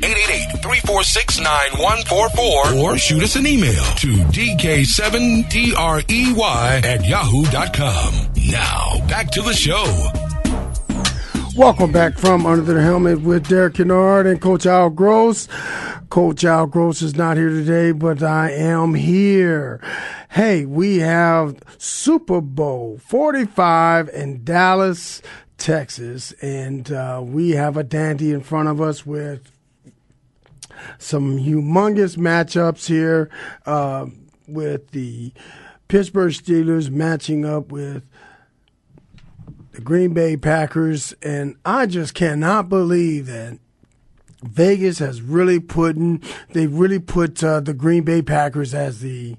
346 0.00 1.40
9144. 1.40 2.74
Or 2.82 2.96
shoot 2.96 3.22
us 3.22 3.36
an 3.36 3.46
email 3.46 3.84
to 3.96 4.16
dk7drey 4.32 6.84
at 6.84 7.04
yahoo.com. 7.04 8.14
Now, 8.50 9.06
back 9.08 9.30
to 9.32 9.42
the 9.42 9.52
show. 9.52 10.27
Welcome 11.58 11.90
back 11.90 12.16
from 12.16 12.46
Under 12.46 12.72
the 12.72 12.80
Helmet 12.80 13.22
with 13.22 13.48
Derek 13.48 13.74
Kennard 13.74 14.28
and 14.28 14.40
Coach 14.40 14.64
Al 14.64 14.90
Gross. 14.90 15.48
Coach 16.08 16.44
Al 16.44 16.68
Gross 16.68 17.02
is 17.02 17.16
not 17.16 17.36
here 17.36 17.48
today, 17.48 17.90
but 17.90 18.22
I 18.22 18.52
am 18.52 18.94
here. 18.94 19.80
Hey, 20.30 20.66
we 20.66 20.98
have 20.98 21.60
Super 21.76 22.40
Bowl 22.40 23.00
45 23.04 24.08
in 24.10 24.44
Dallas, 24.44 25.20
Texas, 25.56 26.30
and 26.40 26.92
uh, 26.92 27.20
we 27.24 27.50
have 27.50 27.76
a 27.76 27.82
dandy 27.82 28.30
in 28.30 28.40
front 28.40 28.68
of 28.68 28.80
us 28.80 29.04
with 29.04 29.50
some 30.98 31.38
humongous 31.38 32.16
matchups 32.16 32.86
here 32.86 33.30
uh, 33.66 34.06
with 34.46 34.92
the 34.92 35.32
Pittsburgh 35.88 36.32
Steelers 36.32 36.88
matching 36.88 37.44
up 37.44 37.72
with 37.72 38.04
the 39.78 39.84
Green 39.84 40.12
Bay 40.12 40.36
Packers, 40.36 41.14
and 41.22 41.54
I 41.64 41.86
just 41.86 42.12
cannot 42.12 42.68
believe 42.68 43.26
that 43.26 43.60
Vegas 44.42 44.98
has 44.98 45.22
really 45.22 45.60
put 45.60 45.94
in, 45.94 46.20
they've 46.50 46.74
really 46.74 46.98
put 46.98 47.44
uh, 47.44 47.60
the 47.60 47.74
Green 47.74 48.02
Bay 48.02 48.20
Packers 48.20 48.74
as 48.74 49.02
the 49.02 49.36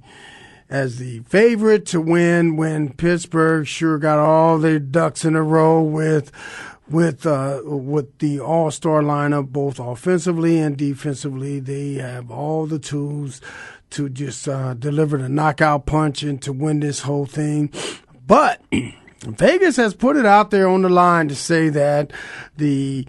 as 0.70 0.98
the 0.98 1.20
favorite 1.24 1.86
to 1.88 2.00
win 2.00 2.56
when 2.56 2.94
Pittsburgh 2.94 3.68
sure 3.68 3.98
got 3.98 4.18
all 4.18 4.58
their 4.58 4.80
ducks 4.80 5.26
in 5.26 5.36
a 5.36 5.44
row 5.44 5.82
with 5.82 6.32
with 6.90 7.26
uh, 7.26 7.60
with 7.66 8.20
the 8.20 8.40
All 8.40 8.72
Star 8.72 9.02
lineup, 9.02 9.50
both 9.50 9.78
offensively 9.78 10.58
and 10.58 10.78
defensively. 10.78 11.60
They 11.60 11.96
have 11.96 12.32
all 12.32 12.66
the 12.66 12.80
tools 12.80 13.42
to 13.90 14.08
just 14.08 14.48
uh, 14.48 14.74
deliver 14.74 15.18
the 15.18 15.28
knockout 15.28 15.86
punch 15.86 16.24
and 16.24 16.42
to 16.44 16.54
win 16.54 16.80
this 16.80 17.02
whole 17.02 17.26
thing. 17.26 17.74
But 18.26 18.62
Vegas 19.22 19.76
has 19.76 19.94
put 19.94 20.16
it 20.16 20.26
out 20.26 20.52
there 20.52 20.68
on 20.68 20.82
the 20.82 20.90
line 20.90 21.28
to 21.28 21.36
say 21.36 21.70
that 21.70 22.12
the 22.58 23.06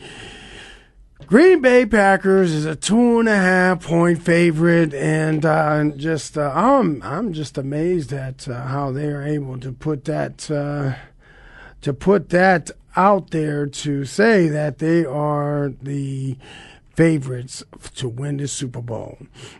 Green 1.26 1.60
Bay 1.60 1.86
Packers 1.86 2.52
is 2.52 2.64
a 2.64 2.74
two 2.74 3.20
and 3.20 3.28
a 3.28 3.36
half 3.36 3.84
point 3.84 4.20
favorite, 4.20 4.92
and 4.92 5.46
uh, 5.46 5.84
just 5.96 6.36
uh, 6.36 6.50
I'm 6.52 7.00
I'm 7.04 7.32
just 7.32 7.56
amazed 7.56 8.12
at 8.12 8.48
uh, 8.48 8.66
how 8.66 8.90
they 8.90 9.06
are 9.06 9.22
able 9.22 9.58
to 9.60 9.70
put 9.70 10.06
that 10.06 10.50
uh, 10.50 10.94
to 11.82 11.92
put 11.92 12.30
that 12.30 12.72
out 12.96 13.30
there 13.30 13.66
to 13.66 14.04
say 14.04 14.48
that 14.48 14.78
they 14.78 15.04
are 15.04 15.72
the 15.80 16.36
favorites 16.96 17.62
to 17.94 18.08
win 18.08 18.38
the 18.38 18.48
Super 18.48 18.82
Bowl. 18.82 19.16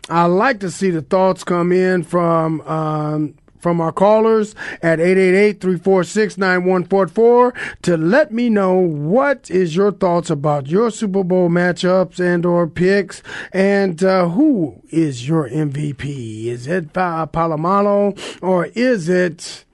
I 0.09 0.25
like 0.25 0.59
to 0.61 0.71
see 0.73 0.91
the 0.91 1.03
thoughts 1.03 1.45
come 1.45 1.71
in 1.71 2.03
from 2.03 2.61
um, 2.63 3.35
from 3.61 3.81
our 3.81 3.93
callers 3.93 4.57
at 4.83 4.99
888-346-9144 4.99 7.55
to 7.83 7.97
let 7.97 8.33
me 8.33 8.51
know 8.51 8.75
what 8.75 9.49
is 9.51 9.77
your 9.77 9.93
thoughts 9.93 10.31
about 10.31 10.67
your 10.67 10.91
Super 10.91 11.23
Bowl 11.23 11.49
matchups 11.49 12.19
and 12.19 12.45
or 12.45 12.67
picks 12.67 13.23
and 13.53 14.03
uh, 14.03 14.31
who 14.31 14.83
is 14.91 15.29
your 15.29 15.49
MVP? 15.49 16.47
Is 16.47 16.67
it 16.67 16.93
Polamalu 16.93 18.43
or 18.43 18.67
is 18.67 19.09
it 19.09 19.65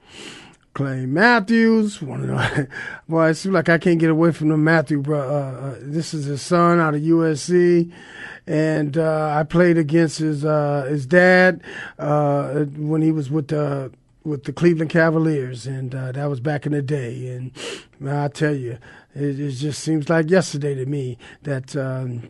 Clay 0.77 1.07
Matthews? 1.07 2.03
One 2.03 2.21
of 2.21 2.27
the, 2.27 2.67
boy, 3.09 3.29
it 3.29 3.33
seems 3.33 3.53
like 3.53 3.67
I 3.67 3.79
can't 3.79 3.99
get 3.99 4.11
away 4.11 4.31
from 4.31 4.49
the 4.49 4.57
Matthew, 4.57 5.01
bro. 5.01 5.19
Uh, 5.19 5.23
uh, 5.23 5.75
this 5.81 6.13
is 6.13 6.25
his 6.25 6.43
son 6.43 6.79
out 6.79 6.93
of 6.93 7.01
USC 7.01 7.91
and 8.45 8.95
uh, 8.95 9.33
I 9.35 9.41
played 9.41 9.79
against 9.79 10.19
his 10.19 10.45
uh, 10.45 10.85
his 10.87 11.07
dad 11.07 11.63
uh, 11.97 12.59
when 12.77 13.01
he 13.01 13.11
was 13.11 13.31
with 13.31 13.47
the 13.47 13.91
with 14.23 14.43
the 14.43 14.53
Cleveland 14.53 14.91
Cavaliers, 14.91 15.65
and 15.65 15.95
uh, 15.95 16.11
that 16.11 16.25
was 16.25 16.39
back 16.41 16.67
in 16.67 16.73
the 16.73 16.83
day. 16.83 17.27
And 17.27 17.51
I 18.07 18.27
tell 18.27 18.53
you, 18.55 18.77
it, 19.15 19.39
it 19.39 19.51
just 19.53 19.81
seems 19.81 20.09
like 20.09 20.29
yesterday 20.29 20.75
to 20.75 20.85
me 20.85 21.17
that. 21.41 21.75
Um, 21.75 22.29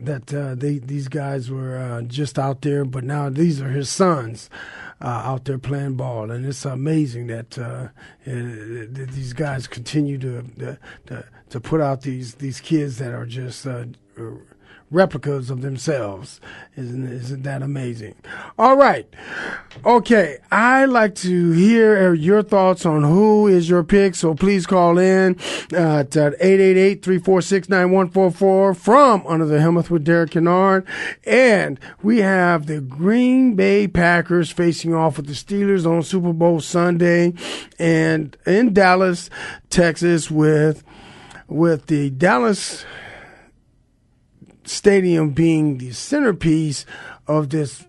that 0.00 0.34
uh, 0.34 0.56
they 0.56 0.78
these 0.78 1.06
guys 1.06 1.48
were 1.48 1.76
uh, 1.76 2.02
just 2.02 2.36
out 2.36 2.62
there, 2.62 2.84
but 2.84 3.04
now 3.04 3.28
these 3.28 3.60
are 3.60 3.68
his 3.68 3.88
sons 3.88 4.50
Uh, 5.02 5.22
out 5.24 5.46
there 5.46 5.58
playing 5.58 5.94
ball, 5.94 6.30
and 6.30 6.46
it's 6.46 6.64
amazing 6.64 7.26
that 7.26 7.58
uh, 7.58 7.88
eh, 8.24 8.86
these 8.88 9.32
guys 9.32 9.66
continue 9.66 10.16
to, 10.16 10.44
to 11.06 11.24
to 11.50 11.60
put 11.60 11.80
out 11.80 12.02
these 12.02 12.36
these 12.36 12.60
kids 12.60 12.98
that 12.98 13.12
are 13.12 13.26
just 13.26 13.66
uh, 13.66 13.84
replicas 14.92 15.50
of 15.50 15.62
themselves. 15.62 16.40
Isn't, 16.76 17.10
isn't 17.10 17.42
that 17.42 17.62
amazing? 17.62 18.14
All 18.58 18.76
right. 18.76 19.08
Okay. 19.84 20.38
I 20.50 20.84
like 20.84 21.14
to 21.16 21.50
hear 21.52 22.14
your 22.14 22.42
thoughts 22.42 22.86
on 22.86 23.02
who 23.02 23.48
is 23.48 23.68
your 23.68 23.82
pick. 23.82 24.14
So 24.14 24.34
please 24.34 24.66
call 24.66 24.96
in 24.98 25.36
uh, 25.72 25.98
at 26.00 26.10
888-346-9144 26.10 28.76
from 28.76 29.26
Under 29.26 29.46
the 29.46 29.60
Helmet 29.60 29.90
with 29.90 30.04
Derek 30.04 30.30
Kennard. 30.32 30.86
And 31.24 31.80
we 32.02 32.18
have 32.18 32.66
the 32.66 32.80
Green 32.80 33.56
Bay 33.56 33.88
Packers 33.88 34.50
facing 34.50 34.92
off 34.94 35.16
with 35.16 35.26
the 35.26 35.32
Steelers 35.32 35.86
on 35.86 36.02
Super 36.02 36.32
Bowl 36.32 36.60
Sunday 36.60 37.32
and 37.78 38.36
in 38.46 38.74
Dallas, 38.74 39.30
Texas 39.70 40.30
with 40.30 40.84
with 41.48 41.86
the 41.86 42.10
Dallas 42.10 42.84
Stadium 44.64 45.30
being 45.30 45.78
the 45.78 45.92
centerpiece 45.92 46.86
of 47.26 47.50
this 47.50 47.84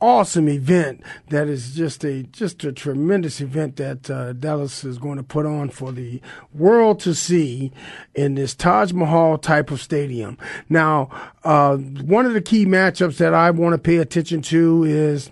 awesome 0.00 0.48
event 0.48 1.02
that 1.30 1.48
is 1.48 1.74
just 1.74 2.04
a 2.04 2.22
just 2.24 2.64
a 2.64 2.72
tremendous 2.72 3.40
event 3.40 3.76
that 3.76 4.10
uh, 4.10 4.32
Dallas 4.34 4.84
is 4.84 4.98
going 4.98 5.16
to 5.16 5.22
put 5.22 5.46
on 5.46 5.70
for 5.70 5.92
the 5.92 6.20
world 6.52 7.00
to 7.00 7.14
see 7.14 7.72
in 8.14 8.34
this 8.34 8.54
Taj 8.54 8.92
Mahal 8.92 9.38
type 9.38 9.70
of 9.70 9.80
stadium. 9.80 10.36
Now, 10.68 11.10
uh, 11.44 11.76
one 11.76 12.26
of 12.26 12.34
the 12.34 12.40
key 12.40 12.66
matchups 12.66 13.16
that 13.18 13.34
I 13.34 13.50
want 13.50 13.74
to 13.74 13.78
pay 13.78 13.96
attention 13.96 14.42
to 14.42 14.84
is. 14.84 15.30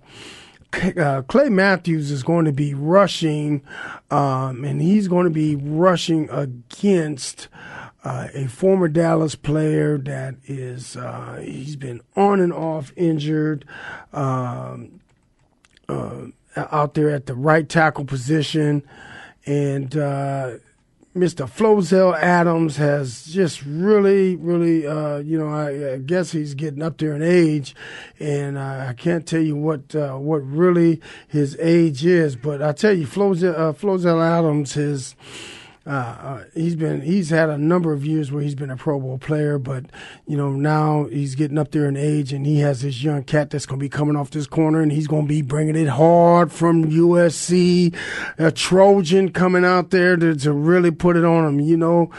Uh, 0.97 1.22
Clay 1.28 1.51
Matthews 1.51 2.11
is 2.11 2.24
going 2.24 2.47
to 2.47 2.53
be 2.53 2.74
rushing, 2.74 3.62
um, 4.11 4.64
and 4.64 4.82
he's 4.82 5.07
going 5.07 5.22
to 5.22 5.30
be 5.30 5.55
rushing 5.55 6.28
against 6.30 7.47
uh, 8.05 8.28
a 8.34 8.46
former 8.46 8.86
Dallas 8.86 9.34
player 9.34 9.96
that 9.96 10.34
is 10.44 10.96
uh, 10.96 11.42
he's 11.42 11.76
been 11.76 12.02
on 12.14 12.38
and 12.38 12.52
off 12.52 12.92
injured 12.96 13.64
um, 14.12 15.00
uh, 15.88 16.26
out 16.55 16.94
there 16.94 17.11
at 17.11 17.26
the 17.26 17.34
right 17.34 17.66
tackle 17.66 18.05
position, 18.05 18.86
and 19.46 19.96
uh, 19.96 20.59
Mr. 21.16 21.48
Flozell 21.48 22.14
Adams 22.14 22.76
has 22.76 23.24
just 23.24 23.64
really, 23.64 24.36
really, 24.36 24.86
uh, 24.86 25.18
you 25.18 25.38
know, 25.38 25.48
I, 25.48 25.94
I, 25.94 25.98
guess 25.98 26.32
he's 26.32 26.55
getting 26.55 26.82
up 26.82 26.98
there 26.98 27.14
in 27.14 27.22
age, 27.22 27.74
and 28.20 28.59
I 28.59 28.92
can't 28.92 29.26
tell 29.26 29.40
you 29.40 29.57
what 29.57 29.94
what 29.94 30.46
really 30.46 31.00
his 31.26 31.57
age 31.59 32.05
is, 32.05 32.36
but 32.36 32.61
I 32.61 32.72
tell 32.72 32.92
you, 32.92 33.07
Flozell, 33.07 33.74
Flozell 33.74 34.22
Adams 34.22 34.74
has 34.74 35.14
uh, 35.87 35.91
uh, 35.91 36.45
he's 36.55 36.76
been 36.76 37.03
he's 37.03 37.28
had 37.28 37.51
a 37.51 37.59
number 37.59 37.93
of 37.93 38.07
years 38.07 38.32
where 38.32 38.43
he's 38.43 38.55
been 38.55 38.70
a 38.70 38.76
Pro 38.76 38.99
Bowl 38.99 39.18
player, 39.18 39.59
but 39.59 39.85
you 40.26 40.35
know 40.35 40.51
now 40.51 41.05
he's 41.05 41.35
getting 41.35 41.59
up 41.59 41.72
there 41.72 41.87
in 41.87 41.97
age, 41.97 42.32
and 42.32 42.47
he 42.47 42.61
has 42.61 42.80
this 42.80 43.03
young 43.03 43.22
cat 43.22 43.51
that's 43.51 43.66
going 43.66 43.78
to 43.78 43.85
be 43.85 43.91
coming 43.91 44.16
off 44.16 44.30
this 44.30 44.47
corner, 44.47 44.80
and 44.80 44.93
he's 44.93 45.07
going 45.07 45.24
to 45.24 45.28
be 45.28 45.43
bringing 45.43 45.76
it 45.76 45.89
hard 45.89 46.51
from 46.51 46.91
USC, 46.91 47.95
a 48.39 48.51
Trojan 48.51 49.30
coming 49.30 49.64
out 49.64 49.91
there 49.91 50.16
to, 50.16 50.35
to 50.37 50.53
really 50.53 50.91
put 50.91 51.16
it 51.16 51.24
on 51.24 51.45
him. 51.45 51.61
You 51.61 51.76
know, 51.76 52.11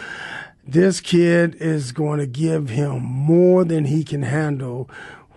this 0.68 1.02
kid 1.02 1.56
is 1.56 1.92
going 1.92 2.20
to 2.20 2.28
give 2.28 2.70
him 2.70 3.02
more 3.02 3.66
than 3.66 3.86
he 3.86 4.04
can 4.04 4.22
handle 4.22 4.88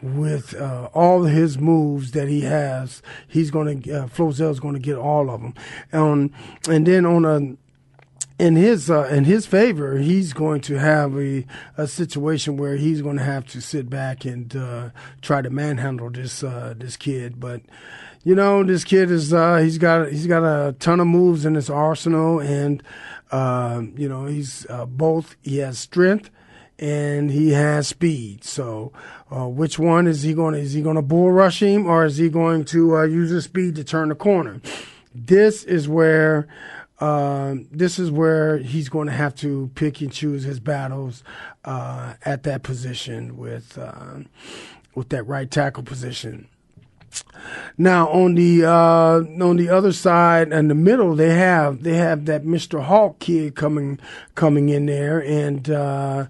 with 0.02 0.54
uh, 0.54 0.90
all 0.92 1.24
his 1.24 1.58
moves 1.58 2.12
that 2.12 2.28
he 2.28 2.42
has, 2.42 3.02
he's 3.26 3.50
going 3.50 3.82
to 3.82 3.92
uh, 3.92 4.06
Flozell's 4.06 4.60
going 4.60 4.74
to 4.74 4.80
get 4.80 4.96
all 4.96 5.30
of 5.30 5.40
them. 5.40 5.54
Um, 5.92 6.30
and 6.68 6.86
then 6.86 7.06
on 7.06 7.24
a 7.24 7.56
in 8.38 8.54
his 8.56 8.88
uh, 8.90 9.08
in 9.10 9.24
his 9.24 9.46
favor, 9.46 9.98
he's 9.98 10.32
going 10.32 10.60
to 10.62 10.78
have 10.78 11.16
a, 11.16 11.44
a 11.76 11.86
situation 11.88 12.56
where 12.56 12.76
he's 12.76 13.02
going 13.02 13.16
to 13.16 13.24
have 13.24 13.46
to 13.48 13.60
sit 13.60 13.90
back 13.90 14.24
and 14.24 14.54
uh, 14.54 14.90
try 15.20 15.42
to 15.42 15.50
manhandle 15.50 16.10
this 16.10 16.44
uh, 16.44 16.74
this 16.76 16.96
kid. 16.96 17.40
But 17.40 17.62
you 18.24 18.34
know, 18.34 18.62
this 18.62 18.84
kid 18.84 19.10
is 19.10 19.32
uh, 19.32 19.56
he's 19.56 19.78
got 19.78 20.10
he's 20.10 20.26
got 20.26 20.44
a 20.44 20.72
ton 20.74 21.00
of 21.00 21.08
moves 21.08 21.44
in 21.44 21.54
his 21.54 21.68
arsenal, 21.68 22.38
and 22.38 22.82
uh, 23.32 23.82
you 23.96 24.08
know 24.08 24.26
he's 24.26 24.66
uh, 24.70 24.86
both 24.86 25.36
he 25.42 25.58
has 25.58 25.78
strength 25.78 26.30
and 26.78 27.32
he 27.32 27.50
has 27.50 27.88
speed. 27.88 28.44
So, 28.44 28.92
uh, 29.34 29.48
which 29.48 29.80
one 29.80 30.06
is 30.06 30.22
he 30.22 30.32
going? 30.32 30.54
to 30.54 30.60
Is 30.60 30.74
he 30.74 30.82
going 30.82 30.94
to 30.94 31.02
bull 31.02 31.32
rush 31.32 31.60
him, 31.60 31.86
or 31.86 32.04
is 32.04 32.18
he 32.18 32.28
going 32.28 32.64
to 32.66 32.98
uh, 32.98 33.02
use 33.02 33.30
his 33.30 33.44
speed 33.44 33.74
to 33.76 33.84
turn 33.84 34.10
the 34.10 34.14
corner? 34.14 34.60
This 35.12 35.64
is 35.64 35.88
where. 35.88 36.46
Uh, 37.00 37.56
this 37.70 37.98
is 37.98 38.10
where 38.10 38.58
he's 38.58 38.88
going 38.88 39.06
to 39.06 39.12
have 39.12 39.34
to 39.36 39.70
pick 39.74 40.00
and 40.00 40.12
choose 40.12 40.42
his 40.42 40.58
battles 40.58 41.22
uh, 41.64 42.14
at 42.24 42.42
that 42.42 42.62
position 42.62 43.36
with 43.36 43.78
uh, 43.78 44.18
with 44.94 45.08
that 45.10 45.22
right 45.24 45.50
tackle 45.50 45.84
position. 45.84 46.48
Now 47.76 48.08
on 48.08 48.34
the 48.34 48.64
uh, 48.64 49.44
on 49.44 49.56
the 49.56 49.68
other 49.68 49.92
side 49.92 50.52
in 50.52 50.68
the 50.68 50.74
middle, 50.74 51.14
they 51.14 51.34
have 51.34 51.82
they 51.82 51.96
have 51.96 52.26
that 52.26 52.44
Mr. 52.44 52.82
Hawk 52.82 53.18
kid 53.20 53.54
coming 53.54 54.00
coming 54.34 54.68
in 54.68 54.86
there, 54.86 55.22
and 55.22 55.70
uh, 55.70 56.26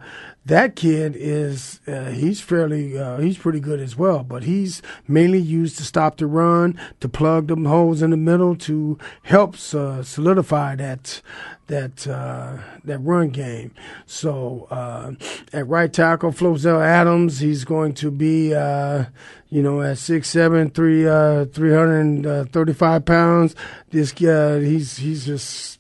that 0.48 0.76
kid 0.76 1.14
is 1.14 1.80
uh, 1.86 2.06
he's 2.06 2.40
fairly 2.40 2.98
uh, 2.98 3.18
he's 3.18 3.36
pretty 3.36 3.60
good 3.60 3.80
as 3.80 3.96
well, 3.96 4.24
but 4.24 4.44
he's 4.44 4.82
mainly 5.06 5.38
used 5.38 5.76
to 5.76 5.84
stop 5.84 6.16
the 6.16 6.26
run, 6.26 6.78
to 7.00 7.08
plug 7.08 7.48
them 7.48 7.66
holes 7.66 8.00
in 8.00 8.10
the 8.10 8.16
middle, 8.16 8.56
to 8.56 8.98
help 9.22 9.54
uh, 9.74 10.02
solidify 10.02 10.74
that 10.76 11.20
that 11.66 12.08
uh, 12.08 12.56
that 12.82 12.98
run 13.00 13.28
game. 13.28 13.74
So 14.06 14.66
uh, 14.70 15.12
at 15.52 15.68
right 15.68 15.92
tackle, 15.92 16.32
Flozell 16.32 16.82
Adams, 16.82 17.40
he's 17.40 17.64
going 17.64 17.92
to 17.94 18.10
be 18.10 18.54
uh, 18.54 19.04
you 19.50 19.62
know 19.62 19.82
at 19.82 19.98
six 19.98 20.28
seven 20.28 20.70
three 20.70 21.02
three 21.02 21.74
hundred 21.74 22.52
thirty 22.52 22.72
five 22.72 23.04
pounds. 23.04 23.54
This 23.90 24.12
guy, 24.12 24.60
he's 24.60 24.96
he's 24.96 25.26
just 25.26 25.78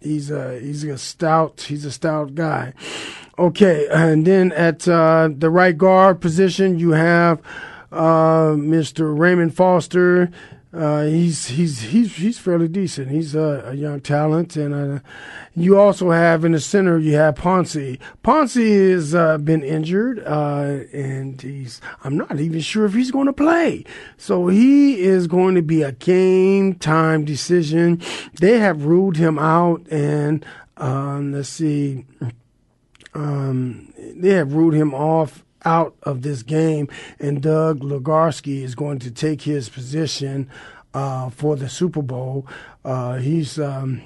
he's 0.00 0.30
a 0.30 0.58
he's 0.58 0.82
a 0.84 0.98
stout 0.98 1.60
he's 1.62 1.84
a 1.84 1.92
stout 1.92 2.34
guy. 2.34 2.74
Okay, 3.38 3.86
and 3.92 4.26
then 4.26 4.50
at 4.50 4.88
uh, 4.88 5.28
the 5.30 5.48
right 5.48 5.78
guard 5.78 6.20
position, 6.20 6.80
you 6.80 6.90
have 6.90 7.40
uh, 7.92 8.50
Mr. 8.56 9.16
Raymond 9.16 9.54
Foster. 9.54 10.30
Uh, 10.72 11.04
he's 11.04 11.46
he's 11.46 11.80
he's 11.80 12.16
he's 12.16 12.38
fairly 12.38 12.66
decent. 12.66 13.10
He's 13.10 13.36
a, 13.36 13.62
a 13.68 13.74
young 13.74 14.00
talent, 14.00 14.56
and 14.56 14.74
uh, 14.74 14.98
you 15.54 15.78
also 15.78 16.10
have 16.10 16.44
in 16.44 16.50
the 16.50 16.58
center 16.58 16.98
you 16.98 17.14
have 17.14 17.36
Pouncey. 17.36 18.00
Pouncey 18.24 18.90
has 18.90 19.14
uh, 19.14 19.38
been 19.38 19.62
injured, 19.62 20.18
uh, 20.26 20.80
and 20.92 21.40
he's 21.40 21.80
I'm 22.02 22.16
not 22.18 22.40
even 22.40 22.60
sure 22.60 22.86
if 22.86 22.94
he's 22.94 23.12
going 23.12 23.26
to 23.26 23.32
play. 23.32 23.84
So 24.16 24.48
he 24.48 25.00
is 25.00 25.28
going 25.28 25.54
to 25.54 25.62
be 25.62 25.82
a 25.82 25.92
game 25.92 26.74
time 26.74 27.24
decision. 27.24 28.02
They 28.40 28.58
have 28.58 28.84
ruled 28.84 29.16
him 29.16 29.38
out, 29.38 29.86
and 29.92 30.44
um, 30.76 31.32
let's 31.32 31.48
see 31.48 32.04
um, 33.14 33.92
they 33.96 34.30
have 34.30 34.54
ruled 34.54 34.74
him 34.74 34.94
off 34.94 35.44
out 35.64 35.96
of 36.02 36.22
this 36.22 36.42
game, 36.42 36.88
and 37.18 37.42
Doug 37.42 37.80
Legursky 37.80 38.62
is 38.62 38.74
going 38.74 38.98
to 39.00 39.10
take 39.10 39.42
his 39.42 39.68
position 39.68 40.48
uh, 40.94 41.30
for 41.30 41.56
the 41.56 41.68
Super 41.68 42.02
Bowl. 42.02 42.46
Uh, 42.84 43.16
he's 43.16 43.58
um, 43.58 44.02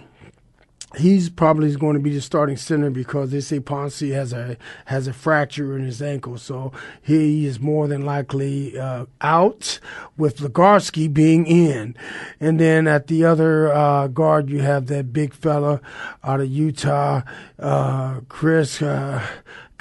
he's 0.97 1.29
probably 1.29 1.75
going 1.77 1.95
to 1.95 2.01
be 2.01 2.15
the 2.15 2.21
starting 2.21 2.57
center 2.57 2.91
because 2.91 3.31
they 3.31 3.41
say 3.41 3.61
Pouncey 3.61 4.13
has 4.13 4.33
a 4.33 4.57
has 4.87 5.07
a 5.07 5.13
fracture 5.13 5.77
in 5.77 5.85
his 5.85 6.03
ankle, 6.03 6.39
so 6.39 6.73
he 7.01 7.47
is 7.47 7.61
more 7.61 7.89
than 7.89 8.05
likely 8.05 8.79
uh, 8.79 9.07
out, 9.21 9.79
with 10.17 10.39
Legursky 10.39 11.13
being 11.13 11.47
in. 11.47 11.97
And 12.41 12.59
then 12.61 12.87
at 12.87 13.07
the 13.07 13.25
other 13.25 13.73
uh, 13.73 14.09
guard, 14.09 14.51
you 14.51 14.61
have 14.61 14.87
that 14.87 15.13
big 15.13 15.35
fella 15.35 15.81
out 16.23 16.41
of 16.41 16.49
Utah, 16.49 17.23
uh, 17.59 18.21
Chris. 18.29 18.83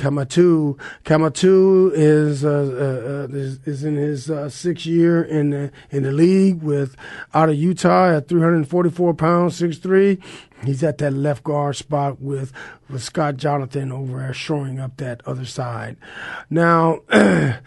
Kemoeatu. 0.01 0.79
Kemoeatu 1.05 1.91
is, 1.93 2.43
uh, 2.43 3.27
uh, 3.29 3.35
is, 3.35 3.59
is 3.65 3.83
in 3.83 3.95
his 3.95 4.31
uh, 4.31 4.49
sixth 4.49 4.87
year 4.87 5.21
in 5.21 5.51
the 5.51 5.71
in 5.91 6.01
the 6.03 6.11
league 6.11 6.63
with 6.63 6.95
out 7.35 7.49
of 7.49 7.55
Utah 7.55 8.17
at 8.17 8.27
344 8.27 9.13
pounds, 9.13 9.55
six 9.55 9.77
three. 9.77 10.17
He's 10.65 10.83
at 10.83 10.97
that 10.97 11.13
left 11.13 11.43
guard 11.43 11.75
spot 11.75 12.19
with 12.19 12.51
with 12.89 13.03
Scott 13.03 13.37
Jonathan 13.37 13.91
over 13.91 14.17
there 14.17 14.33
shoring 14.33 14.79
up 14.79 14.97
that 14.97 15.21
other 15.27 15.45
side. 15.45 15.97
Now. 16.49 17.01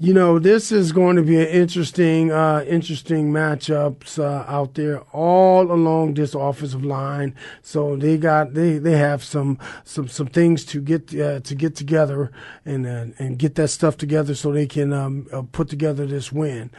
you 0.00 0.12
know, 0.12 0.40
this 0.40 0.72
is 0.72 0.90
going 0.90 1.14
to 1.16 1.22
be 1.22 1.40
an 1.40 1.46
interesting, 1.46 2.32
uh, 2.32 2.64
interesting 2.66 3.30
matchups 3.30 4.18
uh, 4.18 4.44
out 4.50 4.74
there 4.74 5.00
all 5.12 5.70
along 5.70 6.14
this 6.14 6.34
offensive 6.34 6.84
line. 6.84 7.34
So 7.62 7.94
they 7.94 8.18
got 8.18 8.54
they 8.54 8.78
they 8.78 8.96
have 8.96 9.22
some 9.22 9.58
some 9.84 10.08
some 10.08 10.26
things 10.26 10.64
to 10.66 10.80
get 10.80 11.14
uh, 11.14 11.40
to 11.40 11.54
get 11.54 11.76
together 11.76 12.32
and 12.64 12.86
uh, 12.86 13.06
and 13.18 13.38
get 13.38 13.54
that 13.54 13.68
stuff 13.68 13.96
together 13.96 14.34
so 14.34 14.50
they 14.50 14.66
can 14.66 14.92
um, 14.92 15.28
uh, 15.32 15.42
put 15.52 15.68
together 15.68 16.06
this 16.06 16.32
win. 16.32 16.70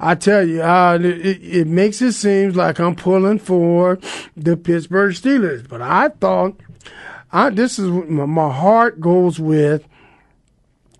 I 0.00 0.16
tell 0.16 0.46
you, 0.46 0.62
uh, 0.62 0.98
it, 1.00 1.38
it 1.42 1.66
makes 1.68 2.02
it 2.02 2.12
seem 2.12 2.52
like 2.52 2.80
I'm 2.80 2.96
pulling 2.96 3.38
for 3.38 3.98
the 4.36 4.56
Pittsburgh 4.56 5.14
Steelers, 5.14 5.68
but 5.68 5.80
I 5.80 6.08
thought 6.08 6.56
I 7.30 7.50
this 7.50 7.78
is 7.78 7.88
my, 7.88 8.26
my 8.26 8.52
heart 8.52 9.00
goes 9.00 9.38
with 9.38 9.86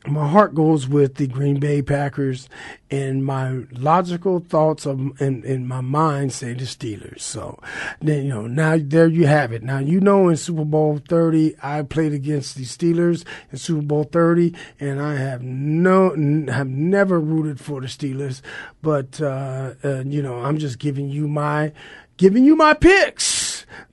my 0.06 0.28
heart 0.28 0.54
goes 0.54 0.88
with 0.88 1.16
the 1.16 1.26
Green 1.26 1.58
Bay 1.58 1.82
Packers, 1.82 2.48
and 2.90 3.24
my 3.24 3.64
logical 3.72 4.40
thoughts 4.40 4.86
of 4.86 5.20
in, 5.20 5.66
my 5.66 5.80
mind 5.80 6.32
say 6.32 6.54
the 6.54 6.64
Steelers. 6.64 7.20
So 7.20 7.58
then 8.00 8.24
you 8.24 8.30
know 8.30 8.46
now 8.46 8.76
there 8.80 9.08
you 9.08 9.26
have 9.26 9.52
it. 9.52 9.62
Now 9.62 9.78
you 9.78 10.00
know 10.00 10.28
in 10.28 10.36
Super 10.36 10.64
Bowl 10.64 11.00
thirty 11.08 11.56
I 11.62 11.82
played 11.82 12.12
against 12.12 12.56
the 12.56 12.64
Steelers 12.64 13.24
in 13.50 13.58
Super 13.58 13.82
Bowl 13.82 14.04
thirty, 14.04 14.54
and 14.78 15.00
I 15.00 15.16
have 15.16 15.42
no 15.42 16.10
have 16.50 16.68
never 16.68 17.20
rooted 17.20 17.60
for 17.60 17.80
the 17.80 17.86
Steelers, 17.86 18.40
but 18.82 19.20
uh, 19.20 19.74
uh, 19.84 20.02
you 20.06 20.22
know 20.22 20.36
I'm 20.40 20.58
just 20.58 20.78
giving 20.78 21.08
you 21.08 21.28
my 21.28 21.72
giving 22.16 22.44
you 22.44 22.56
my 22.56 22.74
picks. 22.74 23.37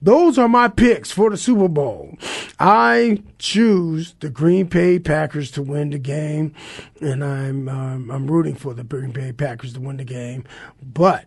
Those 0.02 0.38
are 0.38 0.48
my 0.48 0.68
picks 0.68 1.12
for 1.12 1.30
the 1.30 1.38
Super 1.38 1.68
Bowl. 1.68 2.18
I 2.60 3.24
choose 3.38 4.16
the 4.20 4.30
Green 4.30 4.66
Bay 4.66 5.00
Packers 5.00 5.52
to 5.52 5.62
win 5.62 5.90
the 5.90 6.00
game, 6.00 6.54
and 7.02 7.24
I'm 7.24 7.68
um, 7.68 8.12
I'm 8.12 8.28
rooting 8.28 8.56
for 8.56 8.74
the 8.74 8.84
Green 8.84 9.12
Bay 9.12 9.32
Packers 9.32 9.74
to 9.74 9.80
win 9.80 9.98
the 9.98 10.04
game. 10.04 10.44
But 10.82 11.26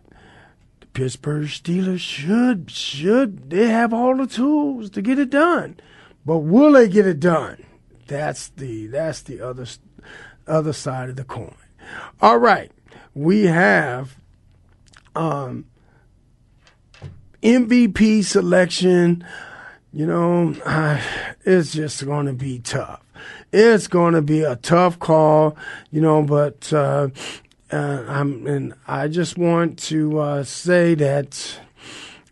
the 0.79 0.87
Pittsburgh 0.87 1.47
Steelers 1.47 1.99
should 1.99 2.71
should 2.71 3.49
they 3.49 3.67
have 3.67 3.93
all 3.93 4.15
the 4.15 4.27
tools 4.27 4.89
to 4.91 5.01
get 5.01 5.19
it 5.19 5.29
done, 5.29 5.79
but 6.25 6.39
will 6.39 6.73
they 6.73 6.87
get 6.87 7.07
it 7.07 7.19
done? 7.19 7.65
That's 8.07 8.49
the 8.49 8.87
that's 8.87 9.21
the 9.21 9.41
other 9.41 9.65
other 10.47 10.73
side 10.73 11.09
of 11.09 11.15
the 11.15 11.23
coin. 11.23 11.55
All 12.21 12.37
right, 12.37 12.71
we 13.13 13.45
have 13.45 14.17
um, 15.15 15.65
MVP 17.43 18.23
selection, 18.23 19.25
you 19.93 20.05
know, 20.05 20.55
uh, 20.65 21.01
it's 21.45 21.71
just 21.71 22.05
going 22.05 22.25
to 22.25 22.33
be 22.33 22.59
tough. 22.59 23.01
It's 23.51 23.87
going 23.87 24.13
to 24.13 24.21
be 24.21 24.41
a 24.41 24.55
tough 24.55 24.99
call, 24.99 25.57
you 25.91 26.01
know, 26.01 26.21
but 26.23 26.71
uh, 26.73 27.09
uh, 27.71 28.03
I'm, 28.07 28.45
and 28.45 28.73
I 28.87 29.07
just 29.07 29.37
want 29.37 29.79
to 29.83 30.19
uh, 30.19 30.43
say 30.43 30.95
that 30.95 31.59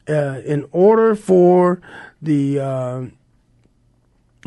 uh, 0.10 0.41
in 0.45 0.68
order 0.72 1.16
for 1.16 1.82
the 2.22 2.60
uh, 2.60 3.01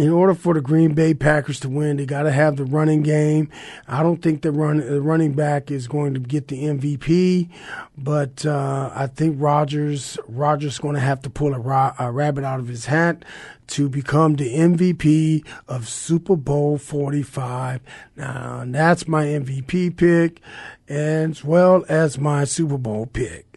in 0.00 0.10
order 0.10 0.34
for 0.34 0.54
the 0.54 0.62
Green 0.62 0.94
Bay 0.94 1.12
Packers 1.12 1.60
to 1.60 1.68
win, 1.68 1.98
they 1.98 2.06
got 2.06 2.22
to 2.22 2.32
have 2.32 2.56
the 2.56 2.64
running 2.64 3.02
game. 3.02 3.50
I 3.86 4.02
don't 4.02 4.22
think 4.22 4.40
the 4.40 4.50
run 4.50 4.78
the 4.78 5.02
running 5.02 5.34
back 5.34 5.70
is 5.70 5.86
going 5.86 6.14
to 6.14 6.20
get 6.20 6.48
the 6.48 6.64
MVP, 6.64 7.50
but 7.98 8.46
uh, 8.46 8.90
I 8.94 9.08
think 9.08 9.36
Rodgers 9.38 10.18
Rodgers 10.26 10.78
going 10.78 10.94
to 10.94 11.00
have 11.00 11.20
to 11.22 11.30
pull 11.30 11.52
a, 11.52 11.94
a 11.98 12.10
rabbit 12.10 12.44
out 12.44 12.60
of 12.60 12.68
his 12.68 12.86
hat 12.86 13.26
to 13.68 13.90
become 13.90 14.36
the 14.36 14.54
MVP 14.54 15.46
of 15.68 15.86
Super 15.86 16.34
Bowl 16.34 16.78
45. 16.78 17.82
Now, 18.16 18.64
that's 18.66 19.06
my 19.06 19.26
MVP 19.26 19.96
pick 19.96 20.40
as 20.88 21.44
well 21.44 21.84
as 21.88 22.18
my 22.18 22.44
Super 22.44 22.78
Bowl 22.78 23.04
pick. 23.06 23.50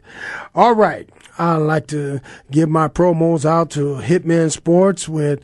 All 0.54 0.76
right. 0.76 1.10
I'd 1.40 1.58
like 1.58 1.88
to 1.88 2.22
give 2.52 2.70
my 2.70 2.88
promos 2.88 3.44
out 3.44 3.72
to 3.72 3.96
Hitman 3.96 4.52
Sports 4.52 5.10
with 5.10 5.40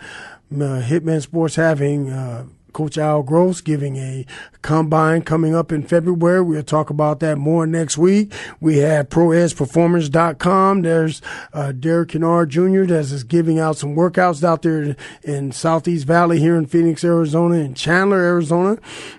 uh, 0.52 0.82
Hitman 0.82 1.22
Sports 1.22 1.56
having 1.56 2.10
uh, 2.10 2.46
Coach 2.74 2.98
Al 2.98 3.24
Gross 3.24 3.62
giving 3.62 3.98
a 3.98 4.26
combine 4.62 5.22
coming 5.22 5.56
up 5.56 5.72
in 5.72 5.84
February. 5.84 6.42
We'll 6.42 6.64
talk 6.64 6.90
about 6.90 7.20
that 7.22 7.38
more 7.38 7.66
next 7.66 7.98
week. 7.98 8.34
We 8.60 8.78
have 8.78 9.10
ProEdgePerformance.com. 9.10 10.82
There's 10.82 11.22
uh, 11.54 11.72
Derek 11.72 12.10
Kennard 12.10 12.50
Jr. 12.50 12.84
that 12.84 13.12
is 13.12 13.24
giving 13.24 13.60
out 13.60 13.78
some 13.78 13.96
workouts 13.96 14.44
out 14.44 14.62
there 14.62 14.96
in 15.24 15.52
Southeast 15.52 16.06
Valley 16.06 16.40
here 16.40 16.56
in 16.56 16.66
Phoenix, 16.66 17.04
Arizona 17.04 17.56
and 17.56 17.76
Chandler, 17.76 18.20
Arizona. 18.20 18.78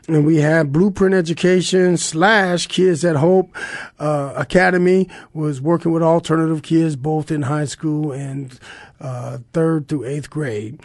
And 0.08 0.26
we 0.26 0.36
have 0.36 0.72
Blueprint 0.72 1.14
Education 1.14 1.96
slash 1.96 2.66
Kids 2.66 3.04
at 3.04 3.16
Hope 3.16 3.54
uh, 3.98 4.34
Academy 4.36 5.08
was 5.32 5.60
working 5.60 5.92
with 5.92 6.02
alternative 6.02 6.62
kids 6.62 6.96
both 6.96 7.30
in 7.30 7.42
high 7.42 7.64
school 7.64 8.12
and 8.12 8.58
uh, 9.00 9.38
third 9.52 9.88
through 9.88 10.04
eighth 10.04 10.30
grade. 10.30 10.80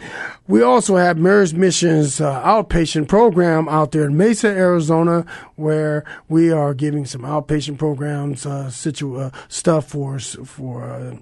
We 0.48 0.62
also 0.62 0.96
have 0.96 1.18
Mary's 1.18 1.54
Mission's 1.54 2.20
uh, 2.20 2.42
outpatient 2.42 3.08
program 3.08 3.68
out 3.68 3.92
there 3.92 4.04
in 4.06 4.16
Mesa, 4.16 4.48
Arizona, 4.48 5.24
where 5.56 6.04
we 6.28 6.50
are 6.50 6.74
giving 6.74 7.04
some 7.04 7.22
outpatient 7.22 7.78
programs, 7.78 8.46
uh, 8.46 8.70
situ- 8.70 9.16
uh, 9.16 9.30
stuff 9.48 9.86
for 9.88 10.14
us, 10.16 10.36
for 10.44 10.84
uh, 10.84 11.16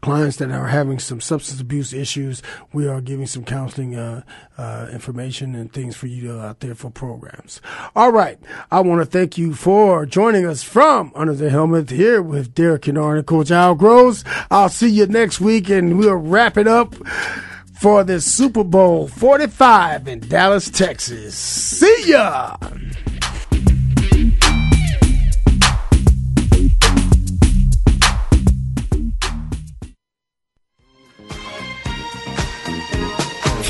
clients 0.00 0.36
that 0.38 0.50
are 0.50 0.68
having 0.68 0.98
some 0.98 1.20
substance 1.20 1.60
abuse 1.60 1.92
issues, 1.92 2.42
we 2.72 2.88
are 2.88 3.00
giving 3.00 3.26
some 3.26 3.44
counseling 3.44 3.96
uh, 3.96 4.22
uh, 4.58 4.88
information 4.92 5.54
and 5.54 5.72
things 5.72 5.96
for 5.96 6.06
you 6.06 6.28
to, 6.28 6.40
out 6.40 6.60
there 6.60 6.74
for 6.74 6.90
programs. 6.90 7.60
All 7.94 8.12
right. 8.12 8.38
I 8.70 8.80
want 8.80 9.00
to 9.00 9.06
thank 9.06 9.36
you 9.38 9.54
for 9.54 10.06
joining 10.06 10.46
us 10.46 10.62
from 10.62 11.12
Under 11.14 11.34
the 11.34 11.50
Helmet 11.50 11.90
here 11.90 12.22
with 12.22 12.54
Derek 12.54 12.82
Kennard 12.82 13.18
and 13.18 13.26
Coach 13.26 13.50
Al 13.50 13.74
Gross. 13.74 14.24
I'll 14.50 14.68
see 14.68 14.88
you 14.88 15.06
next 15.06 15.40
week 15.40 15.68
and 15.68 15.98
we'll 15.98 16.16
wrap 16.16 16.56
it 16.56 16.66
up 16.66 16.94
for 17.80 18.04
the 18.04 18.20
Super 18.20 18.64
Bowl 18.64 19.08
45 19.08 20.06
in 20.06 20.20
Dallas, 20.20 20.68
Texas. 20.68 21.34
See 21.34 22.10
ya! 22.10 22.56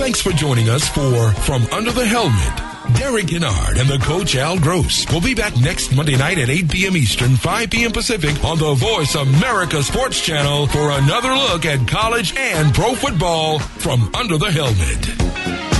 Thanks 0.01 0.23
for 0.23 0.31
joining 0.31 0.71
us 0.71 0.89
for 0.89 1.31
From 1.43 1.67
Under 1.67 1.93
the 1.93 2.07
Helmet. 2.07 2.97
Derek 2.97 3.29
Kennard 3.29 3.77
and 3.77 3.87
the 3.87 3.99
coach 3.99 4.35
Al 4.35 4.59
Gross 4.59 5.05
will 5.13 5.21
be 5.21 5.35
back 5.35 5.55
next 5.59 5.95
Monday 5.95 6.17
night 6.17 6.39
at 6.39 6.49
8 6.49 6.71
p.m. 6.71 6.97
Eastern, 6.97 7.37
5 7.37 7.69
p.m. 7.69 7.93
Pacific 7.93 8.43
on 8.43 8.57
the 8.57 8.73
Voice 8.73 9.15
America 9.15 9.83
Sports 9.83 10.25
Channel 10.25 10.69
for 10.69 10.91
another 10.93 11.35
look 11.35 11.67
at 11.67 11.87
college 11.87 12.35
and 12.35 12.75
pro 12.75 12.95
football 12.95 13.59
from 13.59 14.11
Under 14.15 14.39
the 14.39 14.51
Helmet. 14.51 15.80